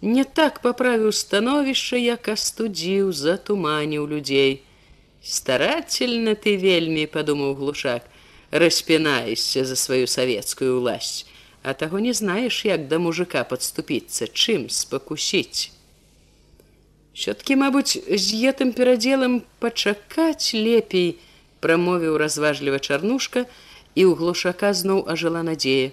не 0.00 0.24
так 0.24 0.60
паправіў 0.60 1.12
становішча, 1.12 1.96
як 1.96 2.28
астудзіў, 2.28 3.12
затуманіў 3.12 4.06
людзей. 4.06 4.62
Старательна 5.24 6.36
ты 6.36 6.56
вельмі, 6.56 7.08
падумаў 7.08 7.56
глушак, 7.56 8.04
распінаешся 8.50 9.64
за 9.64 9.76
сваю 9.76 10.06
савецкую 10.06 10.78
ўласць, 10.78 11.26
а 11.62 11.74
таго 11.74 11.98
не 11.98 12.12
знаеш, 12.12 12.64
як 12.64 12.88
да 12.88 12.98
мужика 12.98 13.44
падступіцца, 13.44 14.28
чым 14.32 14.68
спакусіць. 14.70 15.70
Щёткі, 17.14 17.56
мабуць, 17.58 17.98
з 17.98 18.26
етым 18.46 18.72
перадзелам 18.72 19.42
пачакаць 19.58 20.54
лепей, 20.54 21.18
прамовіў 21.60 22.16
разважліва 22.22 22.78
чарнушка 22.78 23.46
і 23.94 24.02
ў 24.06 24.14
глушака 24.14 24.70
зноў 24.70 25.02
ажыла 25.10 25.42
надзея 25.42 25.90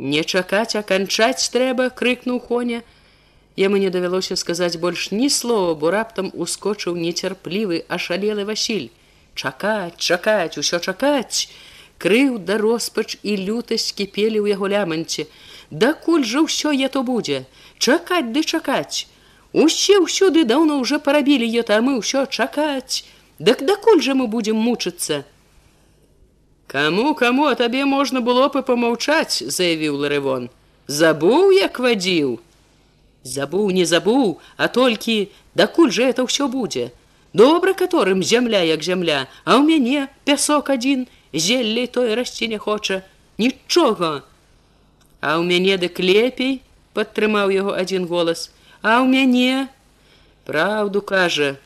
не 0.00 0.24
чакаць 0.24 0.74
а 0.80 0.82
канчаць 0.82 1.52
трэба 1.52 1.90
крыкнуў 1.90 2.40
хоня. 2.40 2.82
Яму 3.60 3.76
не 3.76 3.90
давялося 3.92 4.36
сказаць 4.40 4.80
больш 4.80 5.10
ні 5.12 5.28
слова 5.28 5.74
бо 5.74 5.90
раптам 5.92 6.30
ускочыў 6.32 6.96
нецярплівы 6.96 7.84
ашалелы 7.96 8.46
васіль 8.48 8.88
чакаць 9.34 10.00
чакаць 10.00 10.56
усё 10.56 10.80
чакаць 10.80 11.50
крыў 12.02 12.40
да 12.50 12.58
роспач 12.64 13.16
і 13.22 13.36
лютасць 13.44 13.92
кіпелі 13.92 14.42
ў 14.42 14.56
яго 14.56 14.72
ляманце 14.74 15.28
дакуль 15.70 16.26
жа 16.32 16.44
ўсё 16.48 16.74
я 16.80 16.90
то 16.96 17.06
будзе 17.12 17.44
чакаць 17.78 18.26
ды 18.34 18.42
чакаць 18.42 19.06
усе 19.64 20.02
ўсюды 20.02 20.44
даўно 20.52 20.82
ўжо 20.82 21.00
парабілі 21.08 21.48
е 21.62 21.66
там 21.72 21.90
мы 21.90 21.96
ўсё 22.02 22.26
чакаць 22.26 23.04
Дык 23.40 23.62
дакуль 23.64 24.02
жа 24.04 24.12
мы 24.12 24.26
будзем 24.28 24.56
мучыцца. 24.60 25.24
Каму 26.68 27.14
каму 27.16 27.48
табе 27.56 27.86
можна 27.88 28.20
было 28.20 28.48
б 28.52 28.60
памаўчаць, 28.70 29.40
заявіў 29.56 29.96
Ларывон. 30.02 30.50
Забуў, 30.86 31.48
як 31.56 31.80
вадзіў. 31.80 32.36
Забуў, 33.24 33.70
не 33.72 33.86
забуў, 33.88 34.36
а 34.60 34.68
толькі 34.68 35.32
дакуль 35.56 35.88
жа 35.88 36.12
это 36.12 36.28
ўсё 36.28 36.50
будзе. 36.52 36.92
Добра 37.32 37.72
каторым 37.72 38.20
зямля 38.20 38.60
як 38.60 38.84
зямля, 38.84 39.24
а 39.48 39.56
ў 39.56 39.64
мяне 39.64 40.12
пясок 40.28 40.68
адзін, 40.68 41.08
зеллей 41.32 41.86
той 41.86 42.14
расці 42.14 42.48
не 42.48 42.58
хоча, 42.58 43.02
нічога. 43.38 44.22
А 45.20 45.36
ў 45.38 45.44
мяне 45.44 45.76
дык 45.76 46.00
лепей, 46.00 46.62
падтрымаў 46.94 47.50
яго 47.54 47.76
адзін 47.76 48.06
голас, 48.06 48.50
а 48.82 49.02
ў 49.02 49.06
мяне 49.08 49.68
Праўду 50.44 51.02
кажа, 51.02 51.56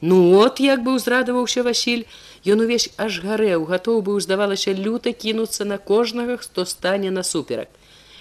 Ну 0.00 0.36
от 0.36 0.60
як 0.60 0.82
бы 0.84 0.92
ўзрадаваўся 1.00 1.62
Васіль, 1.62 2.04
Ён 2.46 2.62
увесь 2.62 2.90
аж 2.96 3.18
гарэў, 3.26 3.66
гатоў 3.66 4.02
быў 4.06 4.20
здавалася 4.22 4.70
люта 4.70 5.10
кінуцца 5.10 5.64
на 5.66 5.78
кожнага, 5.78 6.36
хто 6.38 6.64
стане 6.64 7.10
насуперак. 7.10 7.66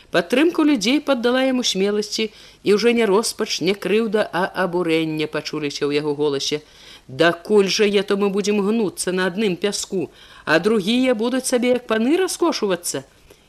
Падтрымку 0.10 0.64
людзей 0.66 0.98
паддала 0.98 1.44
яму 1.46 1.62
смеласці 1.62 2.32
і 2.64 2.74
ўжо 2.74 2.94
не 2.98 3.06
роспач, 3.06 3.62
не 3.62 3.76
крыўда, 3.78 4.26
а 4.26 4.50
абурэнне 4.66 5.30
пачуліся 5.30 5.86
ў 5.86 6.02
яго 6.02 6.16
голасе. 6.18 6.62
Дакуль 7.08 7.70
жа 7.70 7.86
я 7.86 8.02
то 8.02 8.18
мы 8.18 8.32
будзем 8.34 8.66
гнуцца 8.66 9.14
на 9.14 9.30
адным 9.30 9.58
пяску, 9.62 10.10
а 10.46 10.60
другія 10.60 11.16
будуць 11.16 11.46
сабе 11.46 11.76
як 11.76 11.88
паны 11.88 12.18
раскошувацца. 12.18 13.04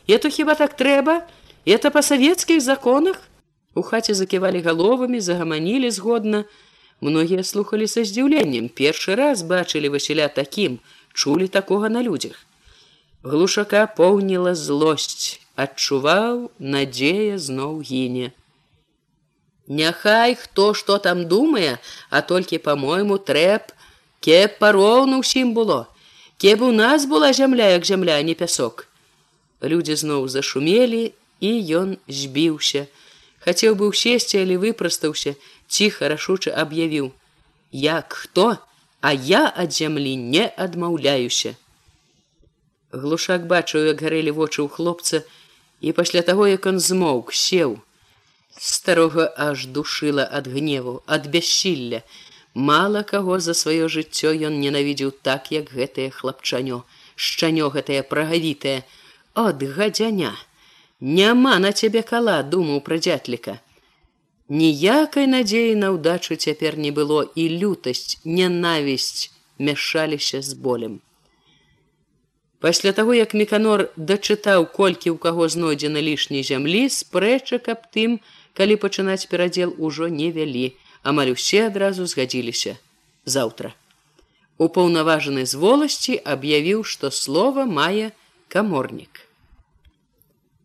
Это 0.09 0.31
хіба 0.31 0.55
так 0.55 0.77
трэба? 0.77 1.23
Это 1.64 1.90
па 1.90 2.02
савецкіх 2.02 2.60
законах? 2.60 3.20
У 3.74 3.82
хаце 3.82 4.14
заківалі 4.14 4.60
галовамі, 4.60 5.20
загаманілі 5.20 5.90
згодна, 5.90 6.44
Многія 7.01 7.44
слухали 7.44 7.86
са 7.86 8.05
здзіўленнем, 8.09 8.68
першы 8.73 9.16
раз 9.20 9.43
бачылі 9.44 9.93
Васіля 9.93 10.28
такім, 10.28 10.78
чулі 11.12 11.48
такога 11.48 11.89
на 11.93 12.02
людзях. 12.02 12.40
Глушака 13.23 13.85
поўніла 13.86 14.55
злосць, 14.56 15.40
адчуваў, 15.60 16.48
надзея 16.59 17.36
зноў 17.36 17.85
гіне. 17.85 18.32
Няхай 19.68 20.36
хто 20.40 20.73
што 20.73 20.97
там 20.97 21.28
думае, 21.28 21.77
а 22.09 22.23
толькі 22.23 22.62
по-мойму 22.64 23.18
трэп, 23.20 23.77
кеп 24.24 24.56
пароўну 24.59 25.20
ўсім 25.20 25.52
было. 25.52 25.93
Кеб 26.38 26.62
у 26.62 26.72
нас 26.72 27.06
была 27.06 27.32
зямля, 27.32 27.70
як 27.70 27.86
зямля, 27.86 28.20
не 28.22 28.34
пясок. 28.34 28.88
Людзі 29.62 29.96
зноў 29.96 30.28
зашумелі, 30.28 31.12
і 31.40 31.50
ён 31.80 31.96
збіўся. 32.08 32.86
Хацеў 33.40 33.76
бы 33.80 33.88
ўсесці, 33.88 34.44
але 34.44 34.60
выпрастаўся, 34.60 35.32
ціха 35.68 36.12
рашуча 36.12 36.52
аб'явіў: 36.52 37.12
як 37.72 38.12
хто, 38.12 38.58
а 39.00 39.12
я 39.12 39.48
ад 39.48 39.72
зямлі 39.72 40.16
не 40.16 40.44
адмаўляюся. 40.44 41.56
Глушак 42.92 43.48
бачыў, 43.48 43.88
як 43.88 44.04
гарэлі 44.04 44.36
вочы 44.36 44.60
ў 44.60 44.68
хлопца, 44.68 45.24
і 45.80 45.92
пасля 45.96 46.20
таго, 46.20 46.46
як 46.46 46.66
он 46.66 46.80
змоўк 46.80 47.32
сеў, 47.32 47.80
старога 48.60 49.32
аж 49.36 49.66
душыла 49.72 50.28
ад 50.28 50.52
гневу, 50.52 51.00
ад 51.06 51.28
бяссілля. 51.32 52.04
Мала 52.56 53.02
каго 53.02 53.38
за 53.44 53.52
сваё 53.52 53.86
жыццё 53.92 54.30
ён 54.48 54.54
ненавідзеў 54.60 55.10
так, 55.28 55.50
як 55.52 55.72
гэтае 55.76 56.08
хлапчанё, 56.08 56.78
шчанё 57.14 57.68
гэтае 57.74 58.00
прагавітае, 58.12 58.78
от 59.34 59.60
гадзяня. 59.62 60.32
Няма 61.00 61.58
на 61.58 61.72
цябе 61.72 62.00
кала, 62.00 62.40
думаў 62.54 62.80
пра 62.86 62.96
дзятліка. 62.96 63.60
Ніякай 64.48 65.28
надзеі 65.28 65.74
на 65.82 65.92
ўдачу 65.98 66.40
цяпер 66.40 66.78
не 66.80 66.94
было 66.96 67.28
і 67.34 67.44
лютасць, 67.60 68.16
нянавісць 68.24 69.28
мяшаліся 69.58 70.40
з 70.40 70.56
болем. 70.56 70.96
Пасля 72.64 72.96
таго, 72.96 73.12
як 73.12 73.36
меканор 73.36 73.90
дачытаў 74.00 74.72
колькі 74.72 75.12
ў 75.12 75.20
каго 75.20 75.44
знойдзена 75.52 76.00
лішняй 76.00 76.40
зямлі, 76.40 76.88
спрэчак 76.88 77.68
аб 77.68 77.84
тым, 77.92 78.16
калі 78.56 78.80
пачынаць 78.80 79.28
перадзел 79.28 79.76
ужо 79.76 80.08
не 80.08 80.32
вялі, 80.32 80.72
амаль 81.06 81.30
усе 81.36 81.66
адразу 81.70 82.06
згадзіліся 82.10 82.74
заўтра. 83.26 83.74
Упаўнаважаны 84.58 85.44
з 85.46 85.54
воласці 85.60 86.16
аб'явіў, 86.34 86.82
што 86.82 87.10
слова 87.12 87.66
мае 87.68 88.10
каморнік. 88.48 89.25